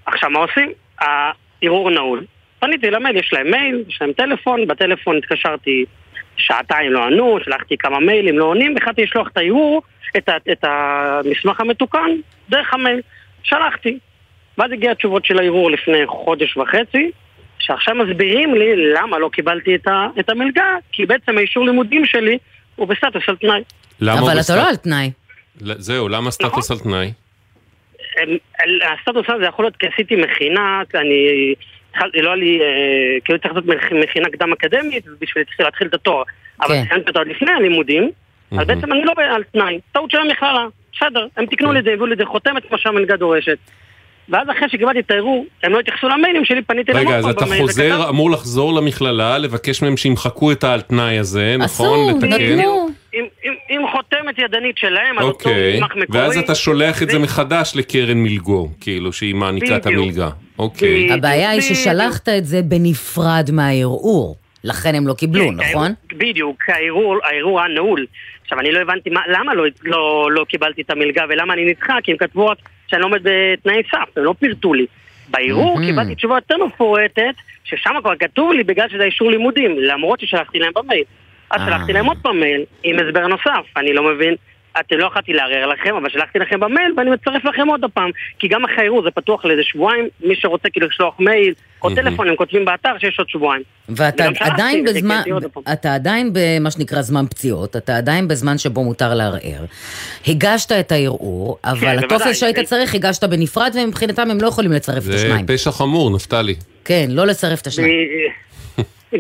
עכשיו 0.07 0.31
מה 0.31 0.39
עושים? 0.39 0.73
הערעור 0.99 1.91
נעול. 1.91 2.25
פניתי 2.59 2.91
למייל, 2.91 3.17
יש 3.17 3.33
להם 3.33 3.51
מייל, 3.51 3.85
יש 3.89 3.99
להם 4.01 4.13
טלפון, 4.13 4.67
בטלפון 4.67 5.17
התקשרתי 5.17 5.85
שעתיים 6.37 6.93
לא 6.93 7.05
ענו, 7.05 7.39
שלחתי 7.45 7.77
כמה 7.77 8.01
מיילים 8.01 8.39
לא 8.39 8.45
עונים, 8.45 8.77
החלטתי 8.77 9.03
לשלוח 9.03 9.29
את 9.29 9.37
הערעור, 9.37 9.83
את, 10.17 10.29
את 10.53 10.65
המסמך 10.65 11.61
המתוקן, 11.61 12.11
דרך 12.49 12.75
המייל. 12.75 13.01
שלחתי. 13.43 13.99
ואז 14.59 14.73
הגיע 14.73 14.91
התשובות 14.91 15.25
של 15.25 15.39
הערעור 15.39 15.71
לפני 15.71 16.07
חודש 16.07 16.57
וחצי, 16.57 17.11
שעכשיו 17.63 17.95
מסבירים 17.95 18.55
לי 18.55 18.93
למה 18.95 19.19
לא 19.19 19.29
קיבלתי 19.33 19.75
את, 19.75 19.87
ה, 19.87 20.07
את 20.21 20.29
המלגה, 20.31 20.65
כי 20.93 21.07
בעצם 21.07 21.39
האישור 21.39 21.65
לימודים 21.67 22.07
שלי 22.07 22.39
הוא 22.77 22.89
בסטטוס 22.89 23.23
על 23.29 23.37
תנאי. 23.37 23.63
למה 24.01 24.21
אבל 24.21 24.31
אתה 24.33 24.39
בסטט- 24.41 24.57
לא 24.57 24.69
על 24.69 24.77
תנאי. 24.77 25.11
זהו, 25.61 26.09
למה 26.09 26.31
סטטוס 26.31 26.71
על 26.71 26.79
תנאי? 26.79 27.13
הסטטוס 28.93 29.27
הזה 29.29 29.45
יכול 29.45 29.65
להיות 29.65 29.77
כי 29.77 29.87
עשיתי 29.95 30.17
מכינה, 30.17 30.83
אני... 30.95 31.55
לא 32.15 32.29
היה 32.29 32.35
לי, 32.37 32.61
כאילו 33.25 33.39
צריך 33.39 33.55
לעשות 33.55 33.67
מכ- 33.69 33.93
מכינה 34.03 34.29
קדם 34.31 34.53
אקדמית 34.53 35.05
בשביל 35.21 35.45
להתחיל- 35.61 35.87
את 35.87 35.95
התואר. 35.95 36.23
אבל 36.61 36.69
כן. 36.75 36.85
סיימתי 36.89 37.09
אותו 37.09 37.19
עוד 37.19 37.29
לפני 37.29 37.53
הלימודים, 37.53 38.11
אז 38.59 38.67
בעצם 38.67 38.93
אני 38.93 39.05
לא 39.05 39.13
על 39.35 39.43
תנאי. 39.53 39.81
טעות 39.93 40.11
של 40.11 40.19
המכללה, 40.19 40.67
בסדר, 40.97 41.27
הם 41.37 41.47
תיקנו 41.47 41.73
לי 41.73 41.79
את 41.79 41.85
זה, 41.85 41.91
הביאו 41.91 42.07
לי 42.07 42.13
את 42.13 42.19
זה 42.19 42.25
חותמת 42.27 42.69
כמו 42.69 42.79
שהמלגה 42.79 43.17
דורשת. 43.17 43.59
ואז 44.33 44.47
אחרי 44.51 44.69
שקיבלתי 44.69 45.01
את 45.01 45.11
הערעור, 45.11 45.47
הם 45.63 45.73
לא 45.73 45.81
התייחסו 45.81 46.09
למיילים 46.09 46.45
שלי, 46.45 46.63
פניתי 46.63 46.93
רגע, 46.93 47.01
למוקו 47.01 47.17
אז 47.19 47.37
אתה 47.37 47.45
חוזר, 47.61 48.09
אמור 48.09 48.31
לחזור 48.31 48.75
למכללה, 48.75 49.39
לבקש 49.39 49.83
מהם 49.83 49.97
שימחקו 49.97 50.53
את 50.53 50.65
העל 50.65 50.81
תנאי 50.81 51.19
הזה, 51.19 51.57
נכון? 51.59 51.99
לתקן? 52.17 52.59
עם- 53.13 53.25
עם- 53.45 53.55
עם 53.69 53.83
חותמת 53.93 54.39
ידנית 54.39 54.79
שלהם, 54.79 55.19
על 55.19 55.25
אותו 55.25 55.49
אוקיי, 55.49 55.77
מסמך 55.77 55.97
מקורי. 55.97 56.21
ואז 56.21 56.39
אתה 56.39 56.55
שולח 56.55 57.03
את 57.03 57.11
זה 57.11 57.19
מחדש 57.19 57.73
לקרן 57.77 58.19
מלגו, 58.19 58.69
כאילו, 58.81 59.13
שהיא 59.13 59.35
מעניקה 59.35 59.77
את. 59.77 59.87
המלגה. 59.87 60.29
אוקיי. 60.59 61.13
הבעיה 61.13 61.51
היא 61.51 61.61
ששלחת 61.61 62.29
את 62.29 62.45
זה 62.47 62.63
בנפרד 62.63 63.51
מהערעור. 63.53 64.37
לכן 64.65 64.95
הם 64.95 65.07
לא 65.07 65.15
קיבלו, 65.15 65.45
כן, 65.49 65.55
נכון? 65.55 65.67
הערעור- 65.67 65.97
בדיוק, 66.17 66.57
הערעור 66.69 67.17
הערעור 67.25 67.61
היה 67.61 67.69
נעול. 67.69 68.07
עכשיו, 68.43 68.61
אני 68.61 68.73
לא 68.73 68.79
הבנתי 68.79 69.11
מה, 69.11 69.21
למה 69.29 69.55
לא, 69.55 69.65
לא, 69.83 70.29
לא 70.33 70.45
קיבלתי 70.49 70.83
את 70.83 70.91
המלגה 70.91 71.23
ולמה 71.29 71.55
אני 71.55 71.65
נדחה, 71.65 71.95
כי 72.03 72.11
הם 72.13 72.17
כתבו 72.19 72.47
רק 72.47 72.59
שאני 72.93 73.03
לא 73.03 73.07
עומד 73.07 73.21
בתנאי 73.23 73.83
סף, 73.91 74.19
הם 74.19 74.25
לא 74.25 74.35
פירטו 74.39 74.75
לי. 74.75 74.87
בערעור. 75.29 75.81
קיבלתי 75.81 76.15
תשובה 76.15 76.35
יותר 76.35 76.65
מפורטת, 76.65 77.35
ששם 77.65 77.91
כבר 78.01 78.17
כתוב 78.17 78.53
לי 78.53 78.65
בגלל 78.65 78.89
שזה 78.89 79.05
אישור 79.05 79.31
לימודים, 79.31 79.79
למרות 79.79 80.21
ששלחתי 80.21 80.59
להם 80.59 80.73
במייל. 80.75 81.05
אז 81.51 81.61
אה. 81.61 81.67
שלחתי 81.67 81.93
להם 81.93 82.07
עוד 82.07 82.19
פעם 82.23 82.41
מייל 82.41 82.65
עם 82.83 82.97
הסבר 82.99 83.27
נוסף, 83.27 83.77
אני 83.77 83.93
לא 83.93 84.03
מבין 84.03 84.35
אתם 84.81 84.97
לא 84.99 85.07
יכולתי 85.07 85.33
לערער 85.33 85.67
לכם, 85.67 85.95
אבל 85.95 86.11
שלחתי 86.11 86.39
לכם 86.39 86.61
במייל 86.61 86.93
ואני 86.97 87.11
מצרף 87.11 87.45
לכם 87.45 87.69
עוד 87.69 87.85
פעם. 87.95 88.11
כי 88.39 88.49
גם 88.49 88.65
אחרי 88.65 88.77
הערעור 88.79 89.03
זה 89.03 89.11
פתוח 89.11 89.45
לאיזה 89.45 89.63
שבועיים, 89.65 90.09
מי 90.25 90.35
שרוצה 90.37 90.69
כאילו 90.71 90.87
לשלוח 90.87 91.15
מייל 91.21 91.55
או 91.83 91.95
טלפון, 91.95 92.29
הם 92.29 92.37
כותבים 92.37 92.65
באתר 92.65 92.99
שיש 92.99 93.19
עוד 93.19 93.29
שבועיים. 93.29 93.63
ואתה 93.89 94.25
עדיין 94.41 94.85
וחיכיתי 94.85 94.99
בזמן, 94.99 95.23
פעם. 95.53 95.63
אתה 95.73 95.95
עדיין 95.95 96.31
במה 96.33 96.71
שנקרא 96.71 97.03
זמן 97.03 97.25
פציעות, 97.31 97.77
אתה 97.77 97.97
עדיין 97.97 98.29
בזמן 98.29 98.59
שבו 98.59 98.85
מותר 98.85 99.15
לערער. 99.15 99.65
הגשת 100.27 100.73
את 100.73 100.93
הערעור, 100.93 101.59
אבל 101.65 101.81
כן, 101.81 101.99
הטופס. 101.99 102.37
שהיית 102.41 102.59
צריך 102.59 102.95
הגשת 102.95 103.25
בנפרד, 103.25 103.73
ומבחינתם 103.75 104.31
הם 104.31 104.41
לא 104.41 104.47
יכולים 104.47 104.73
לצרף 104.73 104.97
את 104.97 105.03
זה 105.03 105.15
השניים. 105.15 105.47
פשע 105.47 105.71
חמור, 105.71 106.11
נפתלי. 106.11 106.55
כן, 106.85 107.07
לא 107.09 107.27
לצרף 107.27 107.61
את 107.61 107.67
השניים. 107.67 108.09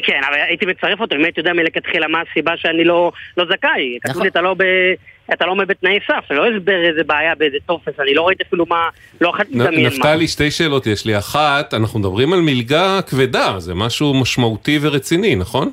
כן, 0.03 0.21
אבל 0.29 0.37
הייתי 0.49 0.67
מצרף 0.67 1.01
אותו, 1.01 1.17
אם 1.17 1.25
הייתי 1.25 1.41
יודע 1.41 1.53
מלכתחילה 1.53 2.09
מה 2.09 2.23
הסיבה 2.31 2.53
שאני 2.57 2.85
לא, 2.85 3.13
לא 3.37 3.45
זכאי. 3.45 3.99
כתוב 4.03 4.23
לי, 4.23 4.29
אתה 4.29 4.41
לא, 4.41 4.55
ב, 4.59 4.63
אתה 5.33 5.47
לא 5.47 5.51
עומד 5.51 5.69
בתנאי 5.69 5.99
סף, 6.07 6.25
זה 6.29 6.35
לא 6.35 6.47
הסבר 6.47 6.85
איזה 6.89 7.05
בעיה 7.05 7.35
באיזה 7.35 7.57
טופס, 7.67 8.01
אני 8.01 8.15
לא 8.15 8.27
ראיתי 8.27 8.43
אפילו 8.49 8.67
מה, 8.69 8.89
לא 9.21 9.33
נ- 9.51 9.61
לדמיין 9.61 9.83
מה. 9.83 9.89
נפתלי, 9.89 10.29
שתי 10.29 10.51
שאלות 10.51 10.87
יש 10.87 11.07
לי. 11.07 11.19
אחת, 11.19 11.75
אנחנו 11.75 12.01
מדברים 12.01 12.33
על 12.33 12.41
מלגה 12.41 13.01
כבדה, 13.11 13.55
זה 13.59 13.75
משהו 13.75 14.15
משמעותי 14.21 14.79
ורציני, 14.83 15.35
נכון? 15.35 15.71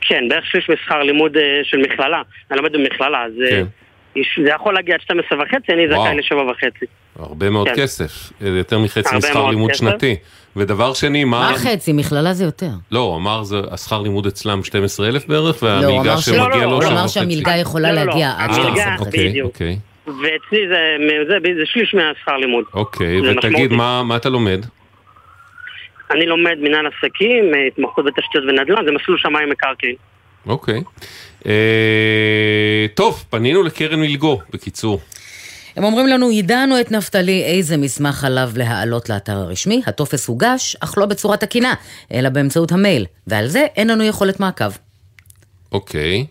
כן, 0.00 0.24
בערך 0.28 0.46
שליש 0.46 0.70
משכר 0.70 1.02
לימוד 1.02 1.36
אה, 1.36 1.42
של 1.64 1.76
מכללה. 1.76 2.22
אני 2.50 2.56
לומד 2.58 2.72
במכללה, 2.72 3.24
אז 3.24 3.32
אה, 3.44 3.50
כן. 3.50 3.64
זה 4.44 4.50
יכול 4.50 4.74
להגיע 4.74 4.94
עד 4.94 5.00
12 5.00 5.38
וחצי, 5.42 5.72
אני. 5.72 5.88
זכאי 5.88 6.16
לשבע 6.18 6.42
וחצי. 6.42 6.84
הרבה 7.18 7.50
מאוד 7.50 7.68
כן. 7.68 7.74
כסף, 7.76 8.32
אה, 8.42 8.48
יותר 8.48 8.78
מחצי 8.78 9.16
משכר 9.16 9.50
לימוד 9.50 9.70
כסף. 9.70 9.80
שנתי. 9.80 10.16
ודבר 10.56 10.94
שני, 10.94 11.24
מה... 11.24 11.50
מה 11.52 11.58
חצי? 11.58 11.92
מכללה 11.92 12.32
זה 12.34 12.44
יותר. 12.44 12.70
לא, 12.90 12.98
הוא 12.98 13.16
אמר, 13.16 13.42
זה- 13.42 13.60
השכר 13.70 14.02
לימוד 14.02 14.26
אצלם 14.26 14.64
12,000 14.64 15.28
בערך, 15.28 15.62
לא, 15.62 15.68
הוא 15.68 15.84
והמלגה 15.94 16.18
שמגיע 16.18 16.38
לא, 16.42 16.50
לא, 16.50 16.60
לו 16.66 16.72
הוא 16.72 16.84
אמר 16.84 17.00
וחצי. 17.04 17.08
שהמלגה 17.14 17.56
יכולה 17.56 17.92
לא, 17.92 17.94
לא, 17.94 18.04
לא. 18.04 18.06
להגיע 18.12 18.34
עד 18.38 18.50
המלגה, 18.50 18.62
12 18.82 18.94
וחצי. 18.94 19.06
אוקיי, 19.06 19.28
בדיוק. 19.28 19.46
אוקיי, 19.54 19.78
ואצלי 20.06 20.68
זה, 20.68 20.96
זה, 21.28 21.34
זה 21.54 21.62
שליש 21.64 21.94
מהשכר 21.94 22.36
לימוד. 22.36 22.64
אוקיי, 22.74 23.20
זה 23.22 23.30
ותגיד, 23.30 23.50
משמעותי. 23.52 23.76
מה 23.76 24.02
מה 24.02 24.16
אתה 24.16 24.28
לומד? 24.28 24.60
אני 26.10 26.26
לומד 26.26 26.56
מנהל 26.60 26.86
עסקים, 26.86 27.44
אה, 27.54 27.66
התמחות 27.72 28.04
בתשתיות 28.04 28.44
ונדל"ן, 28.48 28.84
זה 28.84 28.92
מסלול 28.92 29.18
שמיים 29.18 29.50
מקרקעין. 29.50 29.94
אוקיי. 30.46 30.82
אה, 31.46 31.52
טוב, 32.94 33.24
פנינו 33.30 33.62
לקרן 33.62 34.00
מלגו, 34.00 34.40
בקיצור. 34.50 35.00
הם 35.78 35.84
אומרים 35.84 36.06
לנו, 36.06 36.30
יידענו 36.30 36.80
את 36.80 36.92
נפתלי 36.92 37.44
איזה 37.44 37.76
מסמך 37.76 38.24
עליו 38.24 38.50
להעלות 38.56 39.08
לאתר 39.08 39.36
הרשמי, 39.36 39.82
הטופס 39.86 40.28
הוגש, 40.28 40.76
אך 40.80 40.98
לא 40.98 41.06
בצורה 41.06 41.36
תקינה, 41.36 41.74
אלא 42.12 42.28
באמצעות 42.28 42.72
המייל, 42.72 43.06
ועל 43.26 43.48
זה 43.48 43.66
אין 43.76 43.88
לנו 43.88 44.04
יכולת 44.04 44.40
מעקב. 44.40 44.64
אוקיי. 45.72 46.26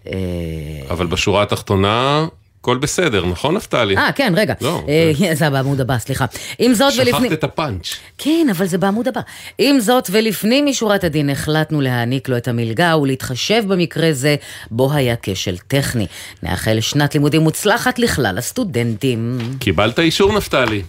אבל 0.90 1.08
בשורה 1.08 1.44
התחתונה, 1.44 2.28
הכל 2.62 2.78
בסדר, 2.78 3.26
נכון 3.26 3.56
נפתלי? 3.56 3.98
אה, 3.98 4.12
כן, 4.12 4.34
רגע. 4.36 4.54
לא, 4.62 4.82
אה, 4.88 5.34
זה 5.40 5.50
בעמוד 5.50 5.82
הבא, 5.82 5.98
סליחה. 5.98 6.26
עם 6.60 6.74
זאת 6.74 6.94
ולפני... 6.98 7.28
שכחת 7.28 7.32
את 7.32 7.44
הפאנץ'. 7.44 8.00
כן, 8.18 8.48
אבל 8.52 8.66
זה 8.66 8.78
בעמוד 8.78 9.08
הבא. 9.08 9.22
עם 9.58 9.80
זאת 9.80 10.08
ולפנים 10.12 10.66
משורת 10.66 11.04
הדין 11.04 11.30
החלטנו 11.30 11.82
להעניק 11.82 12.30
לו 12.30 12.38
את 12.38 12.48
המלגה 12.48 12.98
ולהתחשב 12.98 13.64
במקרה 13.68 14.12
זה 14.12 14.36
בו 14.72 14.94
היה 14.94 15.16
כשל 15.22 15.58
טכני. 15.58 16.08
נאחל 16.44 16.80
שנת 16.80 17.14
לימודים 17.14 17.42
מוצלחת 17.42 18.00
לכלל 18.00 18.38
הסטודנטים. 18.38 19.38
קיבלת 19.60 20.00
אישור 20.00 20.38
נפתלי? 20.38 20.82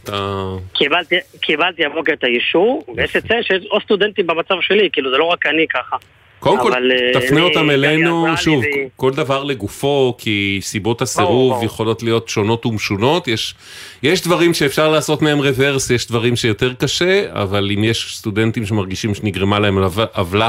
קיבלתי 1.41 1.85
הבוקר 1.87 2.13
את 2.13 2.25
האישור, 2.25 2.85
ויש 2.97 3.17
לציין 3.17 3.43
שיש 3.43 3.65
עוד 3.69 3.83
סטודנטים 3.83 4.27
במצב 4.27 4.55
שלי, 4.61 4.89
כאילו 4.93 5.11
זה 5.11 5.17
לא 5.17 5.25
רק 5.25 5.47
אני 5.47 5.67
ככה. 5.75 5.97
קודם 6.41 6.61
כל, 6.61 6.73
אה, 6.73 7.21
תפנה 7.21 7.41
אותם 7.41 7.63
גלי 7.69 7.75
אלינו, 7.75 8.37
שוב, 8.37 8.65
כל 8.97 9.13
דבר 9.13 9.45
לגופו, 9.45 10.15
כי 10.19 10.59
סיבות 10.63 11.03
הסירוב 11.03 11.53
ברור. 11.53 11.65
יכולות 11.65 12.03
להיות 12.03 12.29
שונות 12.29 12.67
ומשונות. 12.67 13.29
יש, 13.29 13.55
יש 14.03 14.23
דברים 14.23 14.55
שאפשר 14.55 14.89
לעשות 14.89 15.23
מהם 15.23 15.39
רוורס, 15.39 15.91
יש 15.91 16.09
דברים 16.09 16.37
שיותר 16.37 16.73
קשה, 16.75 17.25
אבל 17.33 17.71
אם 17.77 17.85
יש 17.85 18.17
סטודנטים 18.19 18.67
שמרגישים 18.67 19.15
שנגרמה 19.15 19.59
להם 19.59 19.79
עוו- 19.79 20.03
עוולה, 20.15 20.49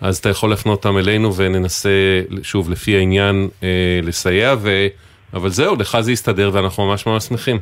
אז 0.00 0.18
אתה 0.18 0.28
יכול 0.28 0.50
להפנות 0.50 0.84
אותם 0.84 0.98
אלינו 0.98 1.34
וננסה, 1.34 1.90
שוב, 2.42 2.70
לפי 2.70 2.96
העניין, 2.96 3.48
אה, 3.62 3.68
לסייע, 4.02 4.54
ו... 4.58 4.86
אבל 5.34 5.48
זהו, 5.48 5.76
לך 5.76 5.98
זה 6.00 6.12
יסתדר 6.12 6.50
ואנחנו 6.52 6.86
ממש 6.86 7.06
ממש 7.06 7.24
שמחים. 7.24 7.58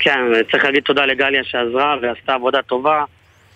כן, 0.00 0.18
צריך 0.50 0.64
להגיד 0.64 0.82
תודה 0.82 1.06
לגליה 1.06 1.44
שעזרה 1.44 1.96
ועשתה 2.02 2.34
עבודה 2.34 2.62
טובה, 2.62 3.04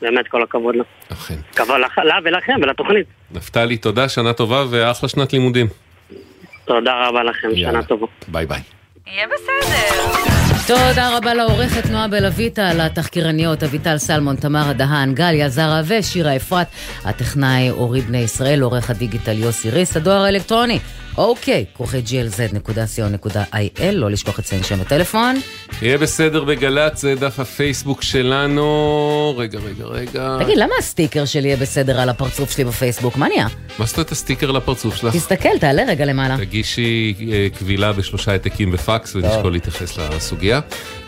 באמת 0.02 0.28
כל 0.28 0.42
הכבוד 0.42 0.76
לה. 0.76 0.84
אכן. 1.12 1.34
כבוד 1.56 1.80
לה 2.04 2.18
ולכם 2.24 2.52
ולתוכנית. 2.62 3.06
נפתלי, 3.30 3.76
תודה, 3.76 4.08
שנה 4.08 4.32
טובה 4.32 4.64
ואחלה 4.70 5.08
שנת 5.08 5.32
לימודים. 5.32 5.66
תודה 6.64 7.08
רבה 7.08 7.22
לכם, 7.22 7.48
שנה 7.56 7.82
טובה. 7.82 8.06
ביי 8.28 8.46
ביי. 8.46 8.60
יהיה 9.06 9.26
בסדר. 9.26 10.47
תודה 10.66 11.16
רבה 11.16 11.34
לעורכת 11.34 11.90
נועה 11.90 12.08
בלויטה, 12.08 12.74
לתחקירניות 12.74 13.62
אביטל 13.62 13.98
סלמון, 13.98 14.36
תמרה 14.36 14.72
דהן, 14.72 15.14
גליה 15.14 15.48
זרה 15.48 15.82
ושירה 15.86 16.36
אפרת, 16.36 16.66
הטכנאי 17.04 17.70
אורי 17.70 18.00
בני 18.00 18.18
ישראל, 18.18 18.62
עורך 18.62 18.90
הדיגיטל 18.90 19.38
יוסי 19.38 19.70
ריס, 19.70 19.96
הדואר 19.96 20.22
האלקטרוני, 20.22 20.78
אוקיי, 21.18 21.64
כרוכי 21.74 21.98
glz.co.il, 22.06 23.92
לא 23.92 24.10
לשכוח 24.10 24.38
לציין 24.38 24.62
שם 24.62 24.80
הטלפון. 24.80 25.36
יהיה 25.82 25.98
בסדר 25.98 26.44
בגל"צ, 26.44 27.00
זה 27.00 27.14
דף 27.14 27.40
הפייסבוק 27.40 28.02
שלנו. 28.02 29.34
רגע, 29.38 29.58
רגע, 29.58 29.84
רגע. 29.84 30.36
תגיד, 30.40 30.58
למה 30.58 30.74
הסטיקר 30.78 31.24
שלי 31.24 31.48
יהיה 31.48 31.56
בסדר 31.56 32.00
על 32.00 32.08
הפרצוף 32.08 32.50
שלי 32.50 32.64
בפייסבוק? 32.64 33.16
מה 33.16 33.28
נהיה? 33.28 33.46
מה 33.78 33.86
זאת 33.86 33.98
את 33.98 34.12
הסטיקר 34.12 34.50
לפרצוף 34.50 34.96
שלך? 34.96 35.14
תסתכל, 35.16 35.58
תעלה 35.60 35.82
רגע 35.88 36.04
למעלה. 36.04 36.36
תגישי 36.36 37.14
אה, 37.32 37.46
קבילה 37.58 37.92
בשלושה 37.92 38.32
העתקים 38.32 38.70
בפקס 38.70 39.16
ונשקול 39.16 39.52
להתייחס 39.52 39.98
לסוגיה. 39.98 40.47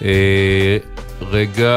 אה, 0.05 0.76
רגע, 1.30 1.74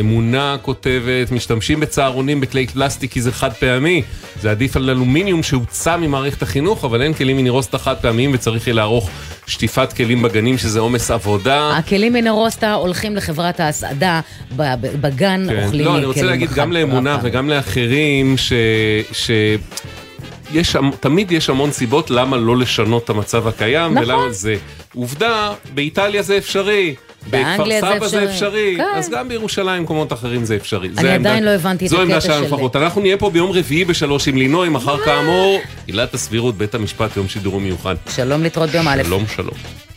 אמונה 0.00 0.56
כותבת, 0.62 1.30
משתמשים 1.32 1.80
בצהרונים 1.80 2.40
בכלי 2.40 2.66
פלסטיק 2.66 3.12
כי 3.12 3.20
זה 3.20 3.32
חד 3.32 3.52
פעמי. 3.52 4.02
זה 4.40 4.50
עדיף 4.50 4.76
על 4.76 4.90
אלומיניום 4.90 5.42
שהוצא 5.42 5.96
ממערכת 5.96 6.42
החינוך, 6.42 6.84
אבל 6.84 7.02
אין 7.02 7.14
כלים 7.14 7.36
מנירוסטה 7.36 7.78
חד 7.78 7.94
פעמיים 7.96 8.30
וצריך 8.34 8.66
יהיה 8.66 8.74
לערוך 8.74 9.10
שטיפת 9.46 9.92
כלים 9.92 10.22
בגנים 10.22 10.58
שזה 10.58 10.80
עומס 10.80 11.10
עבודה. 11.10 11.76
הכלים 11.76 12.12
מנרוסטה 12.12 12.72
הולכים 12.72 13.16
לחברת 13.16 13.60
ההסעדה, 13.60 14.20
בגן 14.56 15.46
כן. 15.48 15.62
אוכלים 15.64 15.84
לא, 15.84 15.90
כלים 15.90 15.96
אני 15.98 16.06
רוצה 16.06 16.22
להגיד 16.22 16.48
חד- 16.48 16.56
גם 16.56 16.72
לאמונה. 16.72 17.18
וגם 17.22 17.48
לאחרים, 17.50 18.36
ש... 18.36 18.52
ש... 19.12 19.30
יש, 20.52 20.76
תמיד 21.00 21.32
יש 21.32 21.50
המון 21.50 21.72
סיבות 21.72 22.10
למה 22.10 22.36
לא 22.36 22.56
לשנות 22.56 23.04
את 23.04 23.10
המצב 23.10 23.48
הקיים, 23.48 23.92
נכון. 23.94 24.04
ולמה 24.04 24.30
זה. 24.32 24.56
עובדה, 24.94 25.52
באיטליה 25.74 26.22
זה 26.22 26.36
אפשרי. 26.38 26.94
בכפר 27.26 27.30
באנגליה 27.30 27.80
זה 27.80 27.86
סבא 27.96 28.08
זה 28.08 28.24
אפשרי. 28.30 28.74
כן. 28.76 28.84
אז 28.94 29.10
גם 29.10 29.28
בירושלים 29.28 29.76
ובמקומות 29.78 30.12
אחרים 30.12 30.44
זה 30.44 30.56
אפשרי. 30.56 30.86
אני 30.88 30.94
זה 30.94 31.00
עדיין 31.14 31.26
העמדה- 31.26 31.40
לא 31.40 31.50
הבנתי 31.50 31.84
את 31.84 31.90
זו 31.90 31.96
הקטע 31.96 32.02
העמדה 32.12 32.20
שלנו 32.20 32.38
של- 32.48 32.54
לפחות. 32.54 32.76
אנחנו 32.76 33.00
נהיה 33.00 33.16
פה 33.16 33.30
ביום 33.30 33.50
רביעי 33.52 33.84
בשלוש 33.84 34.28
עם 34.28 34.36
לינוי, 34.36 34.68
מחר 34.68 35.04
כאמור, 35.04 35.60
עילת 35.86 36.14
הסבירות, 36.14 36.54
בית 36.58 36.74
המשפט, 36.74 37.16
יום 37.16 37.28
שידור 37.28 37.60
מיוחד. 37.60 37.94
שלום 38.14 38.42
להתראות 38.42 38.70
ביום 38.70 38.88
א'. 38.88 39.02
שלום, 39.04 39.24
שלום. 39.36 39.89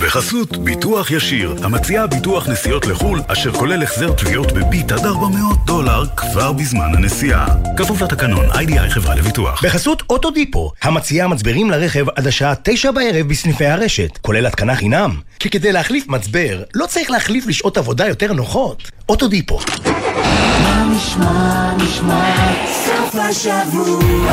בחסות 0.00 0.56
ביטוח 0.56 1.10
ישיר, 1.10 1.54
המציעה 1.62 2.06
ביטוח 2.06 2.48
נסיעות 2.48 2.86
לחו"ל, 2.86 3.20
אשר 3.26 3.52
כולל 3.52 3.82
החזר 3.82 4.12
תביעות 4.12 4.52
בביט 4.52 4.92
עד 4.92 5.06
400 5.06 5.58
דולר 5.66 6.04
כבר 6.16 6.52
בזמן 6.52 6.94
הנסיעה. 6.94 7.46
כפוף 7.76 8.02
לתקנון, 8.02 8.46
איי-די-איי 8.54 8.90
חברה 8.90 9.14
לביטוח. 9.14 9.64
בחסות 9.64 10.02
אוטודיפו, 10.10 10.72
המציעה 10.82 11.28
מצברים 11.28 11.70
לרכב 11.70 12.08
עד 12.16 12.26
השעה 12.26 12.54
תשע 12.62 12.90
בערב 12.90 13.28
בסניפי 13.28 13.66
הרשת, 13.66 14.18
כולל 14.18 14.46
התקנה 14.46 14.76
חינם. 14.76 15.20
כי 15.38 15.50
כדי 15.50 15.72
להחליף 15.72 16.08
מצבר, 16.08 16.62
לא 16.74 16.86
צריך 16.86 17.10
להחליף 17.10 17.46
לשעות 17.46 17.78
עבודה 17.78 18.08
יותר 18.08 18.32
נוחות. 18.32 18.90
אוטודיפו. 19.08 19.58
מה 20.62 20.84
נשמע, 20.96 21.76
נשמע, 21.76 22.34
סוף 22.86 23.14
השבוע, 23.14 24.32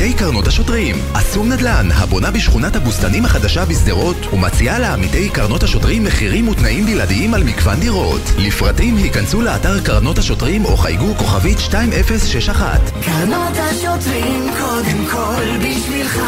עמיתי 0.00 0.18
קרנות 0.18 0.46
השוטרים. 0.46 0.96
אסום 1.12 1.52
נדל"ן, 1.52 1.88
הבונה 1.92 2.30
בשכונת 2.30 2.76
הבוסתנים 2.76 3.24
החדשה 3.24 3.64
בשדרות, 3.64 4.16
ומציעה 4.32 4.78
לעמיתי 4.78 5.28
קרנות 5.28 5.62
השוטרים 5.62 6.04
מחירים 6.04 6.48
ותנאים 6.48 6.86
בלעדיים 6.86 7.34
על 7.34 7.44
מגוון 7.44 7.80
דירות. 7.80 8.20
לפרטים 8.38 8.96
היכנסו 8.96 9.42
לאתר 9.42 9.80
קרנות 9.80 10.18
השוטרים 10.18 10.64
או 10.64 10.76
חייגו 10.76 11.14
כוכבית 11.18 11.58
2061. 11.74 12.80
קרנות 13.04 13.56
השוטרים 13.56 14.50
קודם 14.58 15.06
כל 15.10 15.58
בשבילך 15.58 16.20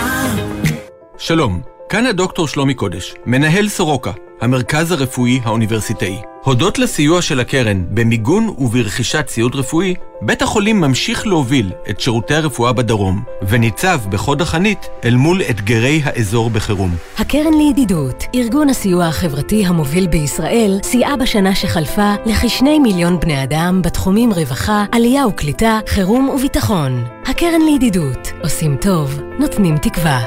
שלום, 1.18 1.60
כאן 1.88 2.06
הדוקטור 2.06 2.48
שלומי 2.48 2.74
קודש, 2.74 3.14
מנהל 3.26 3.68
סורוקה, 3.68 4.12
המרכז 4.43 4.93
הרפואי 4.93 5.40
האוניברסיטאי. 5.45 6.20
הודות 6.45 6.78
לסיוע 6.78 7.22
של 7.22 7.40
הקרן 7.40 7.84
במיגון 7.88 8.55
וברכישת 8.59 9.26
ציוד 9.26 9.55
רפואי, 9.55 9.95
בית 10.22 10.43
החולים 10.43 10.80
ממשיך 10.80 11.26
להוביל 11.26 11.72
את 11.90 12.01
שירותי 12.01 12.34
הרפואה 12.34 12.72
בדרום, 12.72 13.22
וניצב 13.49 14.01
בחוד 14.11 14.43
החנית 14.43 14.88
אל 15.05 15.14
מול 15.14 15.43
אתגרי 15.51 16.01
האזור 16.05 16.51
בחירום. 16.51 16.90
הקרן 17.18 17.55
לידידות, 17.55 18.24
ארגון 18.34 18.68
הסיוע 18.68 19.07
החברתי 19.07 19.66
המוביל 19.66 20.07
בישראל, 20.07 20.78
סייעה 20.82 21.16
בשנה 21.16 21.55
שחלפה 21.55 22.14
לכשני 22.26 22.78
מיליון 22.78 23.20
בני 23.20 23.43
אדם 23.43 23.82
בתחומים 23.84 24.32
רווחה, 24.32 24.84
עלייה 24.93 25.26
וקליטה, 25.26 25.78
חירום 25.88 26.28
וביטחון. 26.28 27.05
הקרן 27.26 27.62
לידידות, 27.66 28.32
עושים 28.43 28.76
טוב, 28.76 29.20
נותנים 29.38 29.78
תקווה. 29.78 30.20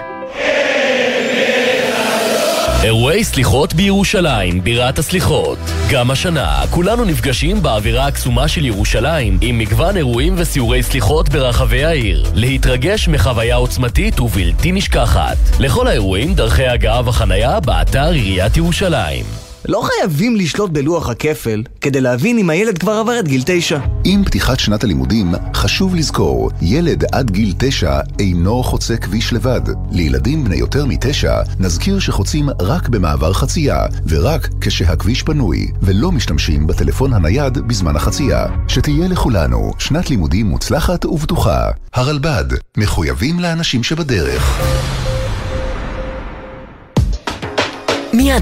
אירועי 2.85 3.23
סליחות 3.23 3.73
בירושלים, 3.73 4.63
בירת 4.63 4.99
הסליחות. 4.99 5.57
גם 5.91 6.11
השנה, 6.11 6.61
כולנו 6.69 7.05
נפגשים 7.05 7.61
באווירה 7.61 8.07
הקסומה 8.07 8.47
של 8.47 8.65
ירושלים, 8.65 9.37
עם 9.41 9.57
מגוון 9.57 9.97
אירועים 9.97 10.33
וסיורי 10.37 10.83
סליחות 10.83 11.29
ברחבי 11.29 11.83
העיר. 11.83 12.25
להתרגש 12.33 13.07
מחוויה 13.07 13.55
עוצמתית 13.55 14.19
ובלתי 14.19 14.71
נשכחת. 14.71 15.37
לכל 15.59 15.87
האירועים, 15.87 16.33
דרכי 16.33 16.67
הגעה 16.67 17.01
וחנייה 17.05 17.59
באתר 17.59 18.11
עיריית 18.11 18.57
ירושלים. 18.57 19.44
לא 19.67 19.81
חייבים 19.81 20.35
לשלוט 20.35 20.71
בלוח 20.71 21.09
הכפל 21.09 21.63
כדי 21.81 22.01
להבין 22.01 22.37
אם 22.37 22.49
הילד 22.49 22.77
כבר 22.77 22.91
עבר 22.91 23.19
את 23.19 23.27
גיל 23.27 23.41
תשע. 23.45 23.79
עם 24.03 24.23
פתיחת 24.23 24.59
שנת 24.59 24.83
הלימודים, 24.83 25.33
חשוב 25.53 25.95
לזכור, 25.95 26.51
ילד 26.61 27.03
עד 27.11 27.31
גיל 27.31 27.53
תשע 27.57 27.99
אינו 28.19 28.63
חוצה 28.63 28.97
כביש 28.97 29.33
לבד. 29.33 29.61
לילדים 29.91 30.43
בני 30.43 30.55
יותר 30.55 30.85
מתשע, 30.85 31.41
נזכיר 31.59 31.99
שחוצים 31.99 32.49
רק 32.61 32.89
במעבר 32.89 33.33
חצייה, 33.33 33.85
ורק 34.07 34.49
כשהכביש 34.61 35.23
פנוי, 35.23 35.67
ולא 35.81 36.11
משתמשים 36.11 36.67
בטלפון 36.67 37.13
הנייד 37.13 37.57
בזמן 37.57 37.95
החצייה. 37.95 38.45
שתהיה 38.67 39.07
לכולנו 39.07 39.71
שנת 39.79 40.09
לימודים 40.09 40.45
מוצלחת 40.45 41.05
ובטוחה. 41.05 41.69
הרלב"ד, 41.93 42.45
מחויבים 42.77 43.39
לאנשים 43.39 43.83
שבדרך. 43.83 44.61
מיד 48.15 48.33